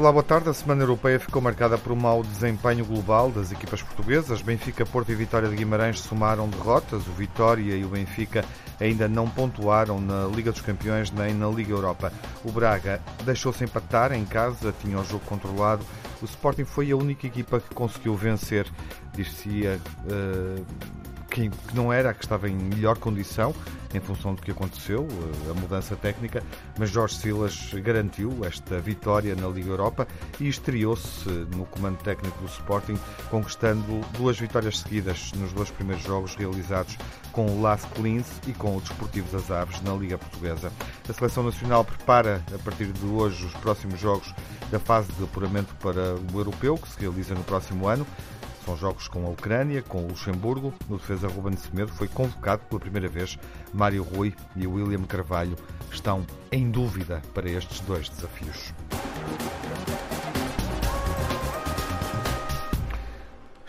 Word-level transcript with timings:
Olá, 0.00 0.10
boa 0.10 0.24
tarde. 0.24 0.48
A 0.48 0.54
Semana 0.54 0.82
Europeia 0.82 1.20
ficou 1.20 1.42
marcada 1.42 1.76
por 1.76 1.92
um 1.92 1.94
mau 1.94 2.22
desempenho 2.22 2.86
global 2.86 3.30
das 3.30 3.52
equipas 3.52 3.82
portuguesas. 3.82 4.40
Benfica, 4.40 4.86
Porto 4.86 5.12
e 5.12 5.14
Vitória 5.14 5.46
de 5.46 5.54
Guimarães 5.54 6.00
somaram 6.00 6.48
derrotas. 6.48 7.06
O 7.06 7.12
Vitória 7.12 7.76
e 7.76 7.84
o 7.84 7.88
Benfica 7.90 8.42
ainda 8.80 9.06
não 9.06 9.28
pontuaram 9.28 10.00
na 10.00 10.24
Liga 10.24 10.52
dos 10.52 10.62
Campeões 10.62 11.10
nem 11.10 11.34
na 11.34 11.48
Liga 11.48 11.72
Europa. 11.72 12.10
O 12.42 12.50
Braga 12.50 12.98
deixou-se 13.26 13.62
empatar 13.62 14.12
em 14.12 14.24
casa, 14.24 14.74
tinha 14.80 14.98
o 14.98 15.04
jogo 15.04 15.22
controlado. 15.26 15.84
O 16.22 16.24
Sporting 16.24 16.64
foi 16.64 16.90
a 16.90 16.96
única 16.96 17.26
equipa 17.26 17.60
que 17.60 17.74
conseguiu 17.74 18.14
vencer. 18.14 18.66
Dir-se-ia 19.12 19.78
uh, 20.06 20.64
que, 21.30 21.50
não 21.72 21.92
era 21.92 22.10
a 22.10 22.14
que 22.14 22.24
estava 22.24 22.48
em 22.48 22.54
melhor 22.54 22.98
condição 22.98 23.54
em 23.94 24.00
função 24.00 24.34
do 24.34 24.42
que 24.42 24.50
aconteceu, 24.50 25.06
eh, 25.10 25.50
a 25.50 25.54
mudança 25.54 25.96
técnica, 25.96 26.42
mas 26.78 26.90
Jorge 26.90 27.16
Silas 27.16 27.72
garantiu 27.74 28.44
esta 28.44 28.78
vitória 28.78 29.34
na 29.34 29.48
Liga 29.48 29.70
Europa 29.70 30.06
e 30.38 30.48
estreou-se 30.48 31.28
no 31.54 31.64
comando 31.66 31.98
técnico 31.98 32.38
do 32.38 32.46
Sporting, 32.46 32.96
conquistando 33.30 34.00
duas 34.16 34.38
vitórias 34.38 34.78
seguidas 34.78 35.32
nos 35.32 35.52
dois 35.52 35.70
primeiros 35.70 36.04
jogos 36.04 36.34
realizados 36.36 36.96
com 37.32 37.46
o 37.46 37.62
Las 37.62 37.84
Clins 37.84 38.26
e 38.46 38.52
com 38.52 38.76
o 38.76 38.80
Desportivo 38.80 39.30
das 39.36 39.50
Aves 39.50 39.80
na 39.82 39.94
Liga 39.94 40.18
Portuguesa. 40.18 40.72
A 41.08 41.12
Seleção 41.12 41.42
Nacional 41.42 41.84
prepara, 41.84 42.44
a 42.54 42.58
partir 42.58 42.86
de 42.86 43.06
hoje, 43.06 43.44
os 43.44 43.54
próximos 43.54 43.98
jogos 44.00 44.32
da 44.70 44.78
fase 44.78 45.10
de 45.12 45.24
apuramento 45.24 45.74
para 45.76 46.14
o 46.32 46.38
Europeu, 46.38 46.76
que 46.76 46.88
se 46.88 47.00
realiza 47.00 47.34
no 47.34 47.42
próximo 47.42 47.88
ano. 47.88 48.06
São 48.64 48.76
jogos 48.76 49.08
com 49.08 49.26
a 49.26 49.30
Ucrânia, 49.30 49.82
com 49.82 50.04
o 50.04 50.08
Luxemburgo. 50.08 50.72
No 50.88 50.98
defesa 50.98 51.28
Ruben 51.28 51.56
Semedo 51.56 51.92
foi 51.92 52.08
convocado 52.08 52.62
pela 52.68 52.80
primeira 52.80 53.08
vez. 53.08 53.38
Mário 53.72 54.02
Rui 54.02 54.34
e 54.54 54.66
William 54.66 55.02
Carvalho 55.04 55.56
estão 55.90 56.26
em 56.52 56.70
dúvida 56.70 57.22
para 57.34 57.48
estes 57.48 57.80
dois 57.80 58.08
desafios. 58.08 58.72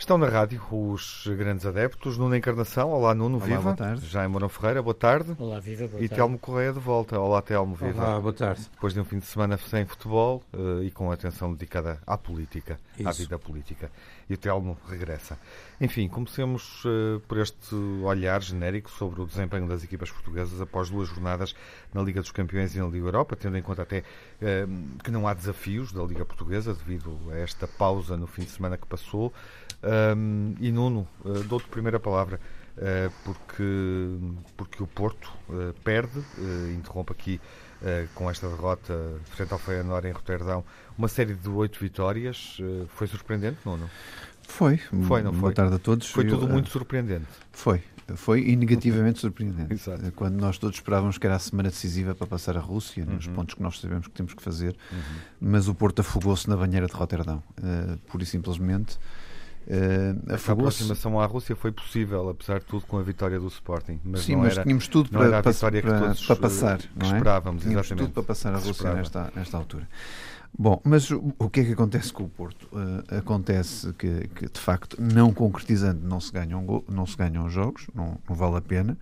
Estão 0.02 0.18
na 0.18 0.28
rádio 0.28 0.60
os 0.72 1.28
grandes 1.38 1.64
adeptos. 1.64 2.18
Nuno 2.18 2.36
Encarnação, 2.36 2.90
olá 2.90 3.14
Nuno, 3.14 3.38
olá, 3.38 3.46
viva. 3.46 3.62
Boa 3.62 3.76
tarde. 3.76 4.08
Jaime 4.08 4.32
Mourão 4.32 4.50
Ferreira, 4.50 4.82
boa 4.82 4.96
tarde. 4.96 5.36
Olá, 5.38 5.60
viva, 5.60 5.88
boa 5.88 6.04
e 6.04 6.10
tarde. 6.10 6.16
Telmo 6.16 6.40
Correia 6.40 6.74
de 6.74 6.80
volta. 6.80 7.20
Olá 7.20 7.40
Telmo, 7.40 7.76
viva. 7.76 8.04
Olá, 8.04 8.20
boa 8.20 8.34
tarde. 8.34 8.68
Depois 8.74 8.96
de 8.96 9.00
um 9.00 9.06
fim 9.06 9.20
de 9.20 9.28
semana 9.28 9.60
sem 9.60 9.86
futebol 9.86 10.44
uh, 10.54 10.82
e 10.82 10.90
com 10.90 11.12
atenção 11.12 11.54
dedicada 11.54 12.02
à 12.08 12.18
política, 12.18 12.80
Isso. 12.98 13.08
à 13.08 13.12
vida 13.12 13.38
política. 13.38 13.92
E 14.28 14.34
o 14.34 14.38
Telmo 14.38 14.76
regressa. 14.90 15.38
Enfim, 15.80 16.08
comecemos 16.08 16.84
uh, 16.84 17.20
por 17.28 17.38
este 17.38 17.76
olhar 18.04 18.42
genérico 18.42 18.90
sobre 18.90 19.22
o 19.22 19.26
desempenho 19.28 19.68
das 19.68 19.84
equipas 19.84 20.10
portuguesas 20.10 20.60
após 20.60 20.90
duas 20.90 21.10
jornadas 21.10 21.54
na 21.94 22.02
Liga 22.02 22.22
dos 22.22 22.32
Campeões 22.32 22.74
e 22.76 22.80
na 22.80 22.88
Liga 22.88 23.06
Europa, 23.06 23.36
tendo 23.36 23.56
em 23.56 23.62
conta 23.62 23.84
até 23.84 24.00
uh, 24.00 25.00
que 25.04 25.12
não 25.12 25.28
há 25.28 25.36
desafios 25.36 25.92
da 25.92 26.02
Liga 26.02 26.26
Portuguesa 26.26 26.74
devido 26.74 27.20
a 27.32 27.38
esta 27.38 27.68
pausa 27.68 28.18
no 28.18 28.26
fim 28.26 28.42
de 28.42 28.50
semana 28.50 28.78
que 28.78 28.88
passou. 28.88 29.32
Um, 29.84 30.54
e 30.60 30.72
Nuno, 30.72 31.08
uh, 31.26 31.44
dou-te 31.44 31.68
primeira 31.68 32.00
palavra, 32.00 32.40
uh, 32.78 33.12
porque, 33.24 34.18
porque 34.56 34.84
o 34.84 34.88
Porto 34.88 35.32
uh, 35.50 35.73
perde, 35.84 36.22
interrompe 36.76 37.12
aqui 37.12 37.42
com 38.14 38.30
esta 38.30 38.48
derrota 38.48 38.94
frente 39.32 39.52
ao 39.52 39.58
Feyenoord 39.58 40.08
em 40.08 40.12
Roterdão, 40.12 40.64
uma 40.96 41.08
série 41.08 41.34
de 41.34 41.50
oito 41.50 41.80
vitórias. 41.80 42.60
foi 42.90 43.08
surpreendente, 43.08 43.58
Nuno? 43.66 43.90
Foi. 44.48 44.78
Foi, 44.78 45.23
não 45.23 45.32
foi? 45.32 45.42
Boa 45.42 45.52
tarde 45.52 45.73
a 45.78 45.80
todos. 45.80 46.08
Foi 46.12 46.23
tudo 46.23 46.48
muito 46.48 46.70
surpreendente. 46.70 47.26
Foi. 47.52 47.82
Foi 48.16 48.42
e 48.42 48.55
negativamente 48.55 49.20
surpreendente. 49.20 49.73
Exato. 49.73 50.11
Quando 50.11 50.36
nós 50.39 50.60
todos 50.60 50.76
esperávamos 50.78 51.17
que 51.17 51.26
era 51.26 51.38
a 51.38 51.39
semana 51.39 51.70
decisiva 51.70 52.14
para 52.14 52.28
passar 52.28 52.55
a 52.55 52.60
Rússia, 52.60 53.04
nos 53.04 53.26
Uhum. 53.26 53.34
pontos 53.34 53.55
que 53.55 53.64
nós 53.64 53.80
sabemos 53.80 54.05
que 54.05 54.14
temos 54.14 54.36
que 54.36 54.44
fazer, 54.44 54.76
Uhum. 54.92 55.00
mas 55.39 55.67
o 55.67 55.73
Porto 55.73 56.02
afogou-se 56.02 56.48
na 56.50 56.55
banheira 56.58 56.86
de 56.86 56.94
Roterdão. 56.94 57.42
Uh, 57.58 57.98
pura 58.08 58.23
e 58.23 58.28
simplesmente. 58.28 59.00
Uh, 59.67 60.33
Essa 60.33 60.54
aproximação 60.54 61.20
à 61.20 61.26
Rússia 61.26 61.55
foi 61.55 61.72
possível, 61.72 62.30
apesar 62.30 62.60
de 62.60 62.66
tudo, 62.66 62.86
com 62.86 62.98
a 62.98 63.04
vitória 63.04 63.39
do 63.39 63.48
Sporting. 63.48 63.99
Mas 64.04 64.22
Sim, 64.22 64.33
não 64.33 64.42
mas 64.42 64.54
era, 64.54 64.64
tínhamos 64.64 64.88
tudo 64.88 65.10
não 65.11 65.20
para, 65.20 65.27
era 65.27 65.39
a 65.39 65.44
para, 65.44 65.52
vitória 65.52 65.82
que 65.82 65.88
para, 65.88 65.99
todos 65.99 66.26
para 66.26 66.36
passar. 66.36 66.77
que 66.80 66.89
não 66.95 67.11
é? 67.11 67.17
esperávamos, 67.17 67.61
Tínhamos 67.61 67.86
exatamente. 67.86 68.05
tudo 68.08 68.14
para 68.14 68.23
passar 68.23 68.55
a 68.55 68.60
Que 68.60 68.67
Rússia 68.67 68.94
nesta, 68.94 69.32
nesta 69.36 69.58
altura. 69.58 69.88
Bom, 70.58 70.82
mas 70.83 71.10
o, 71.11 71.33
o 71.39 71.49
que 71.49 71.61
é 71.61 71.64
que 71.64 71.72
acontece 71.72 72.11
com 72.11 72.23
o 72.23 72.30
Porto? 72.30 72.67
Uh, 72.73 73.17
acontece 73.17 73.94
que, 73.94 74.27
que, 74.36 74.49
de 74.49 74.60
facto, 74.60 74.98
não 75.02 75.33
concretizando, 75.33 76.05
não 76.05 76.20
se 76.20 76.32
ganham, 76.32 76.83
não 76.89 77.05
se 77.05 77.16
ganham 77.16 77.49
jogos, 77.49 77.88
não, 77.95 78.17
não 78.28 78.36
vale 78.36 78.58
a 78.58 78.61
pena. 78.61 78.98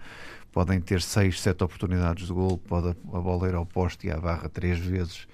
Podem 0.51 0.79
ter 0.79 1.01
seis, 1.01 1.41
sete 1.41 1.63
oportunidades 1.63 2.27
de 2.27 2.33
gol, 2.33 2.57
pode 2.57 2.89
a, 2.89 2.91
a 2.91 3.21
bola 3.21 3.47
ir 3.47 3.55
ao 3.55 3.65
poste 3.65 4.07
e 4.07 4.11
à 4.11 4.19
barra 4.19 4.47
três 4.49 4.77
vezes, 4.77 5.27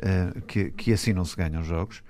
uh, 0.00 0.40
que, 0.42 0.70
que 0.70 0.92
assim 0.92 1.12
não 1.12 1.24
se 1.24 1.36
ganham 1.36 1.62
jogos. 1.62 2.02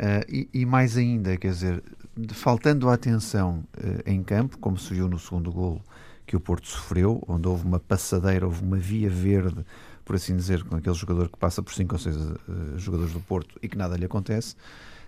Uh, 0.00 0.24
e, 0.28 0.48
e 0.54 0.64
mais 0.64 0.96
ainda, 0.96 1.36
quer 1.36 1.50
dizer, 1.50 1.82
faltando 2.30 2.88
a 2.88 2.94
atenção 2.94 3.64
uh, 3.76 4.02
em 4.10 4.22
campo, 4.22 4.56
como 4.58 4.78
se 4.78 4.94
viu 4.94 5.08
no 5.08 5.18
segundo 5.18 5.52
golo 5.52 5.82
que 6.26 6.36
o 6.36 6.40
Porto 6.40 6.68
sofreu, 6.68 7.22
onde 7.26 7.48
houve 7.48 7.66
uma 7.66 7.80
passadeira, 7.80 8.46
houve 8.46 8.62
uma 8.62 8.76
via 8.76 9.10
verde, 9.10 9.64
por 10.04 10.16
assim 10.16 10.34
dizer, 10.34 10.62
com 10.64 10.76
aquele 10.76 10.94
jogador 10.94 11.28
que 11.28 11.36
passa 11.36 11.62
por 11.62 11.74
cinco 11.74 11.96
ou 11.96 11.98
seis 11.98 12.16
uh, 12.16 12.38
jogadores 12.78 13.12
do 13.12 13.20
Porto 13.20 13.58
e 13.62 13.68
que 13.68 13.76
nada 13.76 13.96
lhe 13.96 14.04
acontece, 14.04 14.56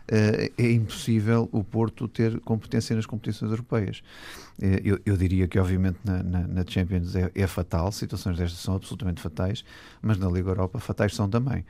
é 0.08 0.72
impossível 0.72 1.48
o 1.52 1.62
Porto 1.62 2.08
ter 2.08 2.40
competência 2.40 2.94
nas 2.94 3.06
competições 3.06 3.52
europeias. 3.52 4.02
Eu, 4.84 4.98
eu 5.06 5.16
diria 5.16 5.46
que, 5.46 5.56
obviamente, 5.60 5.96
na, 6.04 6.22
na, 6.24 6.40
na 6.40 6.64
Champions 6.66 7.14
é, 7.14 7.30
é 7.32 7.46
fatal, 7.46 7.90
situações 7.92 8.36
destas 8.36 8.58
são 8.58 8.74
absolutamente 8.74 9.22
fatais, 9.22 9.64
mas 10.02 10.18
na 10.18 10.28
Liga 10.28 10.50
Europa 10.50 10.80
fatais 10.80 11.14
são 11.14 11.30
também. 11.30 11.64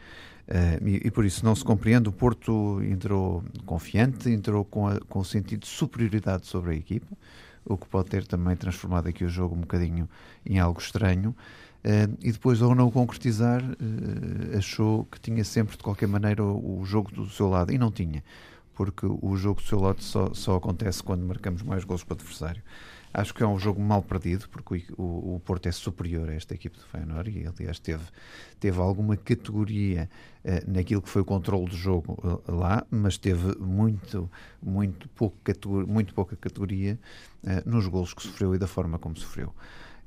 Uh, 0.49 0.87
e, 0.87 1.07
e 1.07 1.11
por 1.11 1.25
isso 1.25 1.45
não 1.45 1.55
se 1.55 1.65
compreende. 1.65 2.09
O 2.09 2.13
Porto 2.13 2.83
entrou 2.83 3.45
confiante, 3.65 4.29
entrou 4.31 4.65
com, 4.65 4.87
a, 4.87 4.99
com 5.01 5.21
o 5.21 5.25
sentido 5.25 5.61
de 5.61 5.69
superioridade 5.69 6.47
sobre 6.47 6.73
a 6.73 6.75
equipa, 6.75 7.17
o 7.65 7.77
que 7.77 7.87
pode 7.87 8.09
ter 8.09 8.27
também 8.27 8.57
transformado 8.57 9.09
aqui 9.09 9.25
o 9.25 9.29
jogo 9.29 9.55
um 9.55 9.61
bocadinho 9.61 10.09
em 10.45 10.59
algo 10.59 10.81
estranho. 10.81 11.35
Uh, 11.85 12.17
e 12.21 12.31
depois, 12.31 12.63
ao 12.63 12.75
não 12.75 12.87
o 12.87 12.93
concretizar, 12.93 13.63
uh, 13.63 14.57
achou 14.57 15.05
que 15.07 15.19
tinha 15.21 15.43
sempre, 15.43 15.77
de 15.77 15.83
qualquer 15.83 16.07
maneira, 16.07 16.43
o, 16.45 16.81
o, 16.81 16.85
jogo 16.85 17.11
do 17.11 17.29
seu 17.29 17.49
lado. 17.49 17.73
E 17.73 17.79
não 17.79 17.91
tinha, 17.91 18.23
porque 18.75 19.05
o 19.07 19.37
jogo 19.37 19.61
do 19.61 19.67
seu 19.67 19.81
lado 19.81 20.03
só, 20.03 20.33
só 20.33 20.57
acontece 20.57 21.03
quando 21.03 21.25
marcamos 21.25 21.63
mais 21.63 21.83
gols 21.85 22.05
para 22.05 22.15
o 22.15 22.19
adversário. 22.19 22.63
Acho 23.13 23.35
que 23.35 23.43
é 23.43 23.47
um 23.47 23.59
jogo 23.59 23.81
mal 23.81 24.01
perdido, 24.01 24.49
porque 24.49 24.87
o, 24.97 25.03
o, 25.03 25.37
o 25.37 25.41
Porto 25.41 25.67
é 25.67 25.73
superior 25.73 26.31
a 26.31 26.35
esta 26.35 26.55
equipe 26.55 26.79
do 26.79 26.85
Feyenoord 26.85 27.31
e, 27.31 27.47
aliás, 27.47 27.79
teve, 27.79 28.05
teve 28.59 28.81
alguma 28.81 29.17
categoria 29.17 30.09
naquilo 30.67 31.01
que 31.01 31.09
foi 31.09 31.23
o 31.23 31.25
controle 31.25 31.67
do 31.67 31.77
jogo 31.77 32.19
uh, 32.23 32.53
lá, 32.53 32.85
mas 32.91 33.17
teve 33.17 33.57
muito, 33.59 34.31
muito, 34.61 35.09
pouco 35.11 35.37
muito 35.87 36.13
pouca 36.15 36.37
categoria 36.37 36.99
uh, 37.45 37.69
nos 37.69 37.87
golos 37.87 38.13
que 38.13 38.23
sofreu 38.23 38.55
e 38.55 38.59
da 38.59 38.67
forma 38.67 38.99
como 38.99 39.17
sofreu. 39.17 39.55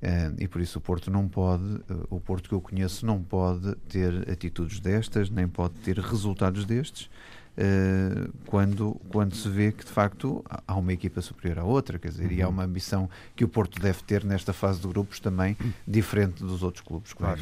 Uh, 0.02 0.36
e 0.38 0.48
por 0.48 0.62
isso 0.62 0.78
o 0.78 0.82
Porto 0.82 1.10
não 1.10 1.28
pode, 1.28 1.64
uh, 1.64 2.08
o 2.10 2.20
Porto 2.20 2.50
que 2.50 2.54
eu 2.54 2.62
conheço 2.62 3.06
não 3.06 3.24
pode 3.24 3.74
ter 3.88 4.30
atitudes 4.30 4.80
destas, 4.80 5.30
nem 5.30 5.48
pode 5.48 5.76
ter 5.76 5.98
resultados 5.98 6.66
destes, 6.66 7.10
uh, 7.58 8.34
quando, 8.46 9.00
quando 9.10 9.36
se 9.36 9.50
vê 9.50 9.72
que 9.72 9.86
de 9.86 9.92
facto 9.92 10.44
há 10.68 10.76
uma 10.76 10.94
equipa 10.94 11.22
superior 11.22 11.60
à 11.60 11.64
outra, 11.64 11.98
quer 12.00 12.10
dizer, 12.10 12.26
uhum. 12.26 12.32
e 12.32 12.42
há 12.42 12.48
uma 12.48 12.64
ambição 12.64 13.10
que 13.36 13.44
o 13.44 13.48
Porto 13.48 13.80
deve 13.80 14.04
ter 14.04 14.24
nesta 14.24 14.54
fase 14.54 14.80
de 14.80 14.88
grupos 14.88 15.20
também 15.20 15.58
diferente 15.88 16.44
dos 16.44 16.64
outros 16.64 16.84
clubes. 16.84 17.12
é 17.12 17.16
Claro. 17.16 17.42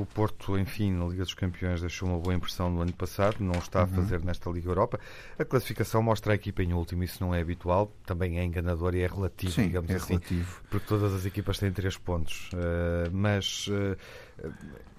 o 0.00 0.06
Porto, 0.06 0.58
enfim, 0.58 0.92
na 0.92 1.06
Liga 1.06 1.24
dos 1.24 1.34
Campeões 1.34 1.80
deixou 1.80 2.08
uma 2.08 2.18
boa 2.18 2.34
impressão 2.34 2.70
no 2.70 2.80
ano 2.80 2.92
passado, 2.92 3.36
não 3.40 3.58
está 3.58 3.82
a 3.82 3.86
fazer 3.86 4.16
uhum. 4.16 4.26
nesta 4.26 4.50
Liga 4.50 4.68
Europa. 4.68 4.98
A 5.38 5.44
classificação 5.44 6.02
mostra 6.02 6.32
a 6.32 6.34
equipa 6.34 6.62
em 6.62 6.72
último, 6.72 7.04
isso 7.04 7.22
não 7.22 7.34
é 7.34 7.40
habitual, 7.40 7.92
também 8.06 8.38
é 8.38 8.44
enganador 8.44 8.94
e 8.94 9.00
é 9.00 9.06
relativo, 9.06 9.52
Sim, 9.52 9.66
digamos 9.66 9.90
é 9.90 9.96
assim, 9.96 10.14
relativo. 10.14 10.62
porque 10.70 10.86
todas 10.86 11.12
as 11.12 11.26
equipas 11.26 11.58
têm 11.58 11.72
três 11.72 11.96
pontos. 11.96 12.50
Uh, 12.52 13.10
mas 13.12 13.66
uh, 13.68 13.96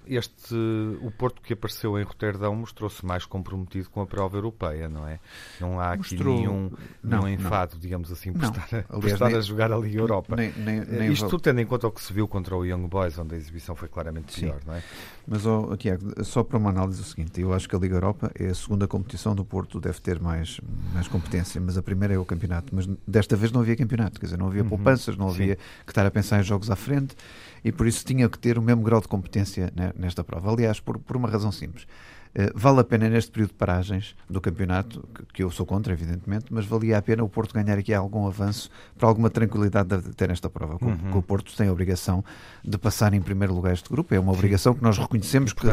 este 0.06 0.54
o 1.00 1.10
Porto 1.10 1.40
que 1.40 1.54
apareceu 1.54 1.98
em 1.98 2.02
Roterdão 2.02 2.54
mostrou-se 2.54 3.04
mais 3.04 3.24
comprometido 3.24 3.88
com 3.88 4.00
a 4.02 4.06
prova 4.06 4.36
europeia, 4.36 4.88
não 4.88 5.06
é? 5.08 5.18
Não 5.60 5.80
há 5.80 5.92
aqui 5.92 6.14
Mostrou... 6.14 6.36
nenhum, 6.36 6.70
não, 7.02 7.22
nenhum 7.22 7.28
enfado, 7.28 7.74
não. 7.74 7.80
digamos 7.80 8.12
assim, 8.12 8.32
por 8.32 8.42
não. 8.42 8.50
estar, 8.50 8.68
a, 8.76 8.84
Aliás, 8.94 9.12
estar 9.14 9.28
nem, 9.28 9.36
a 9.36 9.40
jogar 9.40 9.72
a 9.72 9.78
Liga 9.78 9.98
Europa. 10.00 10.36
Nem, 10.36 10.52
nem, 10.52 10.80
nem 10.84 11.12
Isto 11.12 11.28
tudo 11.28 11.40
tendo 11.40 11.60
em 11.60 11.66
conta 11.66 11.86
o 11.86 11.90
que 11.90 12.02
se 12.02 12.12
viu 12.12 12.28
contra 12.28 12.54
o 12.56 12.64
Young 12.64 12.86
Boys, 12.86 13.18
onde 13.18 13.34
a 13.34 13.38
exibição 13.38 13.74
foi 13.74 13.88
claramente 13.88 14.34
Sim. 14.34 14.46
pior, 14.46 14.60
não 14.66 14.74
é? 14.74 14.82
Mas, 15.26 15.46
oh, 15.46 15.74
Tiago, 15.76 16.22
só 16.22 16.42
para 16.44 16.58
uma 16.58 16.68
análise 16.68 17.00
o 17.00 17.04
seguinte, 17.04 17.40
eu 17.40 17.54
acho 17.54 17.66
que 17.66 17.74
a 17.74 17.78
Liga 17.78 17.94
Europa 17.96 18.30
é 18.34 18.48
a 18.48 18.54
segunda 18.54 18.86
competição 18.86 19.34
do 19.34 19.44
Porto, 19.44 19.80
deve 19.80 20.00
ter 20.00 20.20
mais, 20.20 20.60
mais 20.92 21.08
competência, 21.08 21.58
mas 21.60 21.78
a 21.78 21.82
primeira 21.82 22.12
é 22.12 22.18
o 22.18 22.26
campeonato, 22.26 22.74
mas 22.74 22.86
desta 23.08 23.36
vez 23.36 23.50
não 23.50 23.62
havia 23.62 23.76
campeonato, 23.76 24.20
quer 24.20 24.26
dizer, 24.26 24.36
não 24.36 24.48
havia 24.48 24.62
Uhum. 24.62 24.68
poupanças, 24.68 25.16
não 25.16 25.28
havia 25.28 25.54
Sim. 25.54 25.60
que 25.86 25.90
estar 25.92 26.04
a 26.04 26.10
pensar 26.10 26.40
em 26.40 26.42
jogos 26.42 26.70
à 26.70 26.76
frente, 26.76 27.16
e 27.64 27.72
por 27.72 27.86
isso 27.86 28.04
tinha 28.04 28.28
que 28.28 28.38
ter 28.38 28.58
o 28.58 28.62
mesmo 28.62 28.82
grau 28.82 29.00
de 29.00 29.08
competência 29.08 29.72
nesta 29.96 30.22
prova. 30.22 30.52
Aliás, 30.52 30.78
por, 30.78 30.98
por 30.98 31.16
uma 31.16 31.28
razão 31.28 31.50
simples. 31.50 31.86
Uh, 32.36 32.50
vale 32.52 32.80
a 32.80 32.84
pena 32.84 33.08
neste 33.08 33.30
período 33.30 33.50
de 33.50 33.56
paragens 33.56 34.16
do 34.28 34.40
campeonato, 34.40 35.06
que, 35.14 35.24
que, 35.34 35.44
eu 35.44 35.50
sou 35.52 35.64
contra, 35.64 35.92
evidentemente, 35.92 36.46
mas 36.50 36.66
valia 36.66 36.98
a 36.98 37.02
pena 37.02 37.22
o 37.22 37.28
Porto 37.28 37.54
ganhar 37.54 37.78
aqui 37.78 37.94
algum 37.94 38.26
avanço 38.26 38.68
para 38.98 39.08
alguma 39.08 39.30
tranquilidade 39.30 39.96
de 39.96 40.14
ter 40.14 40.30
esta 40.30 40.50
prova. 40.50 40.76
Uhum. 40.84 41.18
o 41.18 41.22
Porto 41.22 41.54
tem 41.56 41.68
a 41.68 41.72
obrigação 41.72 42.24
de 42.64 42.76
passar 42.76 43.14
em 43.14 43.20
primeiro 43.20 43.54
lugar 43.54 43.72
este 43.72 43.88
grupo, 43.88 44.12
é 44.14 44.18
uma 44.18 44.32
obrigação 44.32 44.74
que 44.74 44.82
nós 44.82 44.98
reconhecemos 44.98 45.52
que 45.52 45.66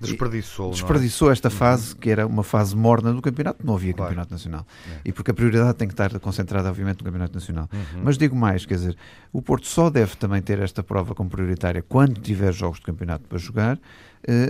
desperdiçou, 0.00 0.70
desperdiçou 0.70 1.32
esta 1.32 1.48
uhum. 1.48 1.54
fase, 1.54 1.96
que 1.96 2.08
era 2.08 2.26
uma 2.26 2.44
fase 2.44 2.76
morna 2.76 3.12
do 3.12 3.20
campeonato, 3.20 3.66
não 3.66 3.74
havia 3.74 3.92
claro. 3.92 4.10
campeonato 4.10 4.32
nacional. 4.32 4.66
É. 4.88 4.98
E 5.06 5.12
porque 5.12 5.32
a 5.32 5.34
prioridade 5.34 5.74
tem 5.74 5.88
que 5.88 5.94
estar 5.94 6.16
concentrada, 6.20 6.68
obviamente, 6.68 6.98
no 6.98 7.04
campeonato 7.04 7.34
nacional. 7.34 7.68
Uhum. 7.72 8.02
Mas 8.04 8.16
digo 8.16 8.36
mais, 8.36 8.64
quer 8.64 8.74
dizer, 8.74 8.96
o 9.32 9.42
Porto 9.42 9.66
só 9.66 9.90
deve 9.90 10.14
também 10.16 10.40
ter 10.40 10.60
esta 10.60 10.82
prova 10.82 11.12
como 11.12 11.28
prioritária 11.28 11.82
quando 11.82 12.20
tiver 12.20 12.52
jogos 12.52 12.78
de 12.78 12.84
campeonato 12.84 13.24
para 13.28 13.38
jogar 13.38 13.76
eh, 13.76 13.80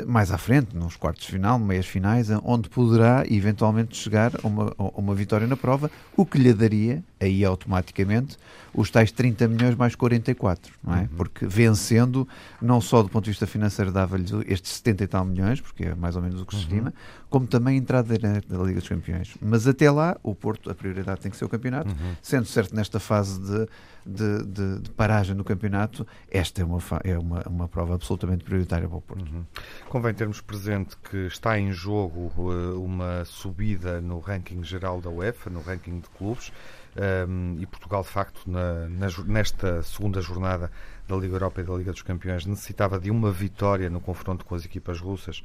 mais 0.06 0.31
à 0.31 0.38
frente, 0.38 0.76
nos 0.76 0.97
quartos 0.97 1.25
de 1.25 1.32
final, 1.32 1.59
meias 1.59 1.87
finais, 1.87 2.29
onde 2.44 2.69
poderá 2.69 3.25
eventualmente 3.29 3.97
chegar 3.97 4.32
a 4.43 4.47
uma, 4.47 4.75
a 4.79 5.00
uma 5.00 5.15
vitória 5.15 5.47
na 5.47 5.56
prova, 5.56 5.91
o 6.17 6.25
que 6.25 6.38
lhe 6.38 6.53
daria, 6.53 7.03
aí 7.21 7.44
automaticamente, 7.44 8.37
os 8.75 8.91
tais 8.91 9.12
30 9.12 9.49
milhões 9.49 9.75
mais 9.76 9.94
44, 9.94 10.73
não 10.82 10.94
é? 10.94 11.00
Uhum. 11.00 11.09
Porque 11.17 11.47
vencendo, 11.47 12.26
não 12.61 12.81
só 12.81 13.03
do 13.03 13.09
ponto 13.09 13.25
de 13.25 13.31
vista 13.31 13.47
financeiro 13.47 13.93
dava-lhe 13.93 14.26
estes 14.47 14.73
70 14.73 15.05
e 15.05 15.06
tal 15.06 15.25
milhões, 15.25 15.61
porque 15.61 15.85
é 15.85 15.94
mais 15.94 16.17
ou 16.17 16.23
menos 16.23 16.41
o 16.41 16.47
que 16.47 16.55
se 16.55 16.62
uhum. 16.62 16.69
estima, 16.69 16.94
como 17.31 17.47
também 17.47 17.75
a 17.75 17.79
entrada 17.79 18.19
da 18.19 18.59
Liga 18.65 18.81
dos 18.81 18.88
Campeões. 18.88 19.35
Mas 19.41 19.67
até 19.67 19.91
lá, 19.91 20.17
o 20.23 20.35
Porto, 20.35 20.70
a 20.70 20.75
prioridade 20.75 21.20
tem 21.20 21.31
que 21.31 21.37
ser 21.37 21.44
o 21.44 21.49
campeonato, 21.49 21.88
uhum. 21.88 22.15
sendo 22.23 22.47
certo 22.47 22.75
nesta 22.75 22.99
fase 22.99 23.41
de, 23.41 23.69
de, 24.06 24.45
de, 24.45 24.81
de, 24.81 24.91
paragem 24.91 25.35
no 25.35 25.45
campeonato, 25.45 26.06
esta 26.31 26.62
é 26.62 26.65
uma, 26.65 26.79
é 27.05 27.19
uma, 27.19 27.43
uma 27.49 27.69
prova 27.69 27.95
absolutamente 27.95 28.45
prioritária 28.45 28.89
para 28.89 28.99
o 28.99 29.01
Porto. 29.01 29.33
Uhum. 29.33 29.45
Convém 29.89 30.15
termos 30.15 30.41
presente 30.41 30.97
que 30.99 31.27
está 31.27 31.59
em 31.59 31.73
jogo 31.73 32.33
uh, 32.37 32.83
uma 32.83 33.25
subida 33.25 34.01
no 34.01 34.19
ranking 34.19 34.62
geral 34.62 35.01
da 35.01 35.11
UEFA, 35.11 35.51
no 35.51 35.61
ranking 35.61 36.01
de 36.01 36.09
clubes. 36.11 36.53
Um, 36.97 37.56
e 37.59 37.67
Portugal, 37.67 38.03
de 38.03 38.09
facto, 38.09 38.49
na, 38.49 38.89
na, 38.89 39.09
nesta 39.27 39.83
segunda 39.83 40.21
jornada 40.21 40.71
da 41.09 41.17
Liga 41.17 41.35
Europa 41.35 41.61
e 41.61 41.65
da 41.65 41.75
Liga 41.75 41.91
dos 41.91 42.03
Campeões, 42.03 42.47
necessitava 42.47 43.01
de 43.01 43.11
uma 43.11 43.33
vitória 43.33 43.91
no 43.91 44.01
confronto 44.01 44.45
com 44.45 44.55
as 44.55 44.65
equipas 44.65 45.01
russas, 45.01 45.43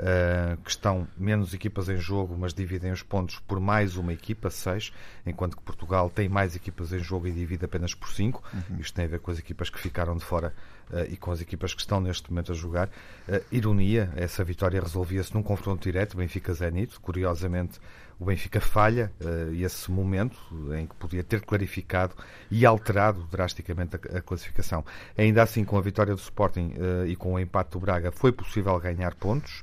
uh, 0.00 0.56
que 0.62 0.70
estão 0.70 1.06
menos 1.16 1.54
equipas 1.54 1.88
em 1.88 1.96
jogo, 1.96 2.36
mas 2.36 2.52
dividem 2.52 2.90
os 2.90 3.02
pontos 3.02 3.38
por 3.38 3.60
mais 3.60 3.96
uma 3.96 4.12
equipa, 4.12 4.50
seis, 4.50 4.92
enquanto 5.24 5.56
que 5.56 5.62
Portugal 5.62 6.10
tem 6.10 6.28
mais 6.28 6.56
equipas 6.56 6.92
em 6.92 6.98
jogo 6.98 7.28
e 7.28 7.32
divide 7.32 7.64
apenas 7.64 7.94
por 7.94 8.10
cinco. 8.10 8.42
Uhum. 8.52 8.78
Isto 8.80 8.94
tem 8.94 9.04
a 9.04 9.08
ver 9.08 9.20
com 9.20 9.30
as 9.30 9.38
equipas 9.38 9.70
que 9.70 9.78
ficaram 9.78 10.16
de 10.16 10.24
fora 10.24 10.54
uh, 10.90 11.04
e 11.10 11.16
com 11.16 11.30
as 11.30 11.40
equipas 11.40 11.74
que 11.74 11.80
estão 11.80 12.00
neste 12.00 12.30
momento 12.30 12.52
a 12.52 12.54
jogar. 12.54 12.88
Uh, 13.28 13.44
ironia, 13.52 14.10
essa 14.16 14.42
vitória 14.42 14.80
resolvia-se 14.80 15.34
num 15.34 15.42
confronto 15.42 15.82
direto, 15.82 16.16
Benfica-Zenit, 16.16 16.98
curiosamente 17.00 17.78
o 18.18 18.26
Benfica 18.26 18.60
falha 18.60 19.10
uh, 19.22 19.54
esse 19.54 19.90
momento 19.90 20.38
em 20.78 20.86
que 20.86 20.94
podia 20.96 21.24
ter 21.24 21.40
clarificado 21.40 22.14
e 22.50 22.66
alterado 22.66 23.26
drasticamente 23.30 23.96
a, 23.96 24.18
a 24.18 24.20
classificação. 24.20 24.84
Ainda 25.16 25.42
assim, 25.42 25.64
com 25.64 25.78
a 25.78 25.80
vitória 25.80 26.14
do 26.14 26.20
Sporting 26.20 26.74
uh, 26.76 27.06
e 27.06 27.16
com 27.16 27.32
o 27.32 27.40
empate 27.40 27.70
do 27.70 27.80
Braga, 27.80 28.12
foi 28.12 28.30
possível 28.30 28.78
ganhar 28.78 29.14
pontos. 29.14 29.62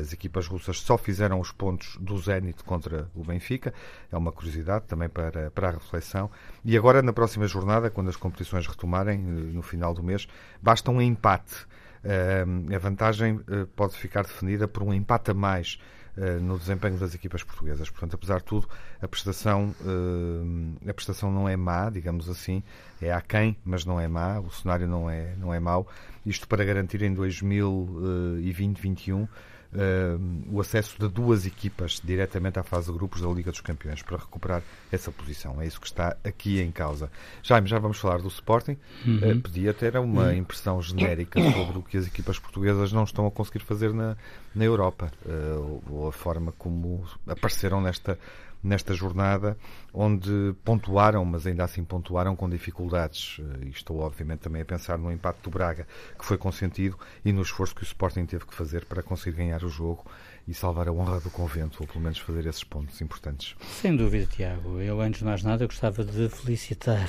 As 0.00 0.12
equipas 0.12 0.46
russas 0.46 0.80
só 0.80 0.98
fizeram 0.98 1.40
os 1.40 1.52
pontos 1.52 1.96
do 2.00 2.18
Zenit 2.18 2.64
contra 2.64 3.08
o 3.14 3.24
Benfica. 3.24 3.72
É 4.10 4.16
uma 4.16 4.32
curiosidade 4.32 4.86
também 4.86 5.08
para, 5.08 5.50
para 5.50 5.68
a 5.68 5.72
reflexão. 5.72 6.30
E 6.64 6.76
agora, 6.76 7.02
na 7.02 7.12
próxima 7.12 7.46
jornada, 7.46 7.90
quando 7.90 8.08
as 8.08 8.16
competições 8.16 8.66
retomarem, 8.66 9.18
no 9.18 9.62
final 9.62 9.94
do 9.94 10.02
mês, 10.02 10.26
basta 10.60 10.90
um 10.90 11.00
empate. 11.00 11.66
a 12.74 12.78
vantagem 12.78 13.40
pode 13.76 13.96
ficar 13.96 14.22
definida 14.22 14.66
por 14.66 14.82
um 14.82 14.92
empate 14.92 15.30
a 15.30 15.34
mais 15.34 15.78
eh, 16.20 16.40
no 16.40 16.58
desempenho 16.58 16.98
das 16.98 17.14
equipas 17.14 17.44
portuguesas. 17.44 17.88
Portanto, 17.90 18.14
apesar 18.14 18.38
de 18.38 18.44
tudo, 18.44 18.68
a 19.00 19.06
prestação, 19.06 19.72
eh, 19.86 20.90
a 20.90 20.94
prestação 20.94 21.30
não 21.30 21.48
é 21.48 21.56
má, 21.56 21.88
digamos 21.90 22.28
assim, 22.28 22.60
é 23.00 23.12
aquém, 23.12 23.56
mas 23.64 23.84
não 23.84 24.00
é 24.00 24.08
má, 24.08 24.40
o 24.40 24.50
cenário 24.50 24.88
não 24.88 25.08
é, 25.08 25.36
não 25.36 25.54
é 25.54 25.60
mau. 25.60 25.86
Isto 26.26 26.48
para 26.48 26.64
garantir 26.64 27.02
em 27.02 27.14
2020-21 27.14 29.28
uh, 29.72 30.54
o 30.54 30.60
acesso 30.60 30.98
de 30.98 31.08
duas 31.08 31.46
equipas 31.46 32.00
diretamente 32.02 32.58
à 32.58 32.62
fase 32.62 32.90
de 32.90 32.96
grupos 32.96 33.20
da 33.20 33.28
Liga 33.28 33.50
dos 33.50 33.60
Campeões 33.60 34.02
para 34.02 34.16
recuperar 34.16 34.62
essa 34.90 35.10
posição. 35.10 35.60
É 35.60 35.66
isso 35.66 35.80
que 35.80 35.86
está 35.86 36.16
aqui 36.24 36.60
em 36.60 36.70
causa. 36.70 37.10
Jaime, 37.42 37.68
já 37.68 37.78
vamos 37.78 37.98
falar 37.98 38.18
do 38.18 38.28
Sporting. 38.28 38.76
Uhum. 39.06 39.38
Uh, 39.38 39.40
podia 39.40 39.74
ter 39.74 39.96
uma 39.96 40.24
uhum. 40.24 40.32
impressão 40.32 40.80
genérica 40.80 41.40
sobre 41.52 41.78
o 41.78 41.82
que 41.82 41.96
as 41.96 42.06
equipas 42.06 42.38
portuguesas 42.38 42.92
não 42.92 43.04
estão 43.04 43.26
a 43.26 43.30
conseguir 43.30 43.60
fazer 43.60 43.92
na, 43.92 44.16
na 44.54 44.64
Europa, 44.64 45.10
uh, 45.26 45.82
ou 45.90 46.08
a 46.08 46.12
forma 46.12 46.52
como 46.52 47.04
apareceram 47.26 47.80
nesta 47.80 48.18
nesta 48.62 48.92
jornada, 48.94 49.56
onde 49.92 50.54
pontuaram, 50.64 51.24
mas 51.24 51.46
ainda 51.46 51.64
assim 51.64 51.84
pontuaram 51.84 52.34
com 52.34 52.48
dificuldades. 52.48 53.40
Eh, 53.40 53.66
e 53.66 53.68
estou, 53.70 54.00
obviamente, 54.00 54.40
também 54.40 54.62
a 54.62 54.64
pensar 54.64 54.98
no 54.98 55.12
impacto 55.12 55.44
do 55.44 55.50
Braga, 55.50 55.86
que 56.18 56.24
foi 56.24 56.36
consentido, 56.36 56.98
e 57.24 57.32
no 57.32 57.42
esforço 57.42 57.74
que 57.74 57.82
o 57.82 57.84
Sporting 57.84 58.26
teve 58.26 58.44
que 58.44 58.54
fazer 58.54 58.84
para 58.84 59.02
conseguir 59.02 59.36
ganhar 59.36 59.62
o 59.62 59.68
jogo 59.68 60.04
e 60.46 60.54
salvar 60.54 60.88
a 60.88 60.92
honra 60.92 61.20
do 61.20 61.30
convento, 61.30 61.78
ou 61.80 61.86
pelo 61.86 62.00
menos 62.00 62.18
fazer 62.18 62.46
esses 62.46 62.64
pontos 62.64 63.00
importantes. 63.00 63.54
Sem 63.80 63.94
dúvida, 63.94 64.26
Tiago. 64.26 64.80
Eu, 64.80 65.00
antes 65.00 65.20
de 65.20 65.26
mais 65.26 65.42
nada, 65.42 65.66
gostava 65.66 66.02
de 66.04 66.28
felicitar 66.28 67.08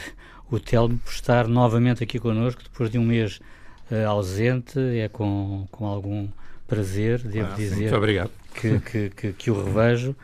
o 0.52 0.60
Telmo 0.60 0.98
por 1.00 1.12
estar 1.12 1.48
novamente 1.48 2.04
aqui 2.04 2.20
connosco, 2.20 2.62
depois 2.64 2.90
de 2.90 2.98
um 2.98 3.06
mês 3.06 3.40
uh, 3.90 4.08
ausente. 4.08 4.78
É 4.78 5.08
com, 5.08 5.68
com 5.72 5.86
algum 5.86 6.28
prazer, 6.68 7.20
devo 7.20 7.52
ah, 7.54 7.56
dizer. 7.56 7.76
Muito 7.76 7.96
obrigado. 7.96 8.32
Que, 8.54 8.80
que, 8.80 9.10
que, 9.10 9.34
que 9.34 9.52
o 9.52 9.64
revejo. 9.64 10.16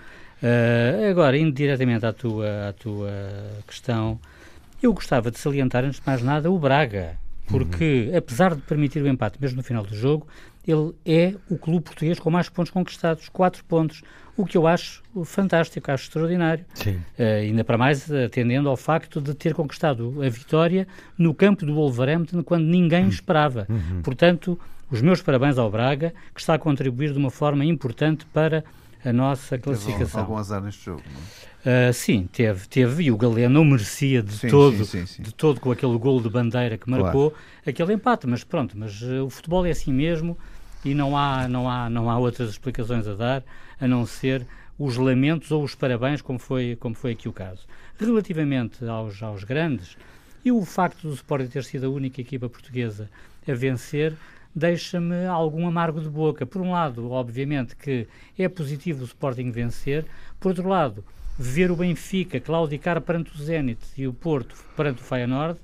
Uh, 0.45 1.09
agora, 1.09 1.35
indo 1.35 1.51
diretamente 1.51 2.05
à 2.05 2.13
tua, 2.13 2.69
à 2.69 2.73
tua 2.73 3.11
questão, 3.65 4.19
eu 4.81 4.93
gostava 4.93 5.31
de 5.31 5.39
salientar, 5.39 5.83
antes 5.83 5.99
de 5.99 6.05
mais 6.05 6.21
nada, 6.21 6.51
o 6.51 6.59
Braga, 6.59 7.17
porque 7.47 8.09
uhum. 8.11 8.17
apesar 8.17 8.53
de 8.53 8.61
permitir 8.61 9.01
o 9.01 9.07
empate 9.07 9.41
mesmo 9.41 9.57
no 9.57 9.63
final 9.63 9.83
do 9.83 9.95
jogo, 9.95 10.27
ele 10.67 10.93
é 11.03 11.33
o 11.49 11.57
clube 11.57 11.85
português 11.85 12.19
com 12.19 12.29
mais 12.29 12.47
pontos 12.47 12.71
conquistados, 12.71 13.27
4 13.29 13.63
pontos, 13.63 14.03
o 14.37 14.45
que 14.45 14.55
eu 14.55 14.67
acho 14.67 15.01
fantástico, 15.23 15.89
acho 15.89 16.03
extraordinário. 16.03 16.63
Sim. 16.75 16.97
Uh, 17.17 17.23
ainda 17.41 17.63
para 17.63 17.77
mais 17.77 18.11
atendendo 18.11 18.69
ao 18.69 18.77
facto 18.77 19.19
de 19.19 19.33
ter 19.33 19.55
conquistado 19.55 20.21
a 20.21 20.29
vitória 20.29 20.87
no 21.17 21.33
campo 21.33 21.65
do 21.65 21.73
Wolverhampton 21.73 22.43
quando 22.43 22.65
ninguém 22.65 23.05
uhum. 23.05 23.09
esperava. 23.09 23.65
Uhum. 23.67 24.03
Portanto, 24.03 24.59
os 24.91 25.01
meus 25.01 25.23
parabéns 25.23 25.57
ao 25.57 25.71
Braga, 25.71 26.13
que 26.35 26.39
está 26.39 26.53
a 26.53 26.59
contribuir 26.59 27.13
de 27.13 27.17
uma 27.17 27.31
forma 27.31 27.65
importante 27.65 28.27
para 28.27 28.63
a 29.05 29.13
nossa 29.13 29.57
classificação. 29.57 30.07
Teve 30.07 30.19
algum 30.19 30.37
azar 30.37 30.61
neste 30.61 30.83
jogo, 30.83 31.03
não 31.13 31.21
é? 31.21 31.89
Uh, 31.89 31.93
sim, 31.93 32.27
teve, 32.31 32.67
teve, 32.67 33.03
e 33.03 33.11
o 33.11 33.17
Galeno 33.17 33.55
não 33.55 33.65
merecia 33.65 34.21
de 34.21 34.33
sim, 34.33 34.47
todo, 34.47 34.85
sim, 34.85 35.05
sim, 35.05 35.23
de 35.23 35.33
todo 35.33 35.59
com 35.59 35.71
aquele 35.71 35.97
gol 35.97 36.21
de 36.21 36.29
bandeira 36.29 36.77
que 36.77 36.87
marcou 36.87 37.31
claro. 37.31 37.45
aquele 37.65 37.93
empate, 37.93 38.27
mas 38.27 38.43
pronto, 38.43 38.77
mas 38.77 39.01
uh, 39.01 39.25
o 39.25 39.29
futebol 39.29 39.65
é 39.65 39.71
assim 39.71 39.91
mesmo 39.91 40.37
e 40.83 40.93
não 40.93 41.17
há, 41.17 41.47
não, 41.47 41.67
há, 41.67 41.89
não 41.89 42.09
há 42.09 42.19
outras 42.19 42.51
explicações 42.51 43.07
a 43.07 43.15
dar 43.15 43.43
a 43.81 43.87
não 43.87 44.05
ser 44.05 44.45
os 44.77 44.97
lamentos 44.97 45.51
ou 45.51 45.63
os 45.63 45.73
parabéns, 45.73 46.21
como 46.21 46.37
foi, 46.37 46.77
como 46.79 46.93
foi 46.93 47.13
aqui 47.13 47.27
o 47.27 47.33
caso. 47.33 47.65
Relativamente 47.99 48.85
aos, 48.85 49.21
aos 49.23 49.43
grandes, 49.43 49.97
e 50.43 50.51
o 50.51 50.63
facto 50.63 51.07
do 51.07 51.13
Sporting 51.13 51.47
ter 51.47 51.63
sido 51.63 51.87
a 51.87 51.89
única 51.89 52.21
equipa 52.21 52.47
portuguesa 52.47 53.09
a 53.47 53.53
vencer, 53.53 54.13
deixa-me 54.55 55.25
algum 55.25 55.67
amargo 55.67 55.99
de 55.99 56.09
boca. 56.09 56.45
Por 56.45 56.61
um 56.61 56.71
lado, 56.71 57.11
obviamente, 57.11 57.75
que 57.75 58.07
é 58.37 58.47
positivo 58.47 59.01
o 59.01 59.05
Sporting 59.05 59.51
vencer, 59.51 60.05
por 60.39 60.49
outro 60.49 60.69
lado, 60.69 61.03
ver 61.37 61.69
o 61.69 61.75
Benfica 61.75 62.39
claudicar 62.39 63.01
perante 63.01 63.35
o 63.35 63.43
Zenit 63.43 63.81
e 63.97 64.07
o 64.07 64.13
Porto 64.13 64.55
perante 64.75 65.01
o 65.01 65.05
Feyenoord, 65.05 65.59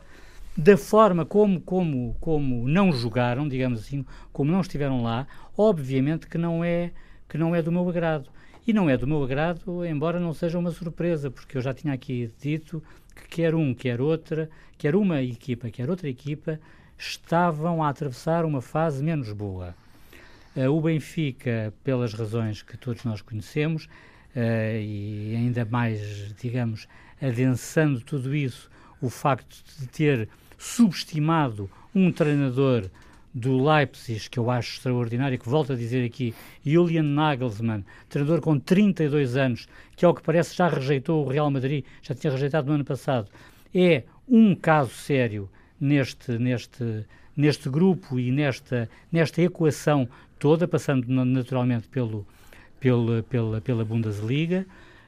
da 0.57 0.75
forma 0.75 1.25
como, 1.25 1.61
como, 1.61 2.15
como 2.19 2.67
não 2.67 2.91
jogaram, 2.91 3.47
digamos 3.47 3.79
assim, 3.79 4.05
como 4.33 4.51
não 4.51 4.59
estiveram 4.59 5.01
lá, 5.01 5.25
obviamente 5.57 6.27
que 6.27 6.37
não 6.37 6.63
é 6.63 6.91
que 7.29 7.37
não 7.37 7.55
é 7.55 7.61
do 7.61 7.71
meu 7.71 7.87
agrado. 7.87 8.29
E 8.67 8.73
não 8.73 8.89
é 8.89 8.97
do 8.97 9.07
meu 9.07 9.23
agrado, 9.23 9.85
embora 9.85 10.19
não 10.19 10.33
seja 10.33 10.59
uma 10.59 10.69
surpresa, 10.69 11.31
porque 11.31 11.57
eu 11.57 11.61
já 11.61 11.73
tinha 11.73 11.93
aqui 11.93 12.29
dito 12.39 12.83
que 13.15 13.27
quer 13.37 13.55
um, 13.55 13.73
quer 13.73 14.01
outra, 14.01 14.49
quer 14.77 14.95
uma 14.95 15.21
equipa, 15.21 15.69
quer 15.71 15.89
outra 15.89 16.09
equipa, 16.09 16.59
estavam 17.01 17.83
a 17.83 17.89
atravessar 17.89 18.45
uma 18.45 18.61
fase 18.61 19.03
menos 19.03 19.33
boa. 19.33 19.73
Uh, 20.55 20.69
o 20.69 20.79
Benfica, 20.81 21.73
pelas 21.83 22.13
razões 22.13 22.61
que 22.61 22.77
todos 22.77 23.03
nós 23.03 23.21
conhecemos, 23.21 23.85
uh, 24.35 24.79
e 24.79 25.33
ainda 25.35 25.65
mais, 25.65 26.33
digamos, 26.39 26.87
adensando 27.19 28.01
tudo 28.01 28.35
isso, 28.35 28.69
o 29.01 29.09
facto 29.09 29.63
de 29.79 29.87
ter 29.87 30.29
subestimado 30.59 31.69
um 31.95 32.11
treinador 32.11 32.87
do 33.33 33.63
Leipzig, 33.63 34.29
que 34.29 34.37
eu 34.37 34.51
acho 34.51 34.73
extraordinário, 34.75 35.39
que 35.39 35.49
volto 35.49 35.73
a 35.73 35.75
dizer 35.75 36.05
aqui, 36.05 36.35
Julian 36.63 37.03
Nagelsmann, 37.03 37.83
treinador 38.09 38.41
com 38.41 38.59
32 38.59 39.37
anos, 39.37 39.67
que 39.95 40.05
ao 40.05 40.13
que 40.13 40.21
parece 40.21 40.55
já 40.55 40.67
rejeitou 40.67 41.25
o 41.25 41.29
Real 41.29 41.49
Madrid, 41.49 41.83
já 42.03 42.13
tinha 42.13 42.31
rejeitado 42.31 42.67
no 42.67 42.73
ano 42.73 42.85
passado, 42.85 43.27
é 43.73 44.03
um 44.27 44.53
caso 44.53 44.91
sério 44.91 45.49
neste, 45.81 46.37
neste, 46.37 47.05
neste 47.35 47.67
grupo 47.69 48.19
e 48.19 48.31
nesta, 48.31 48.87
nesta 49.11 49.41
equação 49.41 50.07
toda, 50.37 50.67
passando 50.67 51.05
naturalmente 51.25 51.87
pelo, 51.87 52.25
pelo, 52.79 53.23
pela, 53.23 53.59
pela 53.59 53.83
Bundesliga. 53.83 54.65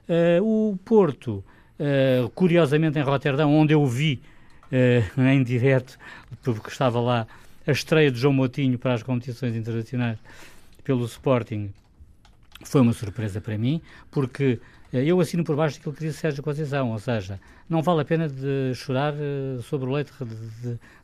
Uh, 0.10 0.72
o 0.72 0.78
Porto, 0.84 1.44
uh, 1.80 2.30
curiosamente 2.32 2.98
em 2.98 3.04
Roterdão, 3.04 3.54
onde 3.54 3.74
eu 3.74 3.86
vi 3.86 4.20
uh, 4.72 5.22
em 5.22 5.44
direto, 5.44 5.98
porque 6.44 6.70
estava 6.70 7.00
lá 7.00 7.28
a 7.66 7.72
estreia 7.72 8.12
de 8.12 8.20
João 8.20 8.34
Motinho 8.34 8.78
para 8.78 8.96
as 8.96 9.04
competições 9.04 9.56
internacionais 9.56 10.18
pelo 10.84 11.06
Sporting, 11.06 11.72
foi 12.66 12.82
uma 12.82 12.94
surpresa 12.94 13.40
para 13.40 13.58
mim, 13.58 13.82
porque 14.12 14.60
eu 14.94 15.20
assino 15.20 15.44
por 15.44 15.56
baixo 15.56 15.78
daquilo 15.78 15.96
que 15.96 16.06
disse 16.06 16.20
Sérgio 16.20 16.44
Conceição, 16.44 16.92
ou 16.92 17.00
seja, 17.00 17.40
não 17.68 17.82
vale 17.82 18.02
a 18.02 18.06
pena 18.06 18.30
de 18.30 18.74
chorar 18.76 19.14
sobre 19.64 19.90
o 19.90 19.94
leite 19.94 20.12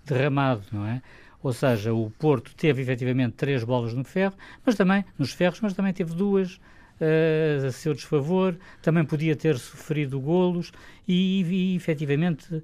derramado, 0.06 0.64
não 0.72 0.86
é? 0.86 1.02
Ou 1.42 1.54
seja, 1.54 1.94
o 1.94 2.12
Porto 2.12 2.54
teve 2.56 2.82
efetivamente 2.82 3.34
três 3.34 3.64
bolas 3.64 3.94
no 3.94 4.04
ferro, 4.04 4.36
mas 4.66 4.76
também 4.76 5.06
nos 5.18 5.32
ferros, 5.32 5.62
mas 5.62 5.74
também 5.74 5.94
teve 5.94 6.14
duas 6.14 6.60
uh, 7.00 7.68
a 7.68 7.72
seu 7.72 7.94
desfavor, 7.94 8.58
também 8.82 9.06
podia 9.06 9.36
ter 9.36 9.58
sofrido 9.58 10.20
golos 10.20 10.72
e, 11.08 11.42
e 11.44 11.76
efetivamente 11.76 12.54
uh, 12.56 12.64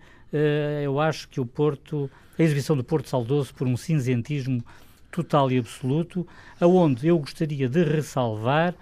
eu 0.83 0.99
acho 0.99 1.29
que 1.29 1.39
o 1.39 1.45
Porto, 1.45 2.09
a 2.37 2.43
exibição 2.43 2.75
do 2.75 2.83
Porto 2.83 3.09
saldou-se 3.09 3.53
por 3.53 3.65
um 3.65 3.77
cinzentismo 3.77 4.63
total 5.09 5.49
e 5.51 5.57
absoluto, 5.57 6.27
aonde 6.59 7.07
eu 7.07 7.17
gostaria 7.17 7.69
de 7.69 7.83
ressalvar 7.83 8.75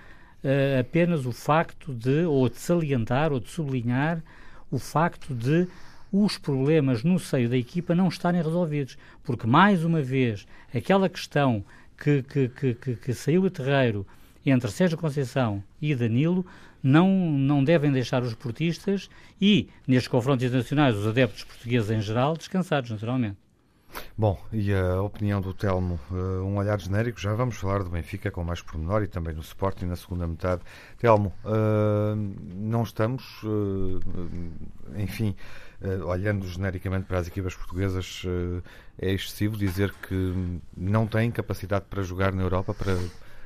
uh, 0.43 0.79
apenas 0.79 1.25
o 1.25 1.31
facto 1.31 1.93
de, 1.93 2.25
ou 2.25 2.49
de 2.49 2.57
salientar, 2.57 3.31
ou 3.31 3.39
de 3.39 3.49
sublinhar 3.49 4.21
o 4.71 4.79
facto 4.79 5.33
de 5.33 5.67
os 6.11 6.37
problemas 6.37 7.03
no 7.03 7.17
seio 7.17 7.49
da 7.49 7.57
equipa 7.57 7.95
não 7.95 8.07
estarem 8.07 8.41
resolvidos. 8.41 8.97
Porque, 9.23 9.47
mais 9.47 9.83
uma 9.83 10.01
vez, 10.01 10.45
aquela 10.73 11.09
questão 11.09 11.63
que, 11.97 12.21
que, 12.23 12.49
que, 12.49 12.95
que 12.95 13.13
saiu 13.13 13.45
a 13.45 13.49
terreiro 13.49 14.05
entre 14.45 14.69
Sérgio 14.69 14.97
Conceição 14.97 15.63
e 15.81 15.95
Danilo 15.95 16.45
não, 16.83 17.09
não 17.09 17.63
devem 17.63 17.91
deixar 17.91 18.21
os 18.23 18.33
portistas 18.33 19.09
e, 19.41 19.69
nestes 19.87 20.09
confrontos 20.09 20.45
internacionais, 20.45 20.95
os 20.95 21.07
adeptos 21.07 21.43
portugueses 21.45 21.89
em 21.89 22.01
geral, 22.01 22.35
descansados, 22.35 22.91
naturalmente. 22.91 23.37
Bom, 24.17 24.39
e 24.51 24.73
a 24.73 25.01
opinião 25.01 25.41
do 25.41 25.53
Telmo, 25.53 25.99
uh, 26.11 26.43
um 26.43 26.57
olhar 26.57 26.79
genérico, 26.79 27.19
já 27.19 27.33
vamos 27.33 27.57
falar 27.57 27.83
do 27.83 27.89
Benfica 27.89 28.29
com 28.31 28.43
mais 28.43 28.61
pormenor 28.61 29.03
e 29.03 29.07
também 29.07 29.33
do 29.33 29.41
Sporting 29.41 29.85
na 29.85 29.95
segunda 29.95 30.27
metade. 30.27 30.61
Telmo, 30.97 31.33
uh, 31.43 32.15
não 32.55 32.83
estamos, 32.83 33.41
uh, 33.43 33.99
enfim, 34.95 35.35
olhando 36.05 36.47
genericamente 36.47 37.05
para 37.07 37.19
as 37.19 37.27
equipas 37.27 37.53
portuguesas, 37.55 38.23
é 38.97 39.11
excessivo 39.11 39.57
dizer 39.57 39.93
que 40.07 40.61
não 40.77 41.05
têm 41.05 41.29
capacidade 41.29 41.83
para 41.89 42.01
jogar 42.03 42.31
na 42.31 42.41
Europa, 42.41 42.73
para, 42.73 42.97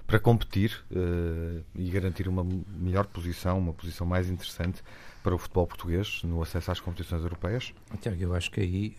para 0.07 0.19
competir 0.19 0.83
uh, 0.89 1.63
e 1.75 1.89
garantir 1.89 2.27
uma 2.27 2.43
melhor 2.79 3.05
posição, 3.05 3.59
uma 3.59 3.73
posição 3.73 4.07
mais 4.07 4.29
interessante 4.29 4.81
para 5.21 5.35
o 5.35 5.37
futebol 5.37 5.67
português 5.67 6.21
no 6.23 6.41
acesso 6.41 6.71
às 6.71 6.79
competições 6.79 7.21
europeias? 7.21 7.73
Tiago, 8.01 8.23
eu 8.23 8.33
acho 8.33 8.49
que 8.49 8.61
aí, 8.61 8.95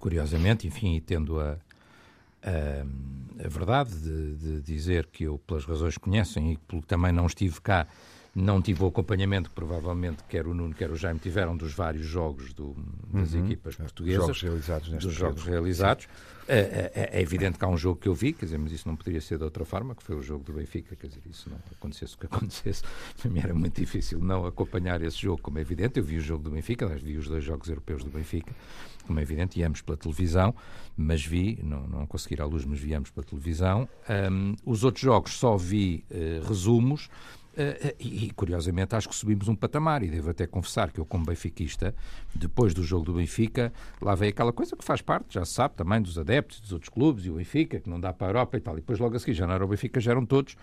curiosamente, 0.00 0.66
enfim, 0.66 1.00
tendo 1.06 1.38
a, 1.38 1.56
a, 2.42 3.44
a 3.44 3.48
verdade 3.48 3.94
de, 3.96 4.34
de, 4.34 4.60
dizer 4.62 5.06
que 5.06 5.24
eu, 5.24 5.38
pelas 5.38 5.64
razões 5.64 5.94
que 5.94 6.00
conhecem 6.00 6.54
e 6.54 6.56
porque 6.56 6.86
também 6.86 7.12
não 7.12 7.26
estive 7.26 7.60
cá 7.60 7.86
não 8.36 8.60
tive 8.60 8.84
o 8.84 8.86
acompanhamento 8.86 9.48
que 9.48 9.54
provavelmente 9.54 10.22
quer 10.28 10.46
o 10.46 10.52
Nuno, 10.52 10.74
quer 10.74 10.90
o 10.90 10.96
Jaime 10.96 11.18
tiveram 11.18 11.56
dos 11.56 11.72
vários 11.72 12.04
jogos 12.04 12.52
do, 12.52 12.76
das 13.10 13.32
uhum. 13.32 13.46
equipas 13.46 13.76
portuguesas. 13.76 14.26
Jogos 14.26 14.42
realizados 14.42 14.88
Dos 14.90 15.14
jogos 15.14 15.42
realizados. 15.42 16.06
É, 16.46 16.92
é, 16.94 17.18
é, 17.18 17.20
evidente 17.22 17.58
que 17.58 17.64
há 17.64 17.68
um 17.68 17.78
jogo 17.78 17.98
que 17.98 18.06
eu 18.06 18.14
vi, 18.14 18.34
quer 18.34 18.44
dizer, 18.44 18.58
mas 18.58 18.70
isso 18.70 18.86
não 18.86 18.94
poderia 18.94 19.22
ser 19.22 19.38
de 19.38 19.42
outra 19.42 19.64
forma, 19.64 19.96
que 19.96 20.02
foi 20.02 20.14
o 20.14 20.22
jogo 20.22 20.44
do 20.44 20.52
Benfica, 20.52 20.94
quer 20.94 21.08
dizer, 21.08 21.22
isso 21.28 21.50
não 21.50 21.58
acontecesse 21.72 22.14
o 22.14 22.18
que 22.18 22.26
acontecesse, 22.30 22.82
para 23.20 23.30
mim 23.30 23.40
era 23.40 23.54
muito 23.54 23.80
difícil 23.80 24.20
não 24.20 24.44
acompanhar 24.44 25.02
esse 25.02 25.16
jogo, 25.16 25.40
como 25.42 25.58
é 25.58 25.62
evidente. 25.62 25.98
Eu 25.98 26.04
vi 26.04 26.18
o 26.18 26.20
jogo 26.20 26.44
do 26.44 26.50
Benfica, 26.50 26.84
aliás, 26.84 27.02
vi 27.02 27.16
os 27.16 27.26
dois 27.26 27.42
jogos 27.42 27.68
europeus 27.68 28.04
do 28.04 28.10
Benfica, 28.10 28.54
como 29.06 29.18
é 29.18 29.22
evidente, 29.22 29.58
e 29.58 29.64
ambos 29.64 29.80
pela 29.80 29.96
televisão, 29.96 30.54
mas 30.96 31.24
vi, 31.24 31.58
não, 31.64 31.88
não 31.88 32.06
consegui 32.06 32.34
ir 32.34 32.42
à 32.42 32.44
luz, 32.44 32.64
mas 32.64 32.78
vi 32.78 32.94
ambos 32.94 33.10
pela 33.10 33.26
televisão. 33.26 33.88
Um, 34.30 34.54
os 34.64 34.84
outros 34.84 35.02
jogos 35.02 35.32
só 35.32 35.56
vi 35.56 36.04
uh, 36.10 36.46
resumos, 36.46 37.08
Uh, 37.56 37.96
e, 37.98 38.30
curiosamente, 38.32 38.94
acho 38.94 39.08
que 39.08 39.14
subimos 39.14 39.48
um 39.48 39.54
patamar 39.54 40.02
e 40.02 40.08
devo 40.08 40.28
até 40.28 40.46
confessar 40.46 40.92
que 40.92 41.00
eu, 41.00 41.06
como 41.06 41.24
benfiquista, 41.24 41.94
depois 42.34 42.74
do 42.74 42.82
jogo 42.82 43.06
do 43.06 43.14
Benfica, 43.14 43.72
lá 43.98 44.14
veio 44.14 44.30
aquela 44.30 44.52
coisa 44.52 44.76
que 44.76 44.84
faz 44.84 45.00
parte, 45.00 45.32
já 45.32 45.44
se 45.44 45.52
sabe, 45.52 45.74
também 45.74 46.02
dos 46.02 46.18
adeptos 46.18 46.60
dos 46.60 46.72
outros 46.72 46.90
clubes 46.90 47.24
e 47.24 47.30
o 47.30 47.36
Benfica, 47.36 47.80
que 47.80 47.88
não 47.88 47.98
dá 47.98 48.12
para 48.12 48.26
a 48.26 48.30
Europa 48.30 48.58
e 48.58 48.60
tal. 48.60 48.74
E 48.74 48.80
depois, 48.80 48.98
logo 48.98 49.16
a 49.16 49.18
seguir, 49.18 49.32
já 49.32 49.46
não 49.46 49.54
era 49.54 49.64
o 49.64 49.68
Benfica, 49.68 49.98
já 49.98 50.10
eram 50.10 50.26
todos 50.26 50.54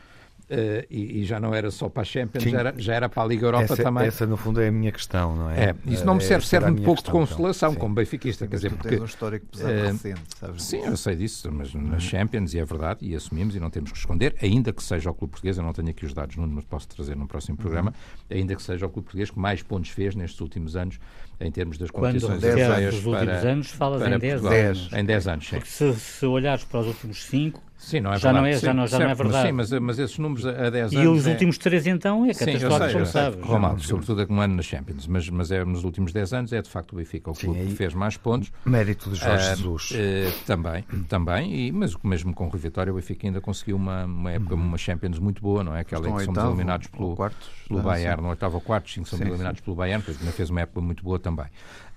Uh, 0.53 0.85
e, 0.87 1.21
e, 1.21 1.25
já 1.25 1.39
não 1.39 1.51
era 1.51 1.71
só 1.71 1.89
para 1.89 2.03
a 2.03 2.05
Champions, 2.05 2.43
já 2.43 2.59
era, 2.59 2.73
já 2.77 2.93
era, 2.93 3.09
para 3.09 3.23
a 3.23 3.25
Liga 3.25 3.47
Europa 3.47 3.73
essa, 3.73 3.81
também. 3.81 4.05
Essa, 4.05 4.27
no 4.27 4.37
fundo, 4.37 4.61
é 4.61 4.67
a 4.67 4.71
minha 4.71 4.91
questão, 4.91 5.35
não 5.35 5.49
é? 5.49 5.69
é 5.69 5.75
isso 5.87 6.05
não 6.05 6.13
me 6.13 6.21
serve, 6.21 6.45
serve 6.45 6.69
um 6.69 6.75
pouco 6.75 7.01
de 7.01 7.09
consolação 7.09 7.71
então. 7.71 7.81
como 7.81 7.95
benfiquista. 7.95 8.45
quer 8.45 8.57
dizer, 8.57 8.71
porque, 8.71 8.99
um 8.99 9.05
histórico 9.05 9.47
pesado 9.47 9.73
uh, 9.73 9.91
recente, 9.91 10.21
sabes? 10.37 10.63
Sim, 10.63 10.85
eu 10.85 10.95
sei 10.95 11.15
disso, 11.15 11.51
mas 11.51 11.73
na 11.73 11.97
Champions, 11.97 12.53
e 12.53 12.59
é 12.59 12.65
verdade, 12.65 12.99
e 13.01 13.15
assumimos, 13.15 13.55
e 13.55 13.59
não 13.59 13.71
temos 13.71 13.91
que 13.91 13.97
esconder, 13.97 14.35
ainda 14.41 14.71
que 14.71 14.83
seja 14.83 15.09
o 15.09 15.13
clube 15.13 15.31
português, 15.31 15.57
eu 15.57 15.63
não 15.63 15.73
tenho 15.73 15.89
aqui 15.89 16.05
os 16.05 16.13
dados, 16.13 16.35
Nuno, 16.35 16.53
mas 16.53 16.65
posso 16.65 16.87
trazer 16.87 17.15
no 17.15 17.27
próximo 17.27 17.57
programa, 17.57 17.91
uhum. 18.29 18.37
ainda 18.37 18.55
que 18.55 18.61
seja 18.61 18.85
o 18.85 18.89
clube 18.89 19.05
português 19.05 19.31
que 19.31 19.39
mais 19.39 19.63
pontos 19.63 19.89
fez 19.89 20.13
nestes 20.13 20.39
últimos 20.39 20.75
anos 20.75 20.99
em 21.43 21.51
termos 21.51 21.77
das 21.77 21.91
competições 21.91 22.39
Quando 22.39 22.45
europeias 22.45 22.99
para, 22.99 23.09
últimos 23.09 23.45
anos, 23.45 23.67
falas 23.69 24.01
em 24.01 24.17
10 24.19 24.45
anos. 24.45 24.93
Em 24.93 25.05
10 25.05 25.27
anos, 25.27 25.47
sim. 25.47 25.55
Porque 25.55 25.69
se, 25.69 25.93
se 25.93 26.25
olhares 26.25 26.63
para 26.63 26.79
os 26.79 26.87
últimos 26.87 27.23
5, 27.25 27.61
Sim, 27.83 27.99
não 27.99 28.13
é 28.13 28.17
já 28.17 28.31
verdade. 28.31 28.37
Não 28.37 28.45
é, 28.45 28.59
já 28.59 28.73
não, 28.73 28.87
já 28.87 28.99
não 28.99 29.09
é 29.09 29.13
verdade. 29.13 29.47
Sim, 29.47 29.51
mas, 29.53 29.71
mas 29.71 29.99
esses 29.99 30.17
números 30.17 30.45
a 30.45 30.69
10 30.69 30.73
e 30.73 30.77
anos. 30.77 30.93
E 30.93 31.07
os 31.07 31.27
é... 31.27 31.31
últimos 31.31 31.57
3 31.57 31.87
então 31.87 32.25
é 32.25 32.33
catastrófico, 32.33 32.93
como 32.93 33.05
sabes. 33.05 33.45
Mal, 33.45 33.79
sobretudo 33.79 34.21
é 34.21 34.25
um 34.29 34.39
ano 34.39 34.55
na 34.55 34.61
Champions, 34.61 35.05
mas, 35.05 35.29
mas 35.29 35.51
é, 35.51 35.65
nos 35.65 35.83
últimos 35.83 36.13
10 36.13 36.33
anos 36.33 36.53
é 36.53 36.61
de 36.61 36.69
facto 36.69 36.93
o 36.93 36.95
Benfica 36.95 37.29
o 37.29 37.33
clube 37.33 37.59
que 37.65 37.75
fez 37.75 37.93
mais 37.93 38.15
pontos. 38.15 38.51
Mérito 38.65 39.09
de 39.09 39.17
Jorge 39.17 39.45
uh, 39.45 39.55
Jesus. 39.55 39.91
Uh, 39.91 40.45
também, 40.45 40.83
também, 41.09 41.67
e, 41.67 41.71
mas 41.73 41.95
mesmo 42.03 42.33
com 42.33 42.45
o 42.45 42.47
Rui 42.47 42.59
Vitória, 42.59 42.91
o 42.91 42.95
Benfica 42.95 43.27
ainda 43.27 43.41
conseguiu 43.41 43.75
uma, 43.75 44.05
uma 44.05 44.31
época, 44.31 44.55
uma 44.55 44.77
Champions 44.77 45.19
muito 45.19 45.41
boa, 45.41 45.61
não 45.63 45.75
é? 45.75 45.81
Aquela 45.81 46.07
em 46.07 46.15
que 46.15 46.23
somos 46.23 46.43
eliminados 46.43 46.87
pelo, 46.87 47.15
quartos, 47.15 47.49
pelo 47.67 47.81
Bayern, 47.81 48.21
no 48.21 48.29
oitavo 48.29 48.55
ou 48.55 48.61
quarto, 48.61 48.89
sim, 48.89 49.03
somos 49.03 49.25
sim, 49.25 49.29
eliminados 49.29 49.59
sim. 49.59 49.65
pelo 49.65 49.75
Bayern, 49.75 49.99
depois 49.99 50.19
ainda 50.19 50.31
fez 50.31 50.49
uma 50.49 50.61
época 50.61 50.79
muito 50.79 51.03
boa 51.03 51.19
também. 51.19 51.32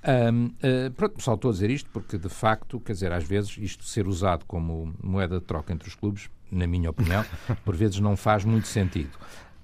Um, 0.06 0.46
uh, 0.46 0.90
pronto, 0.92 1.20
só 1.20 1.34
estou 1.34 1.50
a 1.50 1.52
dizer 1.52 1.70
isto 1.70 1.90
porque, 1.92 2.16
de 2.16 2.28
facto, 2.28 2.78
quer 2.78 2.92
dizer, 2.92 3.12
às 3.12 3.24
vezes 3.24 3.56
isto 3.58 3.84
ser 3.84 4.06
usado 4.06 4.44
como 4.46 4.94
moeda 5.02 5.40
de 5.40 5.44
troca 5.44 5.72
entre 5.72 5.88
os 5.88 5.94
clubes, 5.94 6.30
na 6.50 6.66
minha 6.66 6.90
opinião, 6.90 7.24
por 7.64 7.74
vezes 7.74 7.98
não 7.98 8.16
faz 8.16 8.44
muito 8.44 8.68
sentido. 8.68 9.10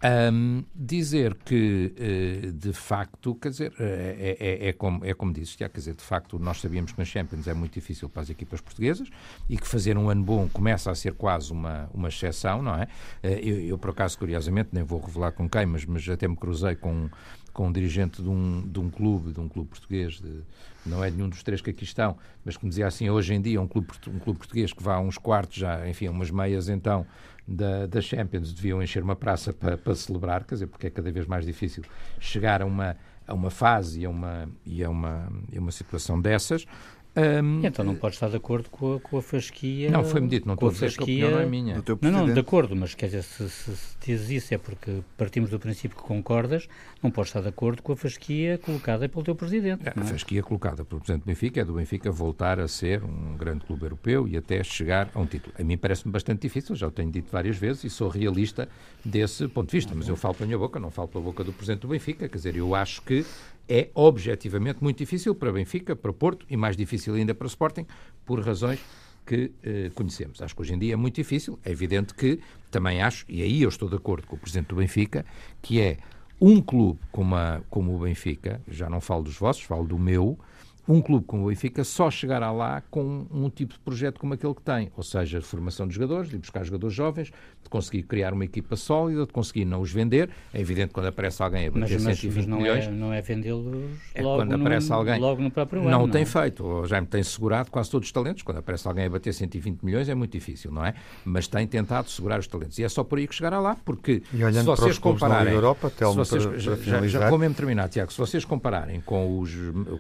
Um, 0.05 0.65
dizer 0.75 1.37
que, 1.45 1.95
uh, 1.95 2.53
de 2.53 2.73
facto, 2.73 3.37
quer 3.37 3.51
dizer, 3.51 3.73
é, 3.79 4.37
é, 4.41 4.69
é, 4.69 4.73
como, 4.73 5.05
é 5.05 5.15
como 5.15 5.33
disse, 5.33 5.57
quer 5.57 5.71
dizer, 5.73 5.95
de 5.95 6.03
facto, 6.03 6.41
nós 6.41 6.61
sabíamos 6.61 6.91
que 6.91 6.99
nas 6.99 7.07
Champions 7.07 7.47
é 7.47 7.55
muito 7.55 7.75
difícil 7.75 8.09
para 8.09 8.23
as 8.23 8.29
equipas 8.29 8.61
portuguesas 8.61 9.09
e 9.49 9.57
que 9.57 9.67
fazer 9.67 9.97
um 9.97 10.11
ano 10.11 10.25
bom 10.25 10.49
começa 10.49 10.91
a 10.91 10.95
ser 10.97 11.13
quase 11.13 11.53
uma, 11.53 11.89
uma 11.95 12.09
exceção, 12.09 12.61
não 12.61 12.75
é? 12.75 12.89
Uh, 13.23 13.29
eu, 13.29 13.61
eu, 13.61 13.79
por 13.79 13.91
acaso, 13.91 14.19
curiosamente, 14.19 14.71
nem 14.73 14.83
vou 14.83 15.01
revelar 15.01 15.31
com 15.31 15.49
quem, 15.49 15.67
mas, 15.67 15.85
mas 15.85 16.09
até 16.09 16.27
me 16.27 16.37
cruzei 16.37 16.75
com 16.75 17.09
com 17.53 17.69
um 17.69 17.73
dirigente 17.73 18.23
de 18.23 18.29
um, 18.29 18.67
de 18.67 18.81
um 18.81 18.89
clube, 18.89 19.33
de 19.33 19.41
um 19.41 19.49
clube 19.49 19.69
português, 19.69 20.15
de, 20.15 20.43
não 20.85 21.03
é 21.05 21.11
nenhum 21.11 21.29
dos 21.29 21.43
três 21.43 21.61
que 21.61 21.71
aqui 21.71 21.85
estão, 21.85 22.17
mas 22.45 22.57
me 22.59 22.69
dizia 22.69 22.87
assim, 22.87 23.11
hoje 23.11 23.35
em 23.35 23.41
dia 23.41 23.61
um 23.61 23.69
clube, 23.69 23.89
um 24.09 24.19
clube 24.19 24.39
português 24.39 24.73
que 24.73 24.83
vá 24.83 24.95
a 24.95 25.01
uns 25.01 25.19
quartos 25.19 25.57
já, 25.57 25.89
enfim, 25.89 26.09
umas 26.09 26.31
meias 26.31 26.69
então, 26.69 27.07
da, 27.47 27.87
da 27.87 28.01
Champions, 28.01 28.53
deviam 28.53 28.83
encher 28.83 29.03
uma 29.03 29.17
praça 29.17 29.53
para, 29.53 29.95
celebrar, 29.95 30.45
quer 30.45 30.55
dizer, 30.55 30.67
porque 30.67 30.87
é 30.87 30.91
cada 30.91 31.11
vez 31.11 31.27
mais 31.27 31.45
difícil 31.45 31.85
chegar 32.19 32.63
a 32.63 32.67
uma, 32.67 32.97
a 33.27 33.35
uma 33.35 33.51
fase 33.51 34.01
e 34.01 34.05
a 34.05 34.11
uma, 34.11 34.49
e 34.65 34.83
a 34.83 34.89
uma, 34.89 35.31
e 35.53 35.59
a 35.59 35.61
uma 35.61 35.73
situação 35.73 36.21
dessas. 36.21 36.67
Um, 37.15 37.61
então 37.63 37.85
não 37.85 37.95
pode 37.95 38.15
estar 38.15 38.31
de 38.31 38.37
acordo 38.37 38.71
com 38.71 38.95
a, 38.95 39.01
com 39.01 39.19
a 39.19 39.23
fasquia. 39.23 39.91
Não, 39.91 40.03
foi-me 40.03 40.29
dito, 40.29 40.47
não 40.47 40.55
estou 40.55 40.71
a 40.71 40.73
dizer 40.73 40.87
fasquia, 40.87 41.05
que 41.05 41.23
a 41.23 41.27
opinião 41.27 41.31
não 41.31 41.41
é 41.41 41.47
minha. 41.47 41.85
Não, 42.01 42.27
não, 42.27 42.33
de 42.33 42.41
acordo, 42.41 42.75
mas 42.75 42.95
quer 42.95 43.07
dizer, 43.07 43.23
se, 43.23 43.51
se, 43.51 43.77
se 43.77 43.97
dizes 44.03 44.31
isso 44.31 44.55
é 44.55 44.59
porque 44.59 45.01
partimos 45.17 45.51
do 45.51 45.59
princípio 45.59 45.97
que 45.97 46.03
concordas, 46.03 46.67
não 47.03 47.11
pode 47.11 47.29
estar 47.29 47.43
de 47.43 47.49
acordo 47.49 47.83
com 47.83 47.93
a 47.93 47.97
fasquia 47.97 48.57
colocada 48.57 49.07
pelo 49.11 49.23
teu 49.23 49.35
presidente. 49.35 49.87
É, 49.87 49.93
a 49.95 50.05
fasquia 50.05 50.43
colocada 50.43 50.87
pelo 50.87 51.03
presidente 51.03 51.25
do 51.25 51.27
Benfica 51.27 51.61
é 51.61 51.65
do 51.65 51.75
Benfica 51.75 52.11
voltar 52.11 52.59
a 52.59 52.67
ser 52.67 53.05
um 53.05 53.37
grande 53.37 53.67
clube 53.67 53.83
europeu 53.83 54.27
e 54.27 54.35
até 54.35 54.65
chegar 54.65 55.11
a 55.15 55.21
um 55.21 55.27
título. 55.27 55.55
A 55.59 55.63
mim 55.63 55.77
parece-me 55.77 56.11
bastante 56.11 56.41
difícil, 56.41 56.75
já 56.75 56.87
o 56.87 56.91
tenho 56.91 57.11
dito 57.11 57.31
várias 57.31 57.59
vezes 57.59 57.85
e 57.85 57.91
sou 57.91 58.09
realista 58.09 58.67
desse 59.05 59.47
ponto 59.49 59.69
de 59.69 59.77
vista, 59.77 59.95
mas 59.95 60.09
eu 60.09 60.17
falo 60.17 60.35
pela 60.35 60.47
minha 60.47 60.59
boca, 60.59 60.81
não 60.81 60.91
falo 60.91 61.09
pela 61.09 61.25
boca 61.25 61.45
do 61.45 61.53
presidente 61.53 61.83
do 61.83 61.89
Benfica, 61.89 62.27
quer 62.27 62.37
dizer, 62.37 62.57
eu 62.57 62.75
acho 62.75 63.03
que 63.03 63.27
é 63.73 63.89
objetivamente 63.95 64.83
muito 64.83 64.99
difícil 64.99 65.35
para 65.35 65.51
Benfica, 65.51 65.97
para 65.97 66.13
Porto 66.13 66.45
e 66.51 66.59
mais 66.59 66.77
difícil 66.77 67.15
ainda 67.15 67.35
para 67.35 67.47
Sporting, 67.47 67.87
por 68.27 68.39
razões 68.45 68.79
que 69.25 69.51
eh, 69.63 69.91
conhecemos. 69.95 70.43
Acho 70.43 70.55
que 70.55 70.61
hoje 70.61 70.75
em 70.75 70.79
dia 70.79 70.93
é 70.93 70.97
muito 70.97 71.15
difícil. 71.15 71.59
É 71.65 71.71
evidente 71.71 72.13
que 72.13 72.39
também 72.71 73.01
acho, 73.01 73.25
e 73.27 73.41
aí 73.41 73.63
eu 73.63 73.71
estou 73.71 73.89
de 73.89 73.97
acordo 73.97 74.27
com 74.27 74.37
o 74.37 74.39
Presidente 74.39 74.67
do 74.67 74.77
Benfica, 74.77 75.25
que 75.63 75.81
é 75.81 75.97
um 76.39 76.61
clube 76.61 77.01
como, 77.11 77.35
a, 77.35 77.63
como 77.71 77.97
o 77.97 78.01
Benfica, 78.01 78.61
já 78.69 78.91
não 78.91 79.01
falo 79.01 79.23
dos 79.23 79.39
vossos, 79.39 79.63
falo 79.63 79.87
do 79.87 79.99
meu, 79.99 80.39
um 80.87 81.01
clube 81.01 81.25
como 81.25 81.45
o 81.45 81.49
Benfica 81.49 81.83
só 81.83 82.11
chegará 82.11 82.53
lá 82.53 82.83
com 82.91 83.27
um 83.31 83.49
tipo 83.49 83.73
de 83.73 83.81
projeto 83.81 84.21
como 84.21 84.35
aquele 84.35 84.55
que 84.55 84.63
tem, 84.63 84.93
ou 84.95 85.03
seja, 85.03 85.41
formação 85.41 85.89
de 85.89 85.95
jogadores, 85.95 86.29
de 86.29 86.37
buscar 86.37 86.63
jogadores 86.63 86.95
jovens, 86.95 87.33
de 87.63 87.69
conseguir 87.69 88.03
criar 88.03 88.33
uma 88.33 88.45
equipa 88.45 88.77
sólida, 88.77 89.27
de 89.27 89.33
conseguir 89.33 89.65
não 89.65 89.81
os 89.81 89.93
vender. 89.93 90.31
É 90.53 90.61
evidente 90.61 90.93
quando 90.93 91.07
aparece 91.07 91.43
alguém 91.43 91.67
a 91.67 91.71
bater 91.71 92.01
mas, 92.01 92.19
120 92.19 92.37
mas 92.37 92.47
não 92.47 92.57
é- 92.57 92.61
milhões. 92.61 92.85
É, 92.85 92.91
não 92.91 93.13
é 93.13 93.23
vendê-los 93.23 93.91
é 94.15 94.23
logo, 94.23 94.43
quando 94.43 94.55
aparece 94.55 94.89
no, 94.89 94.95
alguém, 94.95 95.21
logo 95.21 95.43
no 95.43 95.51
próprio 95.51 95.81
ano. 95.83 95.91
Não 95.91 96.05
o 96.05 96.09
tem 96.09 96.25
feito. 96.25 96.65
O 96.65 96.87
Jaime 96.87 97.07
tem 97.07 97.23
segurado 97.23 97.71
quase 97.71 97.91
todos 97.91 98.09
os 98.09 98.13
talentos. 98.13 98.43
Quando 98.43 98.59
aparece 98.59 98.87
alguém 98.87 99.07
a 99.07 99.11
bater 99.11 99.33
120 99.33 99.83
milhões 99.83 100.09
é 100.09 100.15
muito 100.15 100.33
difícil, 100.33 100.71
não 100.71 100.85
é? 100.85 100.95
Mas 101.25 101.47
tem 101.47 101.67
tentado 101.67 102.11
segurar 102.11 102.39
os 102.39 102.47
talentos. 102.47 102.79
E 102.79 102.85
é 102.85 102.89
só 102.89 103.05
por 103.05 103.19
aí 103.19 103.27
que 103.27 103.35
chegará 103.35 103.61
lá, 103.61 103.77
porque 103.85 104.23
se 104.31 104.63
vocês 104.63 104.99
compararem. 104.99 105.53
Europa, 105.55 105.91
se 105.91 106.05
vocês, 106.05 106.45
para, 106.45 106.77
para 106.77 106.85
já, 106.85 107.07
já 107.07 107.29
vou 107.29 107.39
mesmo 107.39 107.55
terminar, 107.55 107.89
Tiago. 107.89 108.13
Se 108.13 108.19
vocês 108.19 108.45
compararem 108.45 109.01
com, 109.01 109.39
os, 109.39 109.51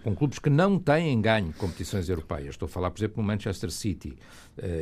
com 0.03 0.15
clubes 0.15 0.39
que 0.39 0.51
não 0.51 0.79
têm 0.79 1.21
ganho 1.21 1.53
competições 1.53 2.09
europeias. 2.09 2.51
Estou 2.51 2.67
a 2.67 2.69
falar, 2.69 2.91
por 2.91 2.99
exemplo, 2.99 3.23
no 3.23 3.27
Manchester 3.27 3.71
City 3.71 4.17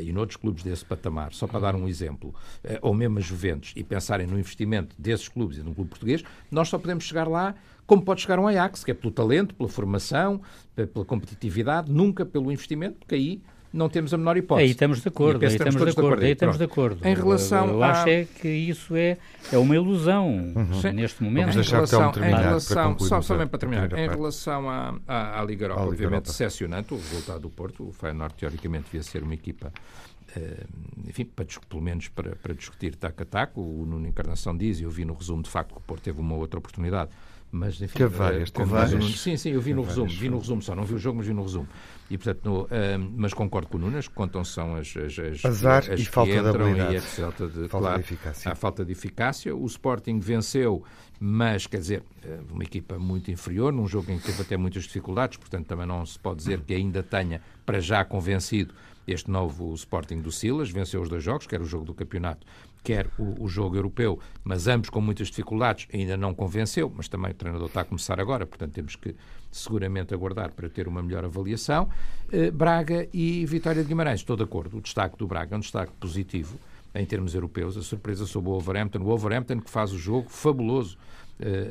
e 0.02 0.12
noutros 0.12 0.36
clubes 0.36 0.62
desse 0.62 0.84
patamar, 0.84 1.32
só 1.32 1.46
para 1.46 1.60
dar 1.60 1.74
um 1.74 1.86
exemplo, 1.86 2.30
uh, 2.64 2.78
ou 2.82 2.92
mesmo 2.94 3.18
a 3.18 3.20
Juventus, 3.20 3.72
e 3.76 3.84
pensarem 3.84 4.26
no 4.26 4.38
investimento 4.38 4.96
desses 4.98 5.28
clubes 5.28 5.58
e 5.58 5.62
no 5.62 5.74
clube 5.74 5.90
português, 5.90 6.24
nós 6.50 6.68
só 6.68 6.78
podemos 6.78 7.04
chegar 7.04 7.28
lá 7.28 7.54
como 7.86 8.02
pode 8.02 8.20
chegar 8.20 8.38
um 8.38 8.46
Ajax, 8.46 8.84
que 8.84 8.92
é 8.92 8.94
pelo 8.94 9.12
talento, 9.12 9.52
pela 9.52 9.68
formação, 9.68 10.40
pela 10.76 11.04
competitividade, 11.04 11.90
nunca 11.90 12.24
pelo 12.24 12.52
investimento, 12.52 12.98
porque 13.00 13.16
aí 13.16 13.42
não 13.72 13.88
temos 13.88 14.12
a 14.12 14.18
menor 14.18 14.36
hipótese. 14.36 14.64
Aí 14.64 14.70
estamos 14.70 15.00
de 15.00 15.08
acordo, 15.08 15.44
aí 15.44 15.52
estamos, 15.52 15.74
de 15.74 15.80
acordo, 15.80 15.94
de 15.94 16.00
acordo, 16.00 16.24
aí 16.24 16.32
estamos 16.32 16.58
de 16.58 16.64
acordo. 16.64 17.08
Em 17.08 17.14
relação 17.14 17.66
eu, 17.66 17.74
eu 17.74 17.82
acho 17.82 18.08
é 18.08 18.24
que 18.24 18.48
isso 18.48 18.96
é, 18.96 19.16
é 19.52 19.58
uma 19.58 19.74
ilusão 19.74 20.28
uhum. 20.28 20.92
neste 20.92 21.22
momento. 21.22 21.52
Vamos 21.52 21.68
em 21.68 21.70
relação, 21.70 22.12
em 22.16 22.34
relação 22.34 22.98
só, 22.98 23.22
só 23.22 23.36
bem 23.36 23.46
para 23.46 23.58
terminar, 23.58 23.92
em 23.92 24.08
relação 24.08 24.68
à, 24.68 24.94
à, 25.06 25.40
à 25.40 25.44
Liga 25.44 25.66
Europa, 25.66 25.82
Liga 25.82 25.92
obviamente 25.92 26.26
Europa. 26.26 26.30
decepcionante 26.30 26.94
o 26.94 26.96
resultado 26.96 27.40
do 27.40 27.50
Porto, 27.50 27.88
o 27.88 27.92
Feyenoord 27.92 28.34
teoricamente 28.34 28.84
devia 28.84 29.02
ser 29.02 29.22
uma 29.22 29.34
equipa 29.34 29.72
Uh, 30.36 31.08
enfim, 31.08 31.24
para, 31.24 31.44
pelo 31.68 31.82
menos 31.82 32.06
para, 32.06 32.36
para 32.36 32.54
discutir 32.54 32.94
taco 32.94 33.20
a 33.20 33.26
taco. 33.26 33.60
O 33.60 33.84
Nuno 33.84 34.06
Encarnação 34.06 34.56
diz, 34.56 34.78
e 34.78 34.84
eu 34.84 34.90
vi 34.90 35.04
no 35.04 35.12
resumo 35.12 35.42
de 35.42 35.50
facto 35.50 35.72
que 35.72 35.78
o 35.78 35.80
Porto 35.80 36.04
teve 36.04 36.20
uma 36.20 36.36
outra 36.36 36.56
oportunidade, 36.56 37.10
mas 37.52 37.80
enfim. 37.80 37.96
Que 37.96 38.06
várias, 38.06 38.50
várias. 38.50 39.04
Sim, 39.18 39.36
sim, 39.36 39.50
eu 39.50 39.60
vi 39.60 39.74
no 39.74 39.82
resumo, 39.82 40.08
vi 40.08 40.28
no 40.28 40.38
resumo 40.38 40.62
só, 40.62 40.74
não 40.74 40.84
vi 40.84 40.94
o 40.94 40.98
jogo, 40.98 41.18
mas 41.18 41.26
vi 41.26 41.32
no 41.32 41.42
resumo. 41.42 41.68
E, 42.10 42.18
portanto, 42.18 42.44
no, 42.44 42.62
uh, 42.62 42.68
mas 43.16 43.32
concordo 43.32 43.68
com 43.68 43.78
o 43.78 43.80
Nunes, 43.80 44.08
contam 44.08 44.44
são 44.44 44.74
as, 44.74 44.96
as, 44.96 45.18
as, 45.18 45.44
Azar 45.44 45.90
as 45.90 46.00
e 46.00 46.04
falta 46.04 46.32
entram 46.32 46.74
de 46.74 46.80
e 46.80 46.96
a 46.96 47.00
falta 47.00 47.46
de, 47.46 47.68
falta 47.68 47.78
claro, 47.78 47.94
de 47.94 48.00
eficácia. 48.00 48.52
a 48.52 48.54
falta 48.56 48.84
de 48.84 48.92
eficácia. 48.92 49.54
O 49.54 49.64
Sporting 49.66 50.18
venceu, 50.18 50.82
mas, 51.20 51.68
quer 51.68 51.78
dizer, 51.78 52.02
eh, 52.24 52.40
uma 52.50 52.64
equipa 52.64 52.98
muito 52.98 53.30
inferior, 53.30 53.72
num 53.72 53.86
jogo 53.86 54.10
em 54.10 54.18
que 54.18 54.26
teve 54.26 54.42
até 54.42 54.56
muitas 54.56 54.84
dificuldades, 54.84 55.38
portanto, 55.38 55.66
também 55.66 55.86
não 55.86 56.04
se 56.04 56.18
pode 56.18 56.38
dizer 56.38 56.60
que 56.62 56.74
ainda 56.74 57.00
tenha, 57.00 57.40
para 57.64 57.78
já, 57.78 58.04
convencido 58.04 58.74
este 59.06 59.30
novo 59.30 59.72
Sporting 59.74 60.20
do 60.20 60.32
Silas. 60.32 60.70
Venceu 60.70 61.00
os 61.00 61.08
dois 61.08 61.22
jogos, 61.22 61.46
quer 61.46 61.60
o 61.60 61.64
jogo 61.64 61.84
do 61.84 61.94
campeonato, 61.94 62.46
quer 62.82 63.08
o, 63.18 63.44
o, 63.44 63.48
jogo 63.48 63.76
europeu, 63.76 64.18
mas 64.42 64.66
ambos 64.66 64.90
com 64.90 65.00
muitas 65.00 65.28
dificuldades, 65.28 65.86
ainda 65.92 66.16
não 66.16 66.34
convenceu, 66.34 66.92
mas 66.94 67.08
também 67.08 67.30
o 67.30 67.34
treinador 67.34 67.68
está 67.68 67.82
a 67.82 67.84
começar 67.84 68.20
agora, 68.20 68.46
portanto 68.46 68.72
temos 68.72 68.96
que 68.96 69.14
seguramente 69.50 70.14
aguardar 70.14 70.52
para 70.52 70.68
ter 70.68 70.88
uma 70.88 71.02
melhor 71.02 71.24
avaliação. 71.24 71.88
Eh, 72.32 72.50
Braga 72.50 73.08
e 73.12 73.44
Vitória 73.46 73.82
de 73.82 73.88
Guimarães, 73.88 74.20
estou 74.20 74.36
de 74.36 74.42
acordo, 74.42 74.78
o 74.78 74.80
destaque 74.80 75.16
do 75.16 75.26
Braga 75.26 75.54
é 75.54 75.56
um 75.56 75.60
destaque 75.60 75.92
positivo 76.00 76.58
em 76.94 77.04
termos 77.04 77.34
europeus, 77.34 77.76
a 77.76 77.82
surpresa 77.82 78.26
sobre 78.26 78.50
o 78.50 78.52
Wolverhampton, 78.52 79.00
o 79.00 79.04
Wolverhampton 79.04 79.60
que 79.60 79.70
faz 79.70 79.92
o 79.92 79.98
jogo 79.98 80.28
fabuloso 80.28 80.96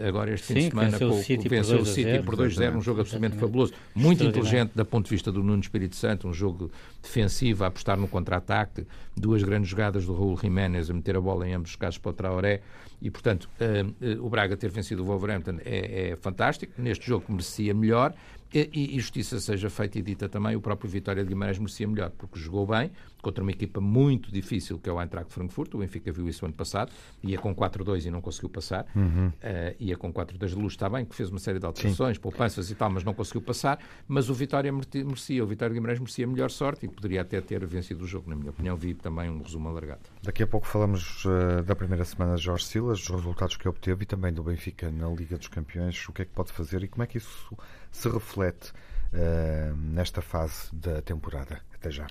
agora 0.08 0.34
este 0.34 0.48
fim 0.48 0.54
Sim, 0.54 0.60
de 0.60 0.70
semana 0.70 0.90
venceu, 0.92 1.10
o 1.10 1.24
City, 1.24 1.50
venceu 1.50 1.78
por 1.78 1.84
o 1.84 1.86
City 1.86 2.24
por 2.24 2.36
2-0, 2.36 2.76
um 2.76 2.82
jogo 2.82 3.02
absolutamente 3.02 3.38
fabuloso, 3.38 3.74
muito 3.94 4.24
inteligente 4.24 4.72
do 4.74 4.86
ponto 4.86 5.06
de 5.06 5.12
vista 5.12 5.32
do 5.32 5.44
Nuno 5.44 5.62
Espírito 5.62 5.96
Santo, 5.96 6.28
um 6.28 6.34
jogo 6.34 6.72
defensivo, 7.02 7.64
a 7.64 7.68
apostar 7.68 7.98
no 7.98 8.08
contra-ataque, 8.08 8.86
duas 9.16 9.44
grandes 9.44 9.70
jogadas 9.70 10.06
do 10.06 10.14
Raul 10.14 10.38
Jiménez 10.38 10.90
a 10.90 10.94
meter 10.94 11.16
a 11.16 11.22
bola 11.22 11.48
em 11.48 11.54
ambos 11.54 11.72
os 11.72 11.76
casos 11.76 11.98
para 11.98 12.10
o 12.10 12.14
Traoré, 12.14 12.62
e 13.02 13.10
portanto 13.10 13.50
uh, 13.60 14.20
uh, 14.20 14.26
o 14.26 14.30
Braga 14.30 14.58
ter 14.58 14.70
vencido 14.70 15.04
o 15.04 15.06
Wolverhampton 15.06 15.58
é, 15.64 16.12
é 16.12 16.16
fantástico, 16.16 16.74
neste 16.78 17.08
jogo 17.08 17.26
merecia 17.30 17.74
melhor, 17.74 18.14
e, 18.54 18.96
e, 18.96 19.00
justiça 19.00 19.40
seja 19.40 19.70
feita 19.70 20.00
e 20.00 20.02
dita 20.02 20.28
também, 20.28 20.56
o 20.56 20.62
próprio 20.62 20.90
Vitória 20.90 21.24
de 21.24 21.30
Guimarães 21.30 21.60
merecia 21.60 21.88
melhor, 21.88 22.10
porque 22.12 22.40
jogou 22.40 22.66
bem, 22.66 22.92
contra 23.22 23.44
uma 23.44 23.52
equipa 23.52 23.80
muito 23.80 24.32
difícil 24.32 24.80
que 24.80 24.90
é 24.90 24.94
o 24.94 25.00
Eintracht 25.00 25.32
Frankfurt, 25.32 25.74
o 25.76 25.78
Benfica 25.78 26.12
viu 26.12 26.28
isso 26.28 26.46
ano 26.46 26.54
passado, 26.54 26.92
ia 27.24 27.38
com 27.38 27.54
4-2 27.54 28.06
e 28.06 28.12
não 28.12 28.22
conseguiu 28.22 28.50
passar, 28.50 28.86
uhum. 28.96 29.28
uh, 29.28 29.76
ia 29.80 29.96
com 29.98 30.12
4-2 30.12 30.48
de 30.48 30.56
luz, 30.56 30.74
está 30.74 30.90
bem, 30.90 31.06
que 31.06 31.16
fez 31.16 31.30
uma 31.30 31.40
série 31.40 31.60
de 31.60 31.66
alterações, 31.66 32.18
Sim. 32.18 32.22
poupanças 32.22 32.72
e 32.72 32.76
tal, 32.76 32.90
mas 32.90 33.04
não 33.04 33.14
conseguiu 33.14 33.42
passar, 33.42 33.80
mas 34.08 34.30
o 34.30 34.34
Vitória 34.34 34.72
merecia, 34.72 35.44
o 35.44 35.48
Vitória 35.48 35.74
de 35.74 35.80
Guimarães 35.80 36.00
merecia 36.00 36.26
melhor 36.26 36.50
sorte 36.50 36.86
e 36.86 36.90
poderia 36.90 37.22
até 37.22 37.40
ter 37.42 37.64
vencido 37.66 38.04
o 38.04 38.08
jogo, 38.08 38.30
na 38.30 38.36
minha 38.36 38.50
opinião, 38.50 38.76
vi 38.76 38.94
também 38.94 39.30
um 39.30 39.42
resumo 39.42 39.70
alargado. 39.70 40.02
Daqui 40.24 40.42
a 40.42 40.48
pouco 40.48 40.66
falamos 40.66 41.24
uh, 41.26 41.62
da 41.64 41.76
primeira 41.76 42.06
semana 42.06 42.36
de 42.36 42.42
Jorge 42.42 42.66
Silas, 42.66 43.00
dos 43.00 43.10
resultados 43.10 43.58
que 43.58 43.68
obteve 43.68 44.04
e 44.04 44.06
também 44.06 44.34
do 44.34 44.42
Benfica 44.42 44.90
na 44.90 45.08
Liga 45.10 45.38
dos 45.38 45.48
Campeões, 45.48 46.08
o 46.08 46.14
que 46.14 46.24
é 46.24 46.26
que 46.26 46.32
pode 46.32 46.52
fazer 46.52 46.84
e 46.84 46.88
como 46.88 47.04
é 47.04 47.08
que 47.08 47.18
isso 47.18 47.58
se 47.92 48.10
reflete 48.10 48.72
uh, 49.14 49.76
nesta 49.76 50.22
fase 50.22 50.70
da 50.74 51.02
temporada. 51.02 51.62
Até 51.74 51.92
já. 51.92 52.08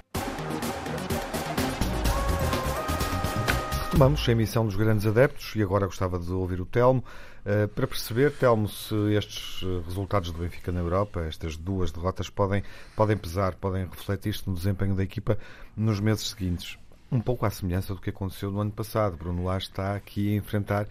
Retomamos 3.85 4.29
a 4.29 4.33
emissão 4.33 4.65
dos 4.65 4.77
grandes 4.77 5.07
adeptos 5.07 5.57
e 5.57 5.63
agora 5.63 5.87
gostava 5.87 6.19
de 6.19 6.31
ouvir 6.31 6.61
o 6.61 6.67
Telmo 6.67 7.03
uh, 7.45 7.69
para 7.69 7.87
perceber, 7.87 8.33
Telmo, 8.33 8.69
se 8.69 8.95
estes 9.15 9.63
resultados 9.85 10.31
do 10.31 10.39
Benfica 10.39 10.71
na 10.71 10.81
Europa, 10.81 11.23
estas 11.23 11.57
duas 11.57 11.91
derrotas, 11.91 12.29
podem, 12.31 12.63
podem 12.95 13.17
pesar, 13.17 13.55
podem 13.55 13.87
refletir-se 13.87 14.49
no 14.49 14.55
desempenho 14.55 14.95
da 14.95 15.03
equipa 15.03 15.39
nos 15.77 16.01
meses 16.01 16.29
seguintes. 16.29 16.79
Um 17.11 17.21
pouco 17.21 17.47
à 17.47 17.51
semelhança 17.51 17.95
do 17.95 18.01
que 18.01 18.11
aconteceu 18.11 18.51
no 18.51 18.61
ano 18.61 18.71
passado. 18.71 19.17
Bruno 19.17 19.45
Lage 19.45 19.67
está 19.67 19.97
aqui 19.97 20.35
a 20.35 20.37
enfrentar 20.37 20.87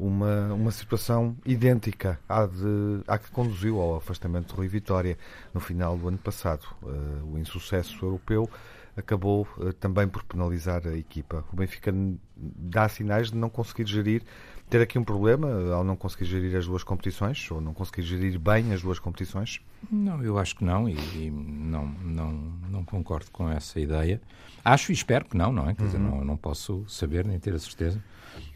uma, 0.00 0.54
uma 0.54 0.70
situação 0.70 1.36
idêntica 1.44 2.18
à, 2.28 2.46
de, 2.46 3.02
à 3.06 3.18
que 3.18 3.30
conduziu 3.30 3.78
ao 3.80 3.96
afastamento 3.96 4.48
do 4.48 4.56
Rui 4.56 4.66
Vitória 4.66 5.18
no 5.52 5.60
final 5.60 5.96
do 5.96 6.08
ano 6.08 6.18
passado. 6.18 6.66
Uh, 6.82 7.34
o 7.34 7.38
insucesso 7.38 8.04
europeu 8.04 8.48
acabou 8.96 9.46
uh, 9.58 9.72
também 9.74 10.08
por 10.08 10.24
penalizar 10.24 10.86
a 10.86 10.96
equipa. 10.96 11.44
O 11.52 11.56
Benfica 11.56 11.92
dá 12.36 12.88
sinais 12.88 13.30
de 13.30 13.36
não 13.36 13.50
conseguir 13.50 13.86
gerir, 13.86 14.22
ter 14.70 14.80
aqui 14.80 14.98
um 14.98 15.04
problema 15.04 15.74
ao 15.74 15.82
não 15.82 15.96
conseguir 15.96 16.26
gerir 16.26 16.56
as 16.56 16.64
duas 16.64 16.84
competições 16.84 17.50
ou 17.50 17.60
não 17.60 17.74
conseguir 17.74 18.02
gerir 18.02 18.38
bem 18.38 18.72
as 18.72 18.80
duas 18.80 19.00
competições? 19.00 19.60
Não, 19.90 20.22
eu 20.22 20.38
acho 20.38 20.54
que 20.56 20.64
não 20.64 20.88
e, 20.88 20.94
e 20.94 21.30
não, 21.30 21.86
não, 21.86 22.32
não 22.70 22.84
concordo 22.84 23.30
com 23.32 23.50
essa 23.50 23.80
ideia. 23.80 24.20
Acho 24.64 24.92
e 24.92 24.94
espero 24.94 25.24
que 25.24 25.36
não, 25.36 25.52
não 25.52 25.68
é? 25.68 25.74
Quer 25.74 25.82
uhum. 25.82 25.86
dizer, 25.88 25.98
não, 25.98 26.24
não 26.24 26.36
posso 26.36 26.84
saber 26.86 27.26
nem 27.26 27.38
ter 27.38 27.52
a 27.52 27.58
certeza. 27.58 28.02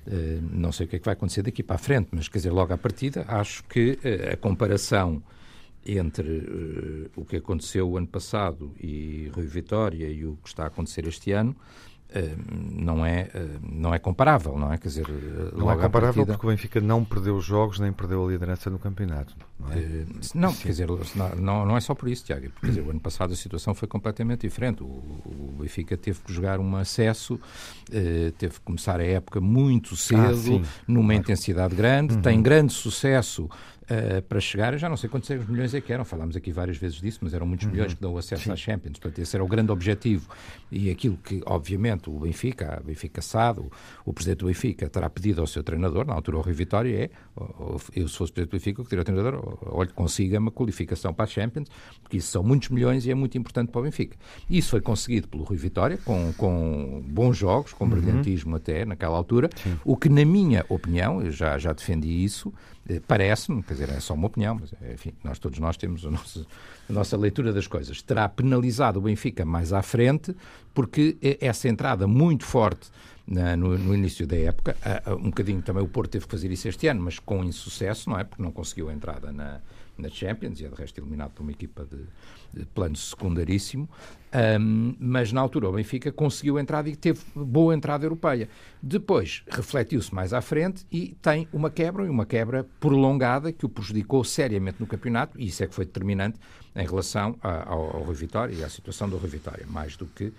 Uh, 0.06 0.40
não 0.52 0.70
sei 0.70 0.86
o 0.86 0.88
que 0.88 0.96
é 0.96 0.98
que 1.00 1.04
vai 1.04 1.14
acontecer 1.14 1.42
daqui 1.42 1.62
para 1.62 1.76
a 1.76 1.78
frente, 1.78 2.10
mas 2.12 2.28
quer 2.28 2.38
dizer, 2.38 2.50
logo 2.50 2.72
à 2.72 2.78
partida, 2.78 3.24
acho 3.26 3.64
que 3.64 3.98
uh, 4.04 4.34
a 4.34 4.36
comparação 4.36 5.20
entre 5.84 6.28
uh, 6.28 7.10
o 7.16 7.24
que 7.24 7.36
aconteceu 7.36 7.88
o 7.90 7.96
ano 7.96 8.06
passado 8.06 8.72
e 8.80 9.30
Rui 9.34 9.46
Vitória 9.46 10.08
e 10.08 10.24
o 10.24 10.36
que 10.42 10.48
está 10.48 10.64
a 10.64 10.66
acontecer 10.68 11.06
este 11.08 11.32
ano 11.32 11.56
não 12.72 13.04
é, 13.04 13.28
eh, 13.34 13.46
não 13.62 13.92
é 13.92 13.98
comparável, 13.98 14.56
não 14.56 14.72
é? 14.72 14.78
Quer 14.78 14.88
dizer, 14.88 15.06
eh, 15.08 15.56
não 15.56 15.70
é 15.70 15.74
comparável 15.74 16.14
partida... 16.14 16.32
porque 16.34 16.46
o 16.46 16.50
Benfica 16.50 16.80
não 16.80 17.04
perdeu 17.04 17.40
jogos 17.40 17.80
nem 17.80 17.92
perdeu 17.92 18.24
a 18.24 18.30
liderança 18.30 18.70
no 18.70 18.78
campeonato. 18.78 19.34
Não, 19.58 19.72
é? 19.72 19.76
uh, 19.76 20.06
não 20.34 20.54
quer 20.54 20.68
dizer, 20.68 20.88
não, 21.36 21.66
não 21.66 21.76
é 21.76 21.80
só 21.80 21.94
por 21.94 22.08
isso, 22.08 22.24
Tiago. 22.24 22.46
Quer 22.60 22.66
dizer, 22.66 22.82
o 22.82 22.90
ano 22.90 23.00
passado 23.00 23.32
a 23.32 23.36
situação 23.36 23.74
foi 23.74 23.88
completamente 23.88 24.42
diferente. 24.42 24.82
O, 24.82 24.86
o 24.86 25.56
Benfica 25.58 25.96
teve 25.96 26.20
que 26.20 26.32
jogar 26.32 26.60
um 26.60 26.76
acesso, 26.76 27.34
uh, 27.34 28.32
teve 28.38 28.54
que 28.54 28.60
começar 28.60 29.00
a 29.00 29.04
época 29.04 29.40
muito 29.40 29.96
cedo, 29.96 30.62
ah, 30.62 30.82
numa 30.86 31.08
claro. 31.08 31.20
intensidade 31.20 31.74
grande, 31.74 32.14
uhum. 32.14 32.22
tem 32.22 32.40
grande 32.40 32.72
sucesso 32.72 33.48
uh, 33.90 34.22
para 34.22 34.40
chegar, 34.40 34.72
eu 34.72 34.78
já 34.78 34.88
não 34.88 34.96
sei 34.96 35.08
quantos 35.08 35.28
milhões 35.48 35.74
é 35.74 35.80
que 35.80 35.92
eram, 35.92 36.04
falámos 36.04 36.36
aqui 36.36 36.52
várias 36.52 36.76
vezes 36.76 37.00
disso, 37.00 37.20
mas 37.22 37.34
eram 37.34 37.46
muitos 37.46 37.66
uhum. 37.66 37.72
milhões 37.72 37.94
que 37.94 38.00
dão 38.00 38.16
acesso 38.16 38.44
Sim. 38.44 38.52
à 38.52 38.56
Champions, 38.56 38.98
portanto 38.98 39.18
esse 39.18 39.36
era 39.36 39.44
o 39.44 39.48
grande 39.48 39.70
objetivo 39.72 40.28
e 40.70 40.90
aquilo 40.90 41.16
que, 41.16 41.42
obviamente, 41.46 42.10
o 42.10 42.18
Benfica, 42.20 42.80
o 42.82 42.86
Benfica 42.86 43.22
Sado, 43.22 43.70
o 44.04 44.12
presidente 44.12 44.40
do 44.40 44.46
Benfica 44.46 44.88
terá 44.88 45.08
pedido 45.08 45.40
ao 45.40 45.46
seu 45.46 45.62
treinador, 45.62 46.06
na 46.06 46.14
altura 46.14 46.38
o 46.38 46.40
Rui 46.40 46.52
Vitória, 46.52 47.04
é, 47.04 47.10
eu 47.94 48.08
se 48.08 48.16
fosse 48.16 48.32
presidente 48.32 48.50
do 48.50 48.58
Benfica, 48.58 48.80
o 48.80 48.84
que 48.84 48.90
teria 48.90 49.02
o 49.02 49.04
treinador, 49.04 49.58
olha, 49.66 49.90
consiga 49.90 50.38
uma 50.38 50.50
qualificação 50.50 51.12
para 51.12 51.24
a 51.24 51.28
Champions, 51.28 51.68
porque 52.02 52.16
isso 52.16 52.28
são 52.28 52.42
muitos 52.42 52.68
milhões 52.68 53.06
e 53.06 53.10
é 53.10 53.14
muito 53.14 53.36
importante 53.38 53.70
para 53.70 53.80
o 53.80 53.84
Benfica. 53.84 54.16
Isso 54.48 54.70
foi 54.70 54.80
conseguido 54.80 55.28
pelo 55.28 55.44
Rui 55.44 55.56
Vitória, 55.56 55.98
com, 56.04 56.32
com 56.34 57.04
bons 57.06 57.36
jogos, 57.36 57.72
com 57.72 57.84
uhum. 57.84 57.90
brilhantismo 57.90 58.56
até 58.56 58.84
naquela 58.84 59.16
altura, 59.16 59.50
Sim. 59.56 59.78
o 59.84 59.96
que, 59.96 60.08
na 60.08 60.24
minha 60.24 60.64
opinião, 60.68 61.22
eu 61.22 61.30
já, 61.30 61.58
já 61.58 61.72
defendi 61.72 62.24
isso, 62.24 62.52
parece-me, 63.06 63.62
quer 63.62 63.74
dizer, 63.74 63.88
é 63.90 64.00
só 64.00 64.14
uma 64.14 64.26
opinião, 64.26 64.58
mas 64.60 64.72
enfim, 64.92 65.12
nós 65.22 65.38
todos 65.38 65.58
nós 65.58 65.76
temos 65.76 66.04
a 66.04 66.10
nossa, 66.10 66.46
a 66.88 66.92
nossa 66.92 67.16
leitura 67.16 67.52
das 67.52 67.66
coisas. 67.66 68.02
Terá 68.02 68.28
penalizado 68.28 68.98
o 68.98 69.02
Benfica 69.02 69.44
mais 69.44 69.72
à 69.72 69.82
frente, 69.82 70.34
porque 70.74 71.16
essa 71.40 71.68
entrada 71.68 72.06
muito 72.06 72.44
forte 72.44 72.90
na, 73.26 73.56
no, 73.56 73.76
no, 73.78 73.94
início 73.94 74.26
da 74.26 74.36
época, 74.36 74.76
um 75.18 75.30
bocadinho 75.30 75.62
também 75.62 75.82
o 75.82 75.88
Porto 75.88 76.10
teve 76.10 76.26
que 76.26 76.30
fazer 76.30 76.50
isso 76.50 76.68
este 76.68 76.86
ano, 76.88 77.02
mas 77.02 77.18
com 77.18 77.42
insucesso, 77.42 78.10
não 78.10 78.18
é? 78.18 78.24
Porque 78.24 78.42
não 78.42 78.52
conseguiu 78.52 78.88
a 78.88 78.92
entrada 78.92 79.32
na, 79.32 79.60
na 79.96 80.08
Champions, 80.08 80.60
e 80.60 80.64
é 80.64 80.68
de 80.68 80.74
resto 80.74 81.00
eliminado 81.00 81.30
por 81.30 81.42
uma 81.42 81.52
equipa 81.52 81.84
de, 81.84 82.60
de 82.60 82.66
plano 82.66 82.96
secundaríssimo, 82.96 83.88
um, 84.60 84.94
mas 84.98 85.32
na 85.32 85.40
altura 85.40 85.68
o 85.68 85.72
Benfica 85.72 86.10
conseguiu 86.10 86.58
entrada 86.58 86.88
e 86.88 86.96
teve 86.96 87.20
boa 87.34 87.74
entrada 87.74 88.04
europeia. 88.04 88.48
Depois 88.82 89.42
refletiu-se 89.48 90.14
mais 90.14 90.32
à 90.32 90.40
frente 90.40 90.84
e 90.90 91.16
tem 91.22 91.48
uma 91.52 91.70
quebra, 91.70 92.04
e 92.04 92.08
uma 92.08 92.26
quebra 92.26 92.64
prolongada 92.80 93.52
que 93.52 93.64
o 93.64 93.68
prejudicou 93.68 94.24
seriamente 94.24 94.80
no 94.80 94.86
campeonato, 94.86 95.40
e 95.40 95.46
isso 95.46 95.62
é 95.62 95.66
que 95.66 95.74
foi 95.74 95.84
determinante 95.84 96.38
em 96.74 96.84
relação 96.84 97.36
ao, 97.40 97.96
ao 97.96 98.02
Rui 98.02 98.14
Vitória 98.16 98.54
e 98.54 98.64
à 98.64 98.68
situação 98.68 99.08
do 99.08 99.16
Rui 99.16 99.30
Vitória, 99.30 99.64
mais 99.68 99.96
do 99.96 100.06
que 100.06 100.32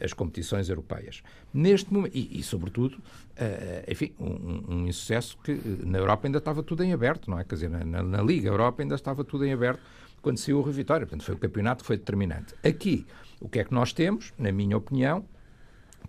as 0.00 0.12
competições 0.12 0.68
europeias. 0.68 1.22
Neste 1.52 1.92
momento, 1.92 2.14
e, 2.14 2.38
e 2.38 2.42
sobretudo, 2.42 2.94
uh, 2.96 3.90
enfim, 3.90 4.12
um, 4.18 4.74
um, 4.74 4.86
insucesso 4.86 5.38
que 5.42 5.52
na 5.84 5.98
Europa 5.98 6.26
ainda 6.26 6.38
estava 6.38 6.62
tudo 6.62 6.84
em 6.84 6.92
aberto, 6.92 7.30
não 7.30 7.38
é? 7.38 7.44
Quer 7.44 7.54
dizer, 7.54 7.70
na, 7.70 8.02
na 8.02 8.22
Liga 8.22 8.48
Europa 8.48 8.82
ainda 8.82 8.94
estava 8.94 9.24
tudo 9.24 9.44
em 9.44 9.52
aberto 9.52 9.80
quando 10.20 10.38
saiu 10.38 10.58
o 10.58 10.60
Rui 10.60 10.72
Vitória. 10.72 11.06
Portanto, 11.06 11.24
foi 11.24 11.34
o 11.34 11.38
campeonato 11.38 11.82
que 11.82 11.86
foi 11.86 11.96
determinante. 11.96 12.54
Aqui, 12.62 13.06
o 13.40 13.48
que 13.48 13.58
é 13.58 13.64
que 13.64 13.72
nós 13.72 13.92
temos, 13.92 14.32
na 14.38 14.52
minha 14.52 14.76
opinião, 14.76 15.24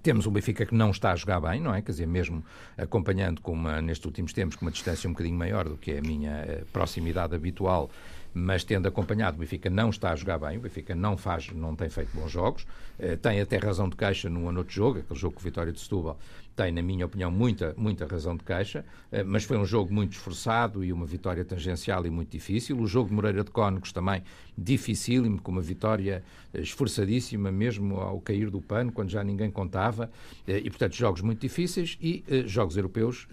temos 0.03 0.25
um 0.25 0.31
Benfica 0.31 0.65
que 0.65 0.73
não 0.73 0.91
está 0.91 1.11
a 1.11 1.15
jogar 1.15 1.39
bem, 1.39 1.61
não 1.61 1.73
é? 1.73 1.81
Quer 1.81 1.91
dizer, 1.91 2.07
mesmo 2.07 2.43
acompanhando 2.77 3.41
com 3.41 3.51
uma, 3.51 3.81
nestes 3.81 4.05
últimos 4.05 4.33
tempos 4.33 4.55
com 4.55 4.65
uma 4.65 4.71
distância 4.71 5.07
um 5.07 5.13
bocadinho 5.13 5.37
maior 5.37 5.67
do 5.67 5.77
que 5.77 5.91
é 5.91 5.99
a 5.99 6.01
minha 6.01 6.31
eh, 6.31 6.63
proximidade 6.73 7.35
habitual, 7.35 7.89
mas 8.33 8.63
tendo 8.63 8.87
acompanhado, 8.87 9.37
o 9.37 9.39
Benfica 9.39 9.69
não 9.69 9.89
está 9.89 10.11
a 10.11 10.15
jogar 10.15 10.37
bem, 10.39 10.57
o 10.57 10.61
Benfica 10.61 10.95
não 10.95 11.17
faz, 11.17 11.49
não 11.51 11.75
tem 11.75 11.89
feito 11.89 12.15
bons 12.15 12.31
jogos, 12.31 12.65
eh, 12.97 13.15
tem 13.15 13.41
até 13.41 13.57
razão 13.57 13.89
de 13.89 13.95
queixa 13.95 14.29
num 14.29 14.47
ano 14.47 14.59
outro 14.59 14.73
jogo, 14.73 14.99
aquele 14.99 15.19
jogo 15.19 15.35
com 15.35 15.41
o 15.41 15.43
Vitória 15.43 15.71
de 15.71 15.79
Setúbal, 15.79 16.17
tem, 16.55 16.71
na 16.71 16.81
minha 16.81 17.05
opinião, 17.05 17.31
muita, 17.31 17.73
muita 17.77 18.05
razão 18.05 18.35
de 18.35 18.43
queixa, 18.43 18.85
eh, 19.11 19.23
mas 19.23 19.43
foi 19.43 19.57
um 19.57 19.65
jogo 19.65 19.93
muito 19.93 20.13
esforçado 20.13 20.83
e 20.83 20.91
uma 20.91 21.05
vitória 21.05 21.45
tangencial 21.45 22.05
e 22.05 22.09
muito 22.09 22.29
difícil. 22.29 22.79
O 22.79 22.85
jogo 22.85 23.09
de 23.09 23.15
Moreira 23.15 23.43
de 23.43 23.51
Cónegos 23.51 23.91
também 23.91 24.23
dificílimo, 24.57 25.41
com 25.41 25.51
uma 25.51 25.61
vitória 25.61 26.23
eh, 26.53 26.61
esforçadíssima, 26.61 27.51
mesmo 27.51 27.95
ao 27.95 28.19
cair 28.19 28.49
do 28.49 28.61
pano, 28.61 28.91
quando 28.91 29.09
já 29.09 29.23
ninguém 29.23 29.49
contava, 29.49 30.11
e, 30.47 30.69
portanto, 30.69 30.95
jogos 30.95 31.21
muito 31.21 31.39
difíceis 31.39 31.97
e 32.01 32.23
jogos 32.45 32.75
europeus 32.75 33.27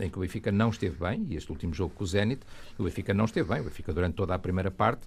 em 0.00 0.08
que 0.08 0.16
o 0.16 0.20
Benfica 0.20 0.50
não 0.50 0.70
esteve 0.70 0.96
bem, 0.96 1.26
e 1.28 1.36
este 1.36 1.50
último 1.50 1.74
jogo 1.74 1.94
com 1.94 2.04
o 2.04 2.06
Zenit, 2.06 2.42
o 2.78 2.84
Benfica 2.84 3.12
não 3.12 3.24
esteve 3.24 3.48
bem, 3.48 3.60
o 3.60 3.64
Benfica 3.64 3.92
durante 3.92 4.14
toda 4.14 4.34
a 4.34 4.38
primeira 4.38 4.70
parte, 4.70 5.06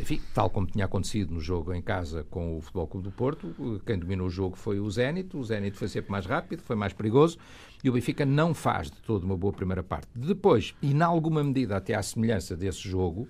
enfim, 0.00 0.20
tal 0.34 0.50
como 0.50 0.66
tinha 0.66 0.84
acontecido 0.84 1.32
no 1.32 1.40
jogo 1.40 1.72
em 1.72 1.80
casa 1.80 2.24
com 2.30 2.58
o 2.58 2.60
Futebol 2.60 2.86
Clube 2.86 3.04
do 3.08 3.12
Porto, 3.12 3.80
quem 3.86 3.98
dominou 3.98 4.26
o 4.26 4.30
jogo 4.30 4.56
foi 4.56 4.78
o 4.78 4.90
Zenit, 4.90 5.36
o 5.36 5.42
Zenit 5.42 5.76
foi 5.76 5.88
sempre 5.88 6.10
mais 6.10 6.26
rápido, 6.26 6.62
foi 6.62 6.76
mais 6.76 6.92
perigoso, 6.92 7.38
e 7.82 7.88
o 7.88 7.92
Benfica 7.92 8.26
não 8.26 8.52
faz 8.52 8.90
de 8.90 9.00
todo 9.02 9.24
uma 9.24 9.36
boa 9.36 9.52
primeira 9.52 9.82
parte. 9.82 10.08
Depois, 10.14 10.74
e 10.82 10.92
em 10.92 11.02
alguma 11.02 11.42
medida 11.42 11.76
até 11.76 11.94
à 11.94 12.02
semelhança 12.02 12.56
desse 12.56 12.88
jogo, 12.88 13.28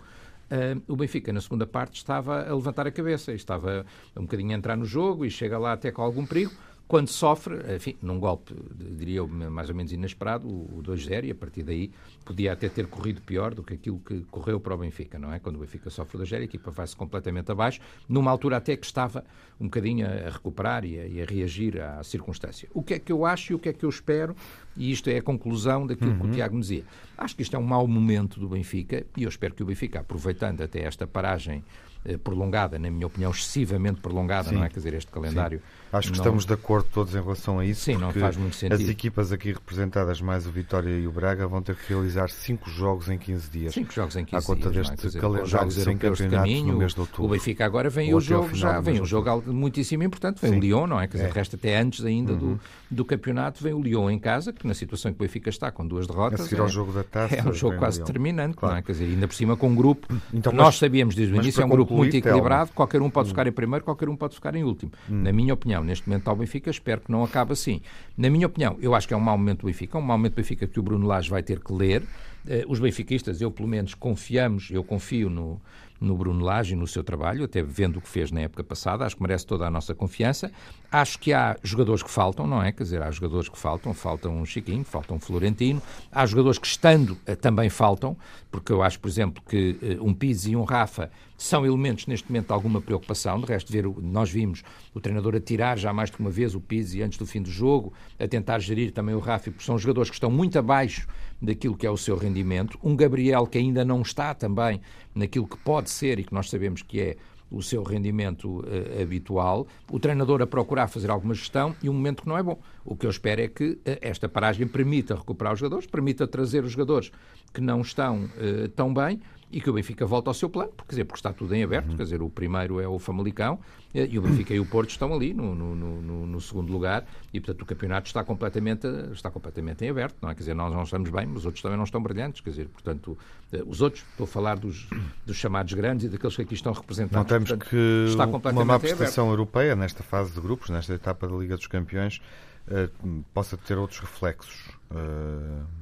Uh, 0.53 0.83
o 0.87 0.95
Benfica, 0.95 1.33
na 1.33 1.41
segunda 1.41 1.67
parte, 1.67 1.97
estava 1.97 2.47
a 2.47 2.55
levantar 2.55 2.87
a 2.87 2.91
cabeça, 2.91 3.33
estava 3.33 3.87
um 4.15 4.23
bocadinho 4.23 4.51
a 4.51 4.55
entrar 4.55 4.77
no 4.77 4.85
jogo 4.85 5.25
e 5.25 5.31
chega 5.31 5.59
lá 5.59 5.73
até 5.73 5.91
com 5.91 6.03
algum 6.03 6.27
perigo 6.27 6.53
quando 6.87 7.09
sofre, 7.09 7.57
enfim, 7.75 7.97
num 8.03 8.19
golpe, 8.19 8.55
diria 8.75 9.19
eu, 9.19 9.29
mais 9.29 9.69
ou 9.71 9.75
menos 9.75 9.93
inesperado, 9.93 10.47
o 10.47 10.83
2-0, 10.83 11.25
e 11.25 11.31
a 11.31 11.35
partir 11.35 11.63
daí 11.63 11.91
podia 12.25 12.53
até 12.53 12.69
ter 12.69 12.87
corrido 12.87 13.23
pior 13.23 13.55
do 13.55 13.63
que 13.63 13.75
aquilo 13.75 13.99
que 14.01 14.21
correu 14.31 14.61
para 14.61 14.75
o 14.75 14.79
Benfica, 14.79 15.19
não 15.19 15.33
é? 15.33 15.39
Quando 15.39 15.57
o 15.57 15.59
Benfica 15.61 15.89
sofre 15.89 16.19
o 16.19 16.21
2-0, 16.21 16.41
a 16.41 16.45
equipa 16.45 16.71
vai-se 16.71 16.95
completamente 16.95 17.51
abaixo, 17.51 17.81
numa 18.09 18.31
altura 18.31 18.59
até 18.59 18.77
que 18.77 18.85
estava 18.85 19.25
um 19.59 19.65
bocadinho 19.65 20.07
a 20.07 20.31
recuperar 20.31 20.85
e 20.85 20.99
a, 20.99 21.07
e 21.07 21.23
a, 21.23 21.25
reagir 21.25 21.81
à 21.81 22.03
circunstância. 22.03 22.69
O 22.75 22.83
que 22.83 22.95
é 22.95 22.99
que 22.99 23.11
eu 23.11 23.25
acho 23.25 23.53
e 23.53 23.55
o 23.55 23.59
que 23.59 23.71
é 23.71 23.73
que 23.73 23.85
eu 23.85 23.91
espero, 23.91 24.37
e 24.77 24.93
isto 24.93 25.09
é 25.09 25.17
a 25.17 25.23
conclusão 25.23 25.87
daquilo 25.87 26.11
uhum. 26.11 26.19
que 26.19 26.25
o 26.25 26.27
uhum. 26.27 26.33
Tiago 26.33 26.55
me 26.55 26.61
dizia. 26.61 26.85
Acho 27.17 27.35
que 27.35 27.43
isto 27.43 27.57
é 27.57 27.59
um 27.59 27.65
mau 27.65 27.87
momento 27.87 28.39
do 28.39 28.49
Benfica, 28.49 29.07
e 29.17 29.23
eu 29.23 29.29
espero 29.29 29.55
que 29.55 29.63
o 29.63 29.67
Benfica, 29.67 30.01
aproveitando 30.01 30.61
até 30.61 30.83
esta 30.83 31.07
paragem 31.07 31.65
eh, 32.05 32.19
prolongada, 32.19 32.79
na 32.79 32.91
minha 32.91 33.07
opinião, 33.07 33.31
excessivamente 33.31 34.01
prolongada, 34.01 34.49
Sim. 34.49 34.57
não 34.57 34.65
é? 34.65 34.69
Quer 34.69 34.77
dizer, 34.77 34.95
este 34.95 35.11
calendário. 35.11 35.61
Sim. 35.61 35.82
Acho 35.93 36.11
que 36.11 36.19
não... 36.19 36.25
estamos 36.25 36.47
de 36.47 36.55
acordo 36.55 36.89
todos 36.93 37.15
em 37.15 37.21
relação 37.21 37.59
a 37.59 37.67
isso. 37.67 37.83
Sim, 37.83 37.97
não 37.97 38.13
faz 38.13 38.37
muito 38.37 38.57
sentido. 38.57 38.83
As 38.83 38.89
equipas 38.89 39.31
aqui 39.31 39.53
representadas, 39.53 40.21
mais 40.21 40.47
o 40.47 40.51
Vitória 40.51 40.91
e 40.91 41.07
o 41.07 41.13
Braga, 41.13 41.47
vão 41.47 41.61
ter 41.61 41.77
que 41.77 41.93
realizar 41.93 42.31
cinco 42.31 42.71
jogos 42.71 43.09
em 43.09 43.19
15 43.19 43.51
dias. 43.51 43.75
Cinco 43.75 43.93
jogos 43.93 44.17
em 44.17 44.25
15 44.25 44.31
dias. 44.31 44.45
À 44.45 44.47
conta 44.47 44.71
dias, 44.71 44.91
deste 44.91 45.19
é? 45.19 45.21
calendário 45.21 45.71
sem 45.71 45.97
campeonatos 45.99 46.39
caminho, 46.39 46.73
no 46.73 46.79
mês 46.79 46.95
de 46.95 47.01
outubro. 47.01 47.25
O 47.25 47.29
Benfica 47.29 47.67
agora 47.67 47.91
vem 47.91 48.15
o 48.15 48.21
jogo, 48.21 48.55
já 48.55 48.81
vem 48.81 49.01
um 49.01 49.05
jogo 49.05 49.43
muitíssimo 49.53 50.03
importante, 50.03 50.41
vem 50.41 50.53
Sim. 50.53 50.59
o 50.59 50.61
Lyon, 50.61 50.87
não 50.87 51.01
é? 51.01 51.07
Quer 51.07 51.19
dizer, 51.19 51.29
é. 51.29 51.33
resta 51.33 51.57
até 51.57 51.79
antes 51.79 52.05
ainda 52.05 52.33
uhum. 52.33 52.39
do, 52.39 52.61
do 52.91 53.05
campeonato, 53.05 53.63
vem 53.63 53.75
o 53.75 53.83
Lyon 53.83 54.11
em 54.11 54.19
casa, 54.19 54.53
que 54.53 54.67
na 54.67 54.75
situação 54.75 55.13
que 55.13 55.19
o 55.19 55.23
Benfica 55.23 55.51
está, 55.51 55.71
com 55.71 55.87
duas 55.87 56.07
derrotas. 56.07 56.41
A 56.41 56.45
seguir 56.45 56.57
é, 56.57 56.61
ao 56.61 56.69
jogo 56.69 56.93
da 56.93 57.05
taça. 57.05 57.33
É 57.43 57.49
um 57.49 57.53
jogo 57.53 57.77
quase 57.79 57.99
determinante, 57.99 58.57
claro. 58.57 58.75
não 58.75 58.79
é? 58.79 58.83
Quer 58.83 58.93
dizer, 58.93 59.05
ainda 59.05 59.27
por 59.27 59.35
cima 59.35 59.57
com 59.57 59.69
um 59.69 59.75
grupo. 59.75 60.07
Então, 60.33 60.53
nós 60.53 60.77
sabíamos 60.79 61.15
desde 61.15 61.35
o 61.35 61.37
início, 61.37 61.61
é 61.63 61.65
um 61.65 61.69
grupo 61.69 61.95
muito 61.95 62.17
equilibrado, 62.17 62.71
qualquer 62.73 63.03
um 63.03 63.11
pode 63.11 63.29
hum. 63.29 63.31
ficar 63.31 63.47
em 63.47 63.53
primeiro, 63.53 63.85
qualquer 63.85 64.09
um 64.09 64.17
pode 64.17 64.35
ficar 64.35 64.55
em 64.55 64.63
último. 64.63 64.93
Hum. 65.11 65.23
Na 65.23 65.33
minha 65.33 65.55
opinião, 65.55 65.82
neste 65.83 66.09
momento 66.09 66.29
ao 66.29 66.37
Benfica, 66.37 66.71
espero 66.71 67.01
que 67.01 67.11
não 67.11 67.25
acabe 67.25 67.53
assim. 67.53 67.81
Na 68.17 68.31
minha 68.31 68.47
opinião, 68.47 68.77
eu 68.81 68.95
acho 68.95 69.07
que 69.09 69.15
é 69.15 69.17
um 69.17 69.21
mau 69.21 69.37
momento 69.37 69.61
do 69.61 69.67
Benfica, 69.67 69.99
um 69.99 70.03
mau 70.03 70.17
momento 70.17 70.35
do 70.35 70.37
Benfica 70.37 70.67
que 70.67 70.79
o 70.79 70.83
Bruno 70.83 71.07
Lage 71.07 71.31
vai 71.31 71.43
ter 71.43 71.61
que 71.61 71.73
ler. 71.73 72.03
Uh, 72.45 72.71
os 72.71 72.81
benfiquistas, 72.81 73.41
eu 73.41 73.51
pelo 73.51 73.69
menos 73.69 73.95
confiamos, 73.95 74.71
eu 74.71 74.83
confio 74.83 75.31
no, 75.31 75.61
no 76.03 76.17
Bruno 76.17 76.45
Lage 76.45 76.75
e 76.75 76.77
no 76.77 76.87
seu 76.87 77.05
trabalho, 77.05 77.45
até 77.45 77.63
vendo 77.63 77.99
o 77.99 78.01
que 78.01 78.09
fez 78.09 78.33
na 78.33 78.41
época 78.41 78.65
passada, 78.65 79.07
acho 79.07 79.17
que 79.17 79.23
merece 79.23 79.47
toda 79.47 79.67
a 79.67 79.71
nossa 79.71 79.95
confiança. 79.95 80.51
Acho 80.91 81.19
que 81.19 81.33
há 81.33 81.57
jogadores 81.63 82.03
que 82.03 82.11
faltam, 82.11 82.47
não 82.47 82.63
é? 82.63 82.73
Quer 82.73 82.83
dizer, 82.83 83.03
há 83.03 83.11
jogadores 83.11 83.49
que 83.49 83.59
faltam, 83.59 83.95
faltam 83.95 84.37
um 84.37 84.45
Chiquinho, 84.45 84.85
faltam 84.85 85.17
um 85.17 85.21
Florentino, 85.21 85.81
há 86.11 86.27
jogadores 86.27 86.59
que 86.59 86.67
estando 86.67 87.17
eh, 87.25 87.35
também 87.35 87.71
faltam, 87.71 88.17
porque 88.51 88.73
eu 88.73 88.83
acho, 88.83 88.99
por 89.01 89.09
exemplo, 89.09 89.43
que 89.49 89.79
eh, 89.81 89.97
um 90.01 90.13
Pizzi 90.13 90.51
e 90.51 90.57
um 90.57 90.65
Rafa 90.65 91.11
são 91.39 91.65
elementos 91.65 92.07
neste 92.07 92.29
momento 92.31 92.49
de 92.49 92.53
alguma 92.53 92.81
preocupação. 92.81 93.41
De 93.41 93.47
resto, 93.47 93.73
ver, 93.73 93.87
nós 94.03 94.31
vimos 94.31 94.63
o 94.93 95.01
treinador 95.01 95.35
a 95.35 95.41
tirar 95.41 95.79
já 95.79 95.93
mais 95.93 96.11
de 96.11 96.19
uma 96.19 96.31
vez 96.31 96.55
o 96.55 96.61
Pizzi 96.61 97.03
antes 97.03 97.17
do 97.17 97.25
fim 97.25 97.41
do 97.41 97.51
jogo, 97.51 97.93
a 98.19 98.29
tentar 98.29 98.59
gerir 98.59 98.93
também 98.93 99.15
o 99.15 99.19
Rafa, 99.19 99.51
porque 99.51 99.65
são 99.65 99.79
jogadores 99.79 100.11
que 100.11 100.17
estão 100.17 100.31
muito 100.31 100.59
abaixo 100.59 101.07
daquilo 101.43 101.77
que 101.77 101.87
é 101.87 101.91
o 101.91 101.97
seu 101.97 102.17
rendimento. 102.17 102.79
Um 102.83 102.95
Gabriel 102.95 103.47
que 103.47 103.59
ainda 103.59 103.85
não 103.85 104.01
está 104.01 104.33
também 104.33 104.81
naquilo 105.15 105.47
que 105.47 105.57
pode 105.59 105.91
ser 105.91 106.21
e 106.21 106.25
que 106.25 106.33
nós 106.33 106.49
sabemos 106.49 106.83
que 106.83 107.01
é 107.01 107.17
o 107.51 107.63
seu 107.63 107.83
rendimento 107.83 108.61
uh, 108.61 109.03
habitual, 109.03 109.67
o 109.91 110.01
treinador 110.01 110.41
a 110.41 110.47
procurar 110.47 110.89
fazer 110.89 111.11
alguma 111.11 111.35
gestão 111.35 111.77
e 111.83 111.89
um 111.89 111.93
momento 111.93 112.23
que 112.23 112.29
não 112.29 112.39
é 112.39 112.43
bom. 112.43 112.59
O 112.83 112.97
que 112.97 113.05
eu 113.05 113.11
espero 113.11 113.43
é 113.43 113.49
que 113.49 113.73
uh, 113.73 113.81
esta 114.01 114.27
paragem 114.27 114.67
permita 114.67 115.15
recuperar 115.15 115.53
os 115.53 115.59
jogadores, 115.59 115.87
permita 115.87 116.27
trazer 116.27 116.65
os 116.65 116.73
jogadores 116.73 117.13
que 117.53 117.61
não 117.61 117.83
estão 117.83 118.25
uh, 118.25 118.69
tão 118.69 118.93
bem 118.95 119.21
e 119.53 119.61
que 119.61 119.69
o 119.69 119.73
Benfica 119.75 120.07
volta 120.07 120.31
ao 120.31 120.35
seu 120.35 120.49
plano, 120.49 120.71
porque, 120.71 120.89
quer 120.89 120.95
dizer, 120.95 121.05
porque 121.05 121.19
está 121.19 121.31
tudo 121.31 121.55
em 121.55 121.63
aberto, 121.63 121.91
uhum. 121.91 121.97
quer 121.97 122.05
dizer, 122.05 122.23
o 122.23 122.31
primeiro 122.31 122.81
é 122.81 122.89
o 122.89 122.99
Famalicão 122.99 123.59
eh, 123.95 124.09
e 124.11 124.19
o 124.19 124.23
Benfica 124.23 124.55
e 124.55 124.59
o 124.59 124.65
Porto 124.65 124.89
estão 124.89 125.13
ali 125.13 125.35
no, 125.35 125.55
no, 125.55 125.75
no, 125.75 126.27
no, 126.27 126.41
segundo 126.41 126.73
lugar 126.73 127.05
e, 127.35 127.39
portanto, 127.39 127.61
o 127.61 127.67
campeonato 127.67 128.07
está 128.07 128.25
completamente, 128.25 128.87
está 129.13 129.31
completamente 129.31 129.85
em 129.85 129.91
aberto, 129.91 130.17
não 130.23 130.31
é? 130.31 130.35
Quer 130.35 130.41
dizer, 130.41 130.55
nós 130.55 130.73
não 130.73 130.83
estamos 130.83 131.11
bem, 131.11 131.27
mas 131.27 131.41
os 131.41 131.47
outros 131.47 131.63
também 131.63 131.77
não 131.77 131.85
estão 131.85 132.03
brilhantes, 132.03 132.41
quer 132.41 132.49
dizer, 132.49 132.69
portanto, 132.69 133.19
eh, 133.53 133.63
os 133.67 133.83
outros, 133.83 134.03
estou 134.11 134.25
a 134.25 134.27
falar 134.27 134.59
dos, 134.59 134.89
dos 135.27 135.37
chamados 135.37 135.75
grandes 135.75 136.07
e 136.07 136.09
daqueles 136.09 136.35
que 136.35 136.43
aqui 136.43 136.55
estão 136.55 136.73
representados. 136.73 137.17
Não 137.17 137.25
temos 137.25 137.51
portanto, 137.51 137.69
que 137.69 138.07
está 138.09 138.25
uma 138.25 138.65
má 138.65 138.81
prestação 138.81 139.29
europeia 139.29 139.77
nesta 139.77 140.03
fase 140.03 140.33
de 140.33 140.41
grupos, 140.41 140.71
nesta 140.71 140.95
etapa 140.95 141.29
da 141.29 141.37
Liga 141.37 141.57
dos 141.57 141.67
Campeões, 141.67 142.23
uh, 142.69 143.23
possa 143.35 143.59
ter 143.59 143.77
outros 143.77 144.01
reflexos. 144.01 144.71
Uh 144.91 145.82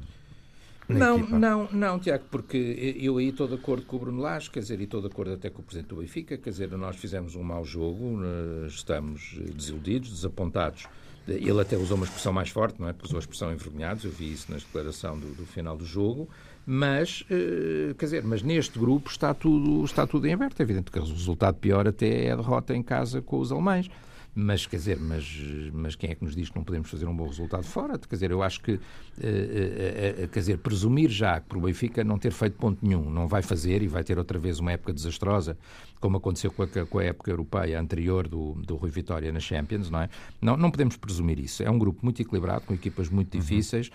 não, 0.98 1.18
equipa. 1.18 1.38
não, 1.38 1.68
não, 1.72 1.98
Tiago, 1.98 2.24
porque 2.30 2.56
eu 3.00 3.18
aí 3.18 3.28
estou 3.28 3.48
de 3.48 3.54
acordo 3.54 3.84
com 3.86 3.96
o 3.96 3.98
Bruno 3.98 4.20
Lage, 4.20 4.50
quer 4.50 4.60
dizer, 4.60 4.80
e 4.80 4.84
estou 4.84 5.00
de 5.00 5.06
acordo 5.06 5.32
até 5.32 5.50
com 5.50 5.62
o 5.62 5.64
Presidente 5.64 5.88
do 5.88 5.96
Benfica, 5.96 6.36
quer 6.36 6.50
dizer, 6.50 6.70
nós 6.72 6.96
fizemos 6.96 7.34
um 7.34 7.42
mau 7.42 7.64
jogo, 7.64 8.20
eh, 8.22 8.66
estamos 8.66 9.38
desiludidos, 9.54 10.10
desapontados. 10.10 10.86
Ele 11.28 11.60
até 11.60 11.76
usou 11.76 11.96
uma 11.96 12.06
expressão 12.06 12.32
mais 12.32 12.48
forte, 12.48 12.80
não 12.80 12.88
é? 12.88 12.94
Usou 13.04 13.18
a 13.18 13.20
expressão 13.20 13.52
envergonhados, 13.52 14.04
eu 14.04 14.10
vi 14.10 14.32
isso 14.32 14.50
na 14.50 14.58
declaração 14.58 15.18
do, 15.18 15.28
do 15.34 15.46
final 15.46 15.76
do 15.76 15.84
jogo, 15.84 16.28
mas, 16.66 17.24
eh, 17.30 17.94
quer 17.98 18.06
dizer, 18.06 18.24
mas 18.24 18.42
neste 18.42 18.78
grupo 18.78 19.10
está 19.10 19.32
tudo, 19.34 19.84
está 19.84 20.06
tudo 20.06 20.26
em 20.26 20.32
aberto. 20.32 20.60
É 20.60 20.62
evidente 20.62 20.90
que 20.90 20.98
o 20.98 21.04
resultado 21.04 21.56
pior 21.56 21.86
até 21.86 22.26
é 22.26 22.32
a 22.32 22.36
derrota 22.36 22.74
em 22.74 22.82
casa 22.82 23.20
com 23.20 23.38
os 23.38 23.52
alemães. 23.52 23.90
Mas, 24.34 24.64
quer 24.64 24.76
dizer, 24.76 24.98
mas, 24.98 25.26
mas 25.72 25.96
quem 25.96 26.10
é 26.10 26.14
que 26.14 26.24
nos 26.24 26.36
diz 26.36 26.48
que 26.48 26.56
não 26.56 26.62
podemos 26.62 26.88
fazer 26.88 27.04
um 27.06 27.16
bom 27.16 27.26
resultado 27.26 27.64
fora? 27.64 27.98
Quer 27.98 28.14
dizer, 28.14 28.30
eu 28.30 28.42
acho 28.42 28.60
que, 28.60 28.72
uh, 28.72 28.76
uh, 28.78 30.24
uh, 30.24 30.28
quer 30.28 30.38
dizer, 30.38 30.58
presumir 30.58 31.10
já 31.10 31.40
que 31.40 31.48
para 31.48 31.58
o 31.58 31.60
Benfica 31.62 32.04
não 32.04 32.16
ter 32.16 32.30
feito 32.32 32.56
ponto 32.56 32.78
nenhum, 32.80 33.10
não 33.10 33.26
vai 33.26 33.42
fazer 33.42 33.82
e 33.82 33.88
vai 33.88 34.04
ter 34.04 34.18
outra 34.18 34.38
vez 34.38 34.60
uma 34.60 34.70
época 34.70 34.92
desastrosa, 34.92 35.58
como 36.00 36.16
aconteceu 36.16 36.52
com 36.52 36.62
a, 36.62 36.66
com 36.68 36.98
a 36.98 37.04
época 37.04 37.30
europeia 37.30 37.80
anterior 37.80 38.28
do, 38.28 38.52
do 38.54 38.76
Rui 38.76 38.90
Vitória 38.90 39.32
na 39.32 39.40
Champions, 39.40 39.90
não 39.90 40.00
é? 40.00 40.08
Não, 40.40 40.56
não 40.56 40.70
podemos 40.70 40.96
presumir 40.96 41.40
isso. 41.40 41.62
É 41.64 41.70
um 41.70 41.78
grupo 41.78 41.98
muito 42.02 42.22
equilibrado, 42.22 42.62
com 42.66 42.72
equipas 42.72 43.08
muito 43.08 43.34
uhum. 43.34 43.40
difíceis, 43.40 43.90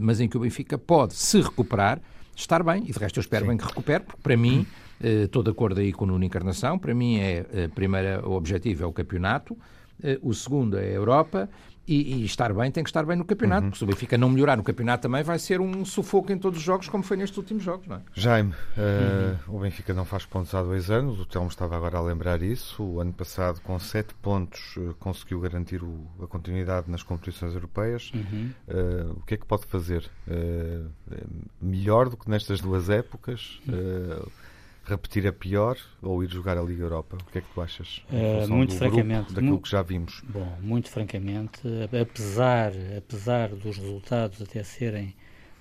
mas 0.00 0.20
em 0.20 0.28
que 0.28 0.36
o 0.38 0.40
Benfica 0.40 0.78
pode 0.78 1.14
se 1.14 1.40
recuperar, 1.40 2.00
estar 2.34 2.62
bem, 2.62 2.84
e 2.88 2.92
de 2.92 2.98
resto 2.98 3.18
eu 3.18 3.20
espero 3.20 3.44
Sim. 3.44 3.50
bem 3.50 3.58
que 3.58 3.64
recupere, 3.64 4.04
porque 4.04 4.22
para 4.22 4.36
mim. 4.36 4.66
Uhum 5.02 5.24
Estou 5.24 5.42
de 5.42 5.50
acordo 5.50 5.80
aí 5.80 5.92
com 5.92 6.04
o 6.04 6.08
Nuno 6.08 6.24
Encarnação. 6.24 6.78
Para 6.78 6.94
mim, 6.94 7.18
é, 7.18 7.64
a 7.64 7.68
primeira, 7.68 8.26
o 8.26 8.32
objetivo 8.32 8.84
é 8.84 8.86
o 8.86 8.92
campeonato, 8.92 9.56
eh, 10.02 10.18
o 10.22 10.32
segundo 10.32 10.78
é 10.78 10.84
a 10.84 10.92
Europa 10.92 11.48
e, 11.86 12.16
e, 12.16 12.24
estar 12.24 12.52
bem 12.52 12.70
tem 12.70 12.82
que 12.82 12.90
estar 12.90 13.04
bem 13.06 13.16
no 13.16 13.24
campeonato, 13.24 13.62
uhum. 13.62 13.70
porque 13.70 13.78
se 13.78 13.84
o 13.84 13.86
Benfica 13.86 14.18
não 14.18 14.28
melhorar 14.28 14.56
no 14.56 14.62
campeonato 14.64 15.02
também 15.02 15.22
vai 15.22 15.38
ser 15.38 15.60
um 15.60 15.84
sufoco 15.84 16.32
em 16.32 16.38
todos 16.38 16.58
os 16.58 16.64
jogos, 16.64 16.88
como 16.88 17.04
foi 17.04 17.16
nestes 17.16 17.38
últimos 17.38 17.62
jogos, 17.62 17.86
não 17.86 17.96
é? 17.96 18.00
Jaime, 18.12 18.52
uh, 18.52 19.48
uhum. 19.48 19.56
o 19.56 19.60
Benfica 19.60 19.94
não 19.94 20.04
faz 20.04 20.26
pontos 20.26 20.52
há 20.54 20.62
dois 20.62 20.90
anos, 20.90 21.20
o 21.20 21.24
Telmo 21.24 21.48
estava 21.48 21.76
agora 21.76 21.98
a 21.98 22.00
lembrar 22.00 22.42
isso. 22.42 22.82
O 22.82 23.00
ano 23.00 23.12
passado, 23.12 23.60
com 23.60 23.78
sete 23.78 24.14
pontos, 24.14 24.76
uh, 24.76 24.96
conseguiu 24.98 25.40
garantir 25.40 25.82
o, 25.82 26.06
a 26.20 26.26
continuidade 26.26 26.90
nas 26.90 27.04
competições 27.04 27.54
europeias. 27.54 28.10
Uhum. 28.12 28.50
Uh, 28.66 29.12
o 29.12 29.22
que 29.24 29.34
é 29.34 29.36
que 29.36 29.46
pode 29.46 29.66
fazer? 29.66 30.10
melhor 31.60 32.08
do 32.08 32.16
que 32.16 32.28
nestas 32.28 32.60
duas 32.60 32.90
épocas? 32.90 33.60
Repetir 34.86 35.26
a 35.26 35.32
pior 35.32 35.76
ou 36.00 36.22
ir 36.22 36.30
jogar 36.30 36.56
a 36.56 36.62
Liga 36.62 36.84
Europa? 36.84 37.16
O 37.20 37.32
que 37.32 37.38
é 37.38 37.40
que 37.40 37.48
tu 37.52 37.60
achas? 37.60 38.02
Uh, 38.10 38.48
muito 38.48 38.74
francamente. 38.74 39.34
Daquilo 39.34 39.60
que 39.60 39.68
já 39.68 39.82
vimos. 39.82 40.22
Bom, 40.28 40.56
muito 40.62 40.88
francamente, 40.88 41.60
apesar, 42.00 42.72
apesar 42.96 43.48
dos 43.48 43.76
resultados 43.76 44.40
até 44.40 44.62
serem, 44.62 45.14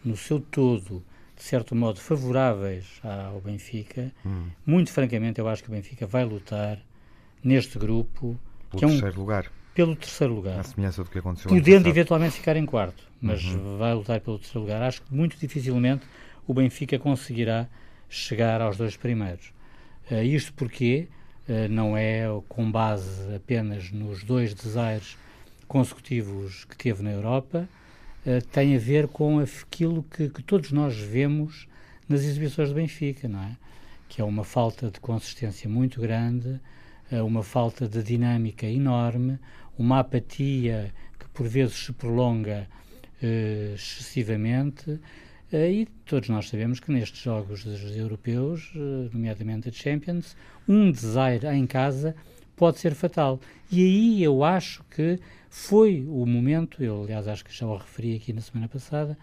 no 0.04 0.16
seu 0.16 0.40
todo, 0.40 1.04
de 1.36 1.44
certo 1.44 1.76
modo, 1.76 2.00
favoráveis 2.00 3.02
ao 3.04 3.42
Benfica, 3.42 4.12
hum. 4.26 4.48
muito 4.66 4.92
francamente, 4.92 5.40
eu 5.40 5.48
acho 5.48 5.64
que 5.64 5.70
o 5.70 5.72
Benfica 5.72 6.06
vai 6.06 6.24
lutar 6.24 6.80
neste 7.44 7.80
grupo. 7.80 8.40
Pelo 8.70 8.80
que 8.80 8.86
é 8.86 8.88
um, 8.88 8.92
terceiro 8.92 9.20
lugar. 9.20 9.52
Pelo 9.74 9.96
terceiro 9.96 10.34
lugar. 10.34 10.60
A 10.60 10.64
semelhança 10.64 11.04
do 11.04 11.10
que 11.10 11.20
aconteceu 11.20 11.50
Podendo 11.50 11.90
eventualmente 11.90 12.36
ficar 12.36 12.56
em 12.56 12.66
quarto, 12.66 13.04
mas 13.20 13.44
uhum. 13.44 13.78
vai 13.78 13.94
lutar 13.94 14.22
pelo 14.22 14.38
terceiro 14.38 14.62
lugar. 14.62 14.82
Acho 14.84 15.02
que 15.02 15.14
muito 15.14 15.36
dificilmente 15.38 16.06
o 16.48 16.54
Benfica 16.54 17.00
conseguirá 17.00 17.68
chegar 18.10 18.62
aos 18.62 18.78
dois 18.78 18.96
primeiros. 18.96 19.54
Uh, 20.10 20.24
isto 20.24 20.54
porque 20.54 21.08
uh, 21.48 21.70
não 21.70 21.98
é 21.98 22.26
com 22.48 22.70
base 22.72 23.36
apenas 23.36 23.92
nos 23.92 24.24
dois 24.24 24.54
desaires 24.54 25.18
consecutivos 25.68 26.66
que 26.66 26.78
teve 26.78 27.02
na 27.02 27.12
Europa, 27.12 27.68
uh, 28.26 28.46
tem 28.52 28.76
a 28.76 28.80
ver 28.80 29.08
com 29.08 29.40
aquilo 29.40 30.04
que, 30.04 30.30
que, 30.30 30.44
todos 30.44 30.72
nós 30.72 30.98
vemos 30.98 31.68
nas 32.08 32.22
exibições 32.22 32.70
do 32.70 32.76
Benfica, 32.76 33.28
não 33.28 33.42
é? 33.42 33.58
Que 34.08 34.22
é 34.22 34.24
uma 34.24 34.44
falta 34.44 34.92
de 34.92 35.00
consistência 35.00 35.68
muito 35.68 36.00
grande, 36.00 36.60
uma 37.12 37.44
falta 37.44 37.88
de 37.88 38.02
dinâmica 38.02 38.66
enorme, 38.66 39.40
uma 39.78 40.00
apatia 40.00 40.92
que 41.20 41.28
por 41.30 41.48
vezes 41.48 41.86
se 41.86 41.94
prolonga 41.94 42.68
excessivamente 43.22 44.92
eh, 44.92 44.98
e 45.52 45.88
todos 46.06 46.30
nós 46.30 46.50
sabemos 46.50 46.80
que 46.80 46.92
nestes 46.92 47.22
jogos 47.22 47.66
europeus, 47.96 48.72
eh, 48.76 49.10
nomeadamente 49.14 49.70
a 49.70 49.72
Champions, 49.72 50.36
um 50.68 50.92
desaire 50.92 51.48
em 51.48 51.68
casa 51.68 52.16
pode 52.56 52.80
ser 52.80 52.96
fatal. 52.96 53.40
E 53.72 53.82
aí 53.82 54.24
eu 54.24 54.44
acho 54.44 54.84
que 54.90 55.20
foi 55.50 56.04
o 56.08 56.26
momento, 56.26 56.84
eu 56.84 57.04
aliás 57.04 57.28
acho 57.28 57.46
que 57.46 57.56
já 57.56 57.66
o 57.68 57.78
referi 57.78 58.16
aqui 58.16 58.34
na 58.34 58.42
semana 58.42 58.68
passada, 58.68 59.18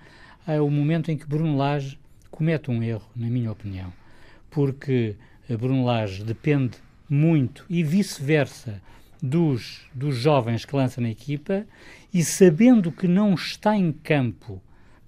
é 0.46 0.60
o 0.60 0.70
momento 0.70 1.10
em 1.10 1.16
que 1.16 1.26
Bruno 1.26 1.56
Lage 1.56 1.98
comete 2.30 2.70
um 2.70 2.82
erro, 2.82 3.08
na 3.14 3.28
minha 3.28 3.50
opinião. 3.50 3.92
Porque 4.50 5.16
Bruno 5.58 5.84
Lage 5.84 6.24
depende 6.24 6.78
muito 7.08 7.64
e 7.68 7.82
vice-versa 7.82 8.80
dos, 9.22 9.82
dos 9.94 10.16
jovens 10.16 10.64
que 10.64 10.74
lança 10.74 11.00
na 11.00 11.10
equipa 11.10 11.66
e 12.12 12.24
sabendo 12.24 12.90
que 12.90 13.06
não 13.06 13.34
está 13.34 13.76
em 13.76 13.92
campo 13.92 14.60